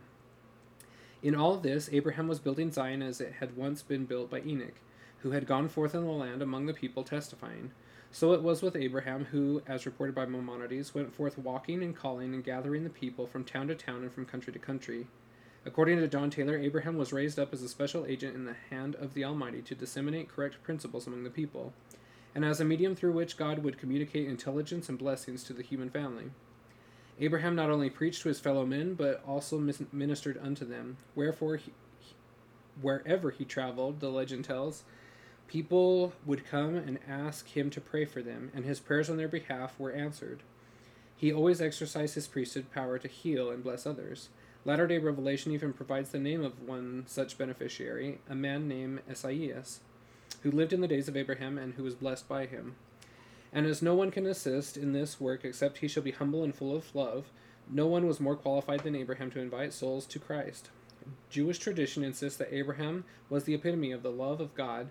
In 1.22 1.34
all 1.34 1.56
this, 1.56 1.88
Abraham 1.92 2.28
was 2.28 2.38
building 2.38 2.70
Zion 2.70 3.02
as 3.02 3.20
it 3.20 3.34
had 3.40 3.56
once 3.56 3.82
been 3.82 4.04
built 4.04 4.30
by 4.30 4.42
Enoch 4.42 4.74
who 5.26 5.32
had 5.32 5.46
gone 5.46 5.68
forth 5.68 5.92
in 5.92 6.04
the 6.04 6.10
land 6.10 6.40
among 6.40 6.66
the 6.66 6.72
people 6.72 7.02
testifying. 7.02 7.72
So 8.12 8.32
it 8.32 8.42
was 8.42 8.62
with 8.62 8.76
Abraham, 8.76 9.24
who, 9.26 9.60
as 9.66 9.84
reported 9.84 10.14
by 10.14 10.24
Maimonides, 10.24 10.94
went 10.94 11.12
forth 11.12 11.36
walking 11.36 11.82
and 11.82 11.96
calling 11.96 12.32
and 12.32 12.44
gathering 12.44 12.84
the 12.84 12.90
people 12.90 13.26
from 13.26 13.42
town 13.42 13.66
to 13.66 13.74
town 13.74 14.02
and 14.02 14.12
from 14.12 14.24
country 14.24 14.52
to 14.52 14.58
country. 14.60 15.08
According 15.64 15.98
to 15.98 16.06
John 16.06 16.30
Taylor, 16.30 16.56
Abraham 16.56 16.96
was 16.96 17.12
raised 17.12 17.40
up 17.40 17.52
as 17.52 17.62
a 17.62 17.68
special 17.68 18.06
agent 18.06 18.36
in 18.36 18.44
the 18.44 18.54
hand 18.70 18.94
of 18.94 19.14
the 19.14 19.24
Almighty 19.24 19.62
to 19.62 19.74
disseminate 19.74 20.28
correct 20.28 20.62
principles 20.62 21.08
among 21.08 21.24
the 21.24 21.30
people, 21.30 21.72
and 22.32 22.44
as 22.44 22.60
a 22.60 22.64
medium 22.64 22.94
through 22.94 23.12
which 23.12 23.36
God 23.36 23.64
would 23.64 23.78
communicate 23.78 24.28
intelligence 24.28 24.88
and 24.88 24.96
blessings 24.96 25.42
to 25.42 25.52
the 25.52 25.64
human 25.64 25.90
family. 25.90 26.30
Abraham 27.18 27.56
not 27.56 27.70
only 27.70 27.88
preached 27.88 28.22
to 28.22 28.28
his 28.28 28.40
fellow 28.40 28.66
men, 28.66 28.94
but 28.94 29.22
also 29.26 29.58
ministered 29.92 30.38
unto 30.42 30.64
them. 30.64 30.98
Wherefore, 31.14 31.56
he, 31.56 31.72
wherever 32.80 33.30
he 33.30 33.44
traveled, 33.44 34.00
the 34.00 34.10
legend 34.10 34.44
tells, 34.44 34.84
People 35.48 36.12
would 36.26 36.44
come 36.44 36.74
and 36.74 36.98
ask 37.08 37.48
him 37.48 37.70
to 37.70 37.80
pray 37.80 38.04
for 38.04 38.20
them, 38.20 38.50
and 38.54 38.64
his 38.64 38.80
prayers 38.80 39.08
on 39.08 39.16
their 39.16 39.28
behalf 39.28 39.78
were 39.78 39.92
answered. 39.92 40.42
He 41.16 41.32
always 41.32 41.62
exercised 41.62 42.14
his 42.14 42.26
priesthood 42.26 42.70
power 42.72 42.98
to 42.98 43.08
heal 43.08 43.50
and 43.50 43.62
bless 43.62 43.86
others. 43.86 44.28
Latter 44.66 44.86
day 44.86 44.98
Revelation 44.98 45.52
even 45.52 45.72
provides 45.72 46.10
the 46.10 46.18
name 46.18 46.44
of 46.44 46.60
one 46.60 47.04
such 47.06 47.38
beneficiary, 47.38 48.18
a 48.28 48.34
man 48.34 48.68
named 48.68 49.00
Esaias, 49.08 49.80
who 50.42 50.50
lived 50.50 50.72
in 50.72 50.80
the 50.80 50.88
days 50.88 51.08
of 51.08 51.16
Abraham 51.16 51.56
and 51.56 51.74
who 51.74 51.84
was 51.84 51.94
blessed 51.94 52.28
by 52.28 52.46
him. 52.46 52.74
And 53.56 53.64
as 53.64 53.80
no 53.80 53.94
one 53.94 54.10
can 54.10 54.26
assist 54.26 54.76
in 54.76 54.92
this 54.92 55.18
work 55.18 55.42
except 55.42 55.78
he 55.78 55.88
shall 55.88 56.02
be 56.02 56.10
humble 56.10 56.44
and 56.44 56.54
full 56.54 56.76
of 56.76 56.94
love, 56.94 57.32
no 57.70 57.86
one 57.86 58.06
was 58.06 58.20
more 58.20 58.36
qualified 58.36 58.80
than 58.80 58.94
Abraham 58.94 59.30
to 59.30 59.40
invite 59.40 59.72
souls 59.72 60.04
to 60.08 60.18
Christ. 60.18 60.68
Jewish 61.30 61.58
tradition 61.58 62.04
insists 62.04 62.36
that 62.36 62.52
Abraham 62.52 63.04
was 63.30 63.44
the 63.44 63.54
epitome 63.54 63.92
of 63.92 64.02
the 64.02 64.10
love 64.10 64.42
of 64.42 64.54
God 64.54 64.90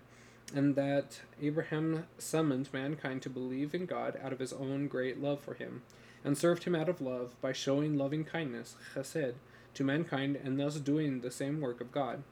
and 0.52 0.74
that 0.74 1.20
Abraham 1.40 2.08
summoned 2.18 2.68
mankind 2.72 3.22
to 3.22 3.30
believe 3.30 3.72
in 3.72 3.86
God 3.86 4.18
out 4.20 4.32
of 4.32 4.40
his 4.40 4.52
own 4.52 4.88
great 4.88 5.22
love 5.22 5.40
for 5.40 5.54
him, 5.54 5.82
and 6.24 6.36
served 6.36 6.64
him 6.64 6.74
out 6.74 6.88
of 6.88 7.00
love 7.00 7.40
by 7.40 7.52
showing 7.52 7.96
loving 7.96 8.24
kindness, 8.24 8.74
chesed, 8.94 9.34
to 9.74 9.84
mankind, 9.84 10.34
and 10.42 10.58
thus 10.58 10.80
doing 10.80 11.20
the 11.20 11.30
same 11.30 11.60
work 11.60 11.80
of 11.80 11.92
God, 11.92 12.24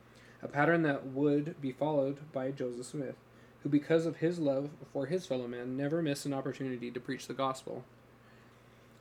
a 0.43 0.49
pattern 0.49 0.83
that 0.83 1.07
would 1.07 1.61
be 1.61 1.71
followed 1.71 2.19
by 2.33 2.51
Joseph 2.51 2.87
Smith, 2.87 3.17
who, 3.65 3.69
because 3.71 4.07
of 4.07 4.19
his 4.19 4.39
love 4.39 4.71
for 4.93 5.07
his 5.07 5.27
fellow 5.27 5.49
man, 5.49 5.77
never 5.77 6.01
missed 6.01 6.27
an 6.27 6.33
opportunity 6.33 6.93
to 6.93 7.01
preach 7.01 7.27
the 7.27 7.35
gospel. 7.35 7.85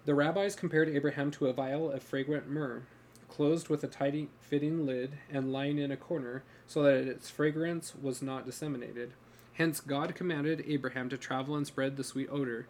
The 0.05 0.15
rabbis 0.15 0.55
compared 0.55 0.89
Abraham 0.89 1.29
to 1.31 1.47
a 1.47 1.53
vial 1.53 1.91
of 1.91 2.01
fragrant 2.01 2.49
myrrh, 2.49 2.83
closed 3.29 3.69
with 3.69 3.83
a 3.83 3.87
tight 3.87 4.29
fitting 4.41 4.85
lid 4.85 5.19
and 5.31 5.53
lying 5.53 5.77
in 5.77 5.91
a 5.91 5.97
corner 5.97 6.43
so 6.65 6.81
that 6.81 7.07
its 7.07 7.29
fragrance 7.29 7.93
was 8.01 8.21
not 8.21 8.45
disseminated. 8.45 9.13
Hence, 9.53 9.79
God 9.79 10.15
commanded 10.15 10.63
Abraham 10.67 11.09
to 11.09 11.17
travel 11.17 11.55
and 11.55 11.67
spread 11.67 11.97
the 11.97 12.03
sweet 12.03 12.29
odor. 12.31 12.65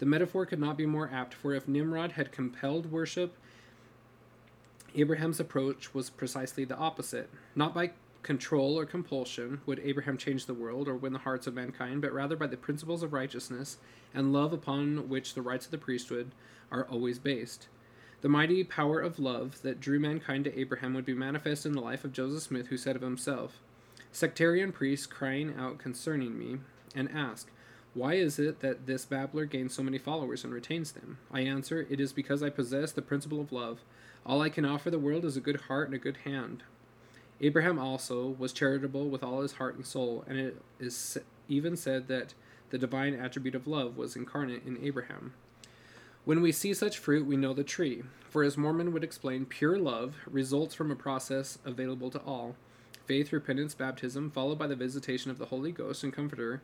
The 0.00 0.06
metaphor 0.06 0.44
could 0.44 0.60
not 0.60 0.76
be 0.76 0.84
more 0.84 1.10
apt, 1.10 1.32
for 1.32 1.54
if 1.54 1.66
Nimrod 1.66 2.12
had 2.12 2.30
compelled 2.30 2.92
worship 2.92 3.34
Abraham's 4.96 5.38
approach 5.38 5.92
was 5.94 6.08
precisely 6.08 6.64
the 6.64 6.76
opposite. 6.76 7.28
Not 7.54 7.74
by 7.74 7.92
control 8.26 8.76
or 8.76 8.84
compulsion 8.84 9.60
would 9.66 9.78
Abraham 9.78 10.18
change 10.18 10.46
the 10.46 10.52
world 10.52 10.88
or 10.88 10.96
win 10.96 11.12
the 11.12 11.20
hearts 11.20 11.46
of 11.46 11.54
mankind, 11.54 12.02
but 12.02 12.12
rather 12.12 12.34
by 12.34 12.48
the 12.48 12.56
principles 12.56 13.04
of 13.04 13.12
righteousness 13.12 13.76
and 14.12 14.32
love 14.32 14.52
upon 14.52 15.08
which 15.08 15.34
the 15.34 15.42
rights 15.42 15.66
of 15.66 15.70
the 15.70 15.78
priesthood 15.78 16.32
are 16.72 16.88
always 16.90 17.20
based. 17.20 17.68
The 18.22 18.28
mighty 18.28 18.64
power 18.64 18.98
of 18.98 19.20
love 19.20 19.62
that 19.62 19.78
drew 19.78 20.00
mankind 20.00 20.42
to 20.42 20.58
Abraham 20.58 20.92
would 20.94 21.04
be 21.04 21.14
manifest 21.14 21.64
in 21.64 21.70
the 21.70 21.80
life 21.80 22.02
of 22.02 22.12
Joseph 22.12 22.42
Smith, 22.42 22.66
who 22.66 22.76
said 22.76 22.96
of 22.96 23.02
himself, 23.02 23.60
Sectarian 24.10 24.72
priests 24.72 25.06
crying 25.06 25.54
out 25.56 25.78
concerning 25.78 26.36
me, 26.36 26.58
and 26.96 27.08
ask, 27.12 27.48
Why 27.94 28.14
is 28.14 28.40
it 28.40 28.58
that 28.58 28.86
this 28.86 29.04
babbler 29.04 29.44
gains 29.44 29.72
so 29.72 29.84
many 29.84 29.98
followers 29.98 30.42
and 30.42 30.52
retains 30.52 30.90
them? 30.90 31.18
I 31.30 31.42
answer, 31.42 31.86
It 31.88 32.00
is 32.00 32.12
because 32.12 32.42
I 32.42 32.50
possess 32.50 32.90
the 32.90 33.02
principle 33.02 33.40
of 33.40 33.52
love. 33.52 33.84
All 34.24 34.42
I 34.42 34.48
can 34.48 34.64
offer 34.64 34.90
the 34.90 34.98
world 34.98 35.24
is 35.24 35.36
a 35.36 35.40
good 35.40 35.60
heart 35.62 35.86
and 35.86 35.94
a 35.94 35.98
good 35.98 36.16
hand. 36.24 36.64
Abraham 37.40 37.78
also 37.78 38.28
was 38.38 38.52
charitable 38.52 39.08
with 39.08 39.22
all 39.22 39.42
his 39.42 39.52
heart 39.52 39.76
and 39.76 39.84
soul, 39.84 40.24
and 40.26 40.38
it 40.38 40.62
is 40.80 41.18
even 41.48 41.76
said 41.76 42.08
that 42.08 42.32
the 42.70 42.78
divine 42.78 43.14
attribute 43.14 43.54
of 43.54 43.66
love 43.66 43.96
was 43.96 44.16
incarnate 44.16 44.64
in 44.66 44.82
Abraham. 44.82 45.34
When 46.24 46.40
we 46.40 46.50
see 46.50 46.74
such 46.74 46.98
fruit, 46.98 47.26
we 47.26 47.36
know 47.36 47.52
the 47.52 47.62
tree. 47.62 48.02
For 48.30 48.42
as 48.42 48.56
Mormon 48.56 48.92
would 48.92 49.04
explain, 49.04 49.46
pure 49.46 49.78
love 49.78 50.16
results 50.26 50.74
from 50.74 50.90
a 50.90 50.96
process 50.96 51.58
available 51.64 52.10
to 52.10 52.18
all 52.20 52.56
faith, 53.04 53.32
repentance, 53.32 53.74
baptism, 53.74 54.30
followed 54.30 54.58
by 54.58 54.66
the 54.66 54.74
visitation 54.74 55.30
of 55.30 55.38
the 55.38 55.46
Holy 55.46 55.70
Ghost 55.70 56.02
and 56.02 56.12
Comforter, 56.12 56.60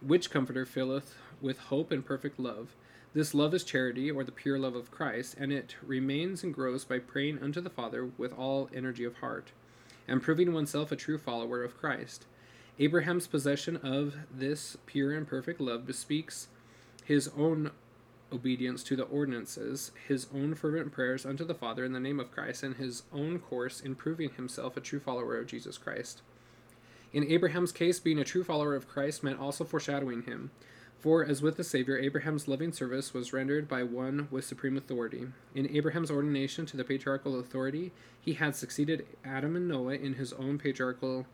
which 0.00 0.30
Comforter 0.30 0.64
filleth 0.64 1.16
with 1.40 1.58
hope 1.58 1.90
and 1.90 2.06
perfect 2.06 2.38
love. 2.38 2.76
This 3.14 3.34
love 3.34 3.52
is 3.52 3.64
charity, 3.64 4.10
or 4.10 4.22
the 4.22 4.30
pure 4.30 4.58
love 4.58 4.76
of 4.76 4.92
Christ, 4.92 5.34
and 5.38 5.52
it 5.52 5.74
remains 5.84 6.44
and 6.44 6.54
grows 6.54 6.84
by 6.84 7.00
praying 7.00 7.40
unto 7.42 7.60
the 7.60 7.68
Father 7.68 8.08
with 8.16 8.32
all 8.32 8.70
energy 8.72 9.04
of 9.04 9.16
heart, 9.16 9.50
and 10.08 10.22
proving 10.22 10.52
oneself 10.52 10.92
a 10.92 10.96
true 10.96 11.18
follower 11.18 11.62
of 11.62 11.78
Christ. 11.78 12.26
Abraham's 12.78 13.26
possession 13.26 13.76
of 13.76 14.14
this 14.32 14.76
pure 14.86 15.12
and 15.12 15.26
perfect 15.26 15.60
love 15.60 15.86
bespeaks 15.86 16.48
his 17.04 17.30
own 17.36 17.70
obedience 18.32 18.82
to 18.84 18.96
the 18.96 19.04
ordinances, 19.04 19.92
his 20.08 20.26
own 20.34 20.54
fervent 20.54 20.90
prayers 20.90 21.26
unto 21.26 21.44
the 21.44 21.54
Father 21.54 21.84
in 21.84 21.92
the 21.92 22.00
name 22.00 22.18
of 22.18 22.32
Christ, 22.32 22.62
and 22.62 22.76
his 22.76 23.02
own 23.12 23.38
course 23.38 23.80
in 23.80 23.94
proving 23.94 24.30
himself 24.30 24.76
a 24.76 24.80
true 24.80 25.00
follower 25.00 25.36
of 25.36 25.46
Jesus 25.46 25.76
Christ. 25.76 26.22
In 27.12 27.30
Abraham's 27.30 27.72
case, 27.72 28.00
being 28.00 28.18
a 28.18 28.24
true 28.24 28.42
follower 28.42 28.74
of 28.74 28.88
Christ 28.88 29.22
meant 29.22 29.38
also 29.38 29.64
foreshadowing 29.64 30.22
him. 30.22 30.50
For, 31.02 31.24
as 31.24 31.42
with 31.42 31.56
the 31.56 31.64
Savior, 31.64 31.98
Abraham's 31.98 32.46
loving 32.46 32.70
service 32.70 33.12
was 33.12 33.32
rendered 33.32 33.66
by 33.66 33.82
one 33.82 34.28
with 34.30 34.44
supreme 34.44 34.76
authority. 34.76 35.26
In 35.52 35.68
Abraham's 35.76 36.12
ordination 36.12 36.64
to 36.66 36.76
the 36.76 36.84
patriarchal 36.84 37.40
authority, 37.40 37.90
he 38.20 38.34
had 38.34 38.54
succeeded 38.54 39.04
Adam 39.24 39.56
and 39.56 39.66
Noah 39.66 39.94
in 39.94 40.14
his 40.14 40.32
own 40.34 40.58
patriarchal 40.58 41.26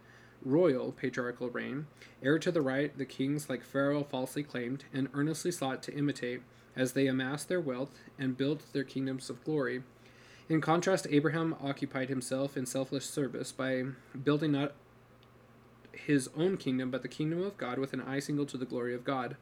royal 0.42 0.92
patriarchal 0.92 1.50
reign. 1.50 1.86
Heir 2.22 2.38
to 2.38 2.50
the 2.50 2.62
right, 2.62 2.96
the 2.96 3.04
kings 3.04 3.50
like 3.50 3.62
Pharaoh 3.62 4.04
falsely 4.04 4.42
claimed 4.42 4.84
and 4.94 5.10
earnestly 5.12 5.50
sought 5.50 5.82
to 5.82 5.94
imitate 5.94 6.40
as 6.74 6.94
they 6.94 7.06
amassed 7.06 7.50
their 7.50 7.60
wealth 7.60 7.98
and 8.18 8.38
built 8.38 8.72
their 8.72 8.84
kingdoms 8.84 9.28
of 9.28 9.44
glory. 9.44 9.82
In 10.48 10.62
contrast, 10.62 11.06
Abraham 11.10 11.54
occupied 11.62 12.08
himself 12.08 12.56
in 12.56 12.64
selfless 12.64 13.04
service 13.04 13.52
by 13.52 13.82
building 14.24 14.52
not 14.52 14.72
his 15.92 16.30
own 16.34 16.56
kingdom, 16.56 16.90
but 16.90 17.02
the 17.02 17.08
kingdom 17.08 17.42
of 17.42 17.58
God 17.58 17.78
with 17.78 17.92
an 17.92 18.00
eye 18.00 18.20
single 18.20 18.46
to 18.46 18.56
the 18.56 18.64
glory 18.64 18.94
of 18.94 19.04
God. 19.04 19.36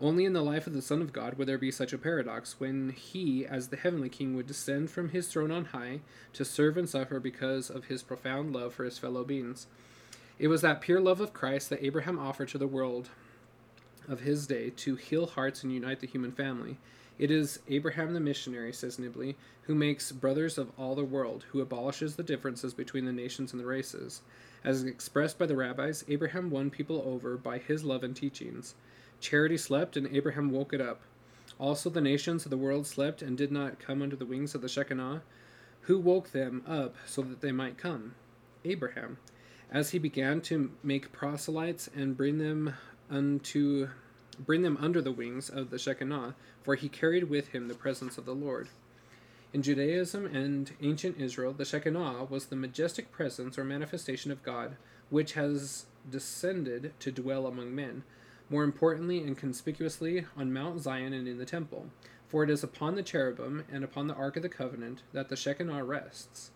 Only 0.00 0.24
in 0.24 0.32
the 0.32 0.42
life 0.42 0.66
of 0.66 0.72
the 0.72 0.80
Son 0.80 1.02
of 1.02 1.12
God 1.12 1.34
would 1.34 1.46
there 1.46 1.58
be 1.58 1.70
such 1.70 1.92
a 1.92 1.98
paradox, 1.98 2.58
when 2.58 2.90
he, 2.90 3.44
as 3.44 3.68
the 3.68 3.76
heavenly 3.76 4.08
king, 4.08 4.34
would 4.34 4.46
descend 4.46 4.90
from 4.90 5.10
his 5.10 5.28
throne 5.28 5.50
on 5.50 5.66
high 5.66 6.00
to 6.32 6.44
serve 6.44 6.78
and 6.78 6.88
suffer 6.88 7.20
because 7.20 7.68
of 7.68 7.84
his 7.84 8.02
profound 8.02 8.54
love 8.54 8.72
for 8.72 8.84
his 8.84 8.98
fellow 8.98 9.24
beings. 9.24 9.66
It 10.38 10.48
was 10.48 10.62
that 10.62 10.80
pure 10.80 11.00
love 11.00 11.20
of 11.20 11.34
Christ 11.34 11.68
that 11.68 11.84
Abraham 11.84 12.18
offered 12.18 12.48
to 12.48 12.58
the 12.58 12.66
world 12.66 13.10
of 14.08 14.20
his 14.20 14.46
day 14.46 14.70
to 14.70 14.96
heal 14.96 15.26
hearts 15.26 15.62
and 15.62 15.70
unite 15.70 16.00
the 16.00 16.06
human 16.06 16.32
family. 16.32 16.78
It 17.18 17.30
is 17.30 17.58
Abraham 17.68 18.14
the 18.14 18.20
missionary, 18.20 18.72
says 18.72 18.96
Nibley, 18.96 19.34
who 19.64 19.74
makes 19.74 20.12
brothers 20.12 20.56
of 20.56 20.70
all 20.78 20.94
the 20.94 21.04
world, 21.04 21.44
who 21.50 21.60
abolishes 21.60 22.16
the 22.16 22.22
differences 22.22 22.72
between 22.72 23.04
the 23.04 23.12
nations 23.12 23.52
and 23.52 23.60
the 23.60 23.66
races. 23.66 24.22
As 24.64 24.82
expressed 24.82 25.38
by 25.38 25.44
the 25.44 25.56
rabbis, 25.56 26.06
Abraham 26.08 26.50
won 26.50 26.70
people 26.70 27.02
over 27.04 27.36
by 27.36 27.58
his 27.58 27.84
love 27.84 28.02
and 28.02 28.16
teachings. 28.16 28.74
Charity 29.20 29.56
slept, 29.56 29.96
and 29.96 30.06
Abraham 30.14 30.50
woke 30.50 30.72
it 30.72 30.80
up. 30.80 31.02
Also, 31.58 31.90
the 31.90 32.00
nations 32.00 32.44
of 32.44 32.50
the 32.50 32.56
world 32.56 32.86
slept 32.86 33.20
and 33.20 33.36
did 33.36 33.52
not 33.52 33.78
come 33.78 34.00
under 34.00 34.16
the 34.16 34.24
wings 34.24 34.54
of 34.54 34.62
the 34.62 34.68
Shekinah. 34.68 35.22
Who 35.82 35.98
woke 35.98 36.32
them 36.32 36.62
up 36.66 36.96
so 37.06 37.22
that 37.22 37.40
they 37.40 37.52
might 37.52 37.76
come? 37.76 38.14
Abraham. 38.64 39.18
As 39.70 39.90
he 39.90 39.98
began 39.98 40.40
to 40.42 40.72
make 40.82 41.12
proselytes 41.12 41.88
and 41.94 42.16
bring 42.16 42.38
them 42.38 42.74
unto 43.10 43.88
bring 44.38 44.62
them 44.62 44.78
under 44.80 45.02
the 45.02 45.12
wings 45.12 45.50
of 45.50 45.68
the 45.68 45.78
Shekinah, 45.78 46.34
for 46.62 46.74
he 46.74 46.88
carried 46.88 47.24
with 47.24 47.48
him 47.48 47.68
the 47.68 47.74
presence 47.74 48.16
of 48.16 48.24
the 48.24 48.34
Lord. 48.34 48.68
In 49.52 49.62
Judaism 49.62 50.26
and 50.26 50.72
ancient 50.80 51.20
Israel, 51.20 51.52
the 51.52 51.64
Shekinah 51.64 52.24
was 52.24 52.46
the 52.46 52.56
majestic 52.56 53.10
presence 53.12 53.58
or 53.58 53.64
manifestation 53.64 54.30
of 54.30 54.42
God, 54.42 54.76
which 55.10 55.34
has 55.34 55.86
descended 56.08 56.94
to 57.00 57.12
dwell 57.12 57.46
among 57.46 57.74
men, 57.74 58.04
more 58.50 58.64
importantly 58.64 59.22
and 59.22 59.38
conspicuously 59.38 60.26
on 60.36 60.52
Mount 60.52 60.80
Zion 60.80 61.12
and 61.12 61.26
in 61.26 61.38
the 61.38 61.46
temple, 61.46 61.86
for 62.28 62.44
it 62.44 62.50
is 62.50 62.62
upon 62.62 62.96
the 62.96 63.02
cherubim 63.02 63.64
and 63.72 63.82
upon 63.82 64.08
the 64.08 64.14
Ark 64.14 64.36
of 64.36 64.42
the 64.42 64.48
Covenant 64.48 65.02
that 65.12 65.28
the 65.28 65.36
Shekinah 65.36 65.84
rests. 65.84 66.50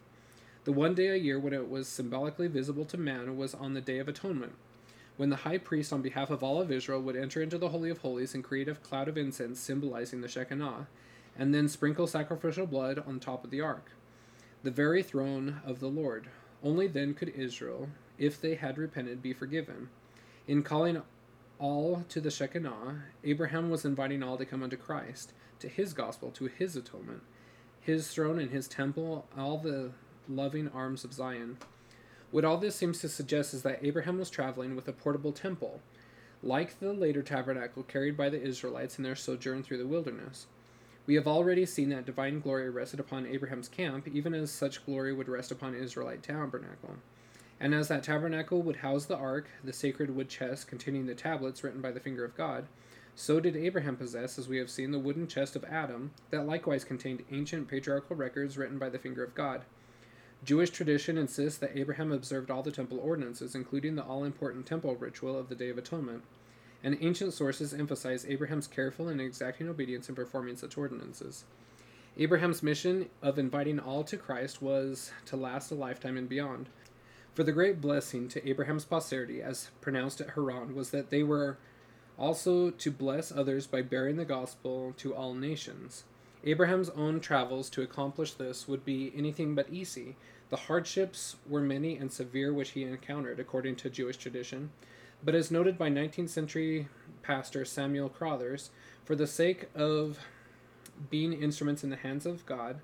The 0.64 0.72
one 0.72 0.94
day 0.94 1.08
a 1.08 1.16
year 1.16 1.38
when 1.38 1.52
it 1.52 1.70
was 1.70 1.86
symbolically 1.86 2.48
visible 2.48 2.84
to 2.86 2.96
man 2.96 3.36
was 3.36 3.54
on 3.54 3.74
the 3.74 3.80
Day 3.80 3.98
of 3.98 4.08
Atonement, 4.08 4.54
when 5.16 5.30
the 5.30 5.36
high 5.36 5.58
priest, 5.58 5.92
on 5.92 6.02
behalf 6.02 6.30
of 6.30 6.42
all 6.42 6.60
of 6.60 6.72
Israel, 6.72 7.00
would 7.00 7.16
enter 7.16 7.40
into 7.40 7.58
the 7.58 7.68
Holy 7.68 7.90
of 7.90 7.98
Holies 7.98 8.34
and 8.34 8.42
create 8.42 8.68
a 8.68 8.74
cloud 8.74 9.06
of 9.06 9.16
incense 9.16 9.60
symbolizing 9.60 10.20
the 10.20 10.28
Shekinah, 10.28 10.88
and 11.38 11.54
then 11.54 11.68
sprinkle 11.68 12.06
sacrificial 12.06 12.66
blood 12.66 13.02
on 13.06 13.20
top 13.20 13.44
of 13.44 13.50
the 13.50 13.60
ark, 13.60 13.92
the 14.62 14.70
very 14.70 15.02
throne 15.02 15.60
of 15.64 15.78
the 15.78 15.88
Lord. 15.88 16.28
Only 16.62 16.86
then 16.88 17.14
could 17.14 17.28
Israel, 17.28 17.90
if 18.18 18.40
they 18.40 18.54
had 18.54 18.78
repented, 18.78 19.22
be 19.22 19.32
forgiven. 19.32 19.90
In 20.48 20.62
calling 20.62 21.02
all 21.58 22.04
to 22.08 22.20
the 22.20 22.30
Shekinah, 22.30 23.04
Abraham 23.22 23.70
was 23.70 23.84
inviting 23.84 24.22
all 24.22 24.36
to 24.36 24.44
come 24.44 24.62
unto 24.62 24.76
Christ, 24.76 25.32
to 25.60 25.68
his 25.68 25.92
gospel, 25.92 26.30
to 26.32 26.46
his 26.46 26.76
atonement, 26.76 27.22
his 27.80 28.08
throne 28.08 28.38
and 28.38 28.50
his 28.50 28.68
temple, 28.68 29.26
all 29.36 29.58
the 29.58 29.90
loving 30.28 30.68
arms 30.68 31.04
of 31.04 31.12
Zion. 31.12 31.58
What 32.30 32.44
all 32.44 32.56
this 32.56 32.74
seems 32.74 33.00
to 33.00 33.08
suggest 33.08 33.54
is 33.54 33.62
that 33.62 33.78
Abraham 33.82 34.18
was 34.18 34.30
traveling 34.30 34.74
with 34.74 34.88
a 34.88 34.92
portable 34.92 35.32
temple, 35.32 35.80
like 36.42 36.80
the 36.80 36.92
later 36.92 37.22
tabernacle 37.22 37.82
carried 37.82 38.16
by 38.16 38.28
the 38.28 38.42
Israelites 38.42 38.98
in 38.98 39.04
their 39.04 39.14
sojourn 39.14 39.62
through 39.62 39.78
the 39.78 39.86
wilderness. 39.86 40.46
We 41.06 41.14
have 41.16 41.28
already 41.28 41.66
seen 41.66 41.90
that 41.90 42.06
divine 42.06 42.40
glory 42.40 42.70
rested 42.70 42.98
upon 42.98 43.26
Abraham's 43.26 43.68
camp, 43.68 44.08
even 44.08 44.34
as 44.34 44.50
such 44.50 44.84
glory 44.86 45.12
would 45.12 45.28
rest 45.28 45.52
upon 45.52 45.74
Israelite 45.74 46.22
tabernacle. 46.22 46.96
And 47.60 47.74
as 47.74 47.88
that 47.88 48.02
tabernacle 48.02 48.62
would 48.62 48.76
house 48.76 49.06
the 49.06 49.16
ark, 49.16 49.48
the 49.62 49.72
sacred 49.72 50.14
wood 50.14 50.28
chest 50.28 50.66
containing 50.66 51.06
the 51.06 51.14
tablets 51.14 51.62
written 51.62 51.80
by 51.80 51.92
the 51.92 52.00
finger 52.00 52.24
of 52.24 52.36
God, 52.36 52.66
so 53.16 53.38
did 53.38 53.54
Abraham 53.54 53.96
possess, 53.96 54.38
as 54.38 54.48
we 54.48 54.58
have 54.58 54.68
seen, 54.68 54.90
the 54.90 54.98
wooden 54.98 55.28
chest 55.28 55.54
of 55.54 55.64
Adam, 55.64 56.10
that 56.30 56.46
likewise 56.46 56.82
contained 56.82 57.22
ancient 57.30 57.68
patriarchal 57.68 58.16
records 58.16 58.58
written 58.58 58.76
by 58.76 58.88
the 58.88 58.98
finger 58.98 59.22
of 59.22 59.36
God. 59.36 59.62
Jewish 60.44 60.70
tradition 60.70 61.16
insists 61.16 61.58
that 61.60 61.76
Abraham 61.76 62.10
observed 62.10 62.50
all 62.50 62.62
the 62.62 62.72
temple 62.72 62.98
ordinances, 63.00 63.54
including 63.54 63.94
the 63.94 64.02
all 64.02 64.24
important 64.24 64.66
temple 64.66 64.96
ritual 64.96 65.38
of 65.38 65.48
the 65.48 65.54
Day 65.54 65.70
of 65.70 65.78
Atonement, 65.78 66.22
and 66.82 66.98
ancient 67.00 67.32
sources 67.32 67.72
emphasize 67.72 68.26
Abraham's 68.26 68.66
careful 68.66 69.08
and 69.08 69.20
exacting 69.20 69.68
obedience 69.68 70.08
in 70.08 70.14
performing 70.14 70.56
such 70.56 70.76
ordinances. 70.76 71.44
Abraham's 72.18 72.62
mission 72.62 73.08
of 73.22 73.38
inviting 73.38 73.78
all 73.78 74.04
to 74.04 74.16
Christ 74.16 74.60
was 74.60 75.12
to 75.26 75.36
last 75.36 75.70
a 75.70 75.74
lifetime 75.74 76.16
and 76.16 76.28
beyond. 76.28 76.68
For 77.34 77.42
the 77.42 77.52
great 77.52 77.80
blessing 77.80 78.28
to 78.28 78.48
Abraham's 78.48 78.84
posterity, 78.84 79.42
as 79.42 79.70
pronounced 79.80 80.20
at 80.20 80.30
Haran, 80.30 80.74
was 80.74 80.90
that 80.90 81.10
they 81.10 81.24
were 81.24 81.58
also 82.16 82.70
to 82.70 82.90
bless 82.92 83.32
others 83.32 83.66
by 83.66 83.82
bearing 83.82 84.16
the 84.16 84.24
gospel 84.24 84.94
to 84.98 85.14
all 85.14 85.34
nations. 85.34 86.04
Abraham's 86.44 86.90
own 86.90 87.18
travels 87.18 87.68
to 87.70 87.82
accomplish 87.82 88.34
this 88.34 88.68
would 88.68 88.84
be 88.84 89.12
anything 89.16 89.56
but 89.56 89.68
easy, 89.68 90.14
the 90.50 90.56
hardships 90.56 91.34
were 91.48 91.60
many 91.60 91.96
and 91.96 92.12
severe 92.12 92.52
which 92.52 92.70
he 92.70 92.84
encountered, 92.84 93.40
according 93.40 93.74
to 93.76 93.90
Jewish 93.90 94.16
tradition. 94.16 94.70
But 95.24 95.34
as 95.34 95.50
noted 95.50 95.76
by 95.76 95.90
19th 95.90 96.28
century 96.28 96.86
pastor 97.22 97.64
Samuel 97.64 98.10
Crothers, 98.10 98.70
for 99.04 99.16
the 99.16 99.26
sake 99.26 99.68
of 99.74 100.20
being 101.10 101.32
instruments 101.32 101.82
in 101.82 101.90
the 101.90 101.96
hands 101.96 102.26
of 102.26 102.46
God, 102.46 102.80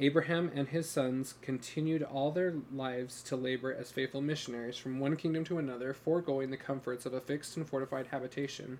Abraham 0.00 0.50
and 0.54 0.68
his 0.68 0.88
sons 0.88 1.34
continued 1.42 2.02
all 2.02 2.30
their 2.30 2.54
lives 2.74 3.22
to 3.24 3.36
labor 3.36 3.72
as 3.72 3.92
faithful 3.92 4.22
missionaries 4.22 4.78
from 4.78 4.98
one 4.98 5.16
kingdom 5.16 5.44
to 5.44 5.58
another, 5.58 5.92
foregoing 5.92 6.50
the 6.50 6.56
comforts 6.56 7.04
of 7.04 7.12
a 7.12 7.20
fixed 7.20 7.56
and 7.56 7.68
fortified 7.68 8.06
habitation, 8.06 8.78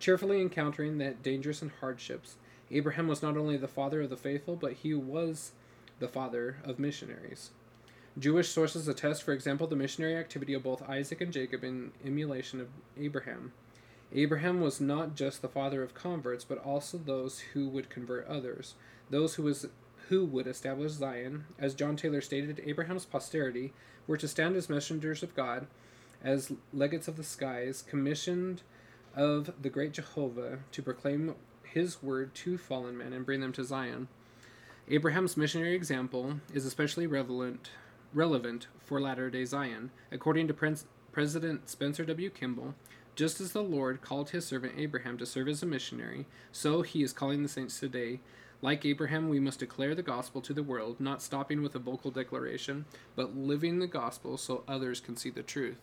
cheerfully 0.00 0.40
encountering 0.40 0.98
the 0.98 1.10
dangers 1.10 1.62
and 1.62 1.70
hardships. 1.80 2.36
Abraham 2.70 3.06
was 3.06 3.22
not 3.22 3.36
only 3.36 3.56
the 3.56 3.68
father 3.68 4.02
of 4.02 4.10
the 4.10 4.16
faithful, 4.16 4.56
but 4.56 4.72
he 4.72 4.92
was 4.92 5.52
the 6.00 6.08
father 6.08 6.56
of 6.64 6.78
missionaries. 6.78 7.50
Jewish 8.18 8.48
sources 8.48 8.88
attest, 8.88 9.22
for 9.22 9.32
example, 9.32 9.68
the 9.68 9.76
missionary 9.76 10.16
activity 10.16 10.52
of 10.54 10.64
both 10.64 10.88
Isaac 10.88 11.20
and 11.20 11.32
Jacob 11.32 11.62
in 11.62 11.92
emulation 12.04 12.60
of 12.60 12.68
Abraham. 12.98 13.52
Abraham 14.12 14.60
was 14.60 14.80
not 14.80 15.14
just 15.14 15.42
the 15.42 15.48
father 15.48 15.82
of 15.84 15.94
converts, 15.94 16.44
but 16.44 16.58
also 16.58 16.98
those 16.98 17.38
who 17.38 17.68
would 17.68 17.88
convert 17.88 18.26
others, 18.26 18.74
those 19.08 19.36
who 19.36 19.44
was 19.44 19.66
who 20.10 20.24
would 20.24 20.48
establish 20.48 20.92
Zion. 20.92 21.44
As 21.58 21.74
John 21.74 21.96
Taylor 21.96 22.20
stated, 22.20 22.60
Abraham's 22.66 23.06
posterity 23.06 23.72
were 24.06 24.16
to 24.16 24.28
stand 24.28 24.56
as 24.56 24.68
messengers 24.68 25.22
of 25.22 25.36
God, 25.36 25.68
as 26.22 26.52
legates 26.72 27.06
of 27.06 27.16
the 27.16 27.22
skies, 27.22 27.82
commissioned 27.82 28.62
of 29.16 29.52
the 29.62 29.70
great 29.70 29.92
Jehovah 29.92 30.58
to 30.72 30.82
proclaim 30.82 31.36
his 31.62 32.02
word 32.02 32.34
to 32.34 32.58
fallen 32.58 32.98
men 32.98 33.12
and 33.12 33.24
bring 33.24 33.40
them 33.40 33.52
to 33.52 33.64
Zion. 33.64 34.08
Abraham's 34.88 35.36
missionary 35.36 35.74
example 35.74 36.40
is 36.52 36.66
especially 36.66 37.06
relevant 37.06 37.70
relevant 38.12 38.66
for 38.84 39.00
latter-day 39.00 39.44
Zion. 39.44 39.92
According 40.10 40.48
to 40.48 40.54
Prince, 40.54 40.86
President 41.12 41.70
Spencer 41.70 42.04
W. 42.04 42.28
Kimball, 42.28 42.74
just 43.14 43.40
as 43.40 43.52
the 43.52 43.62
Lord 43.62 44.02
called 44.02 44.30
his 44.30 44.44
servant 44.44 44.74
Abraham 44.76 45.16
to 45.18 45.26
serve 45.26 45.46
as 45.46 45.62
a 45.62 45.66
missionary, 45.66 46.26
so 46.50 46.82
he 46.82 47.04
is 47.04 47.12
calling 47.12 47.44
the 47.44 47.48
saints 47.48 47.78
today 47.78 48.18
like 48.62 48.84
Abraham, 48.84 49.28
we 49.28 49.40
must 49.40 49.60
declare 49.60 49.94
the 49.94 50.02
gospel 50.02 50.40
to 50.42 50.52
the 50.52 50.62
world, 50.62 51.00
not 51.00 51.22
stopping 51.22 51.62
with 51.62 51.74
a 51.74 51.78
vocal 51.78 52.10
declaration, 52.10 52.84
but 53.16 53.36
living 53.36 53.78
the 53.78 53.86
gospel 53.86 54.36
so 54.36 54.64
others 54.68 55.00
can 55.00 55.16
see 55.16 55.30
the 55.30 55.42
truth. 55.42 55.78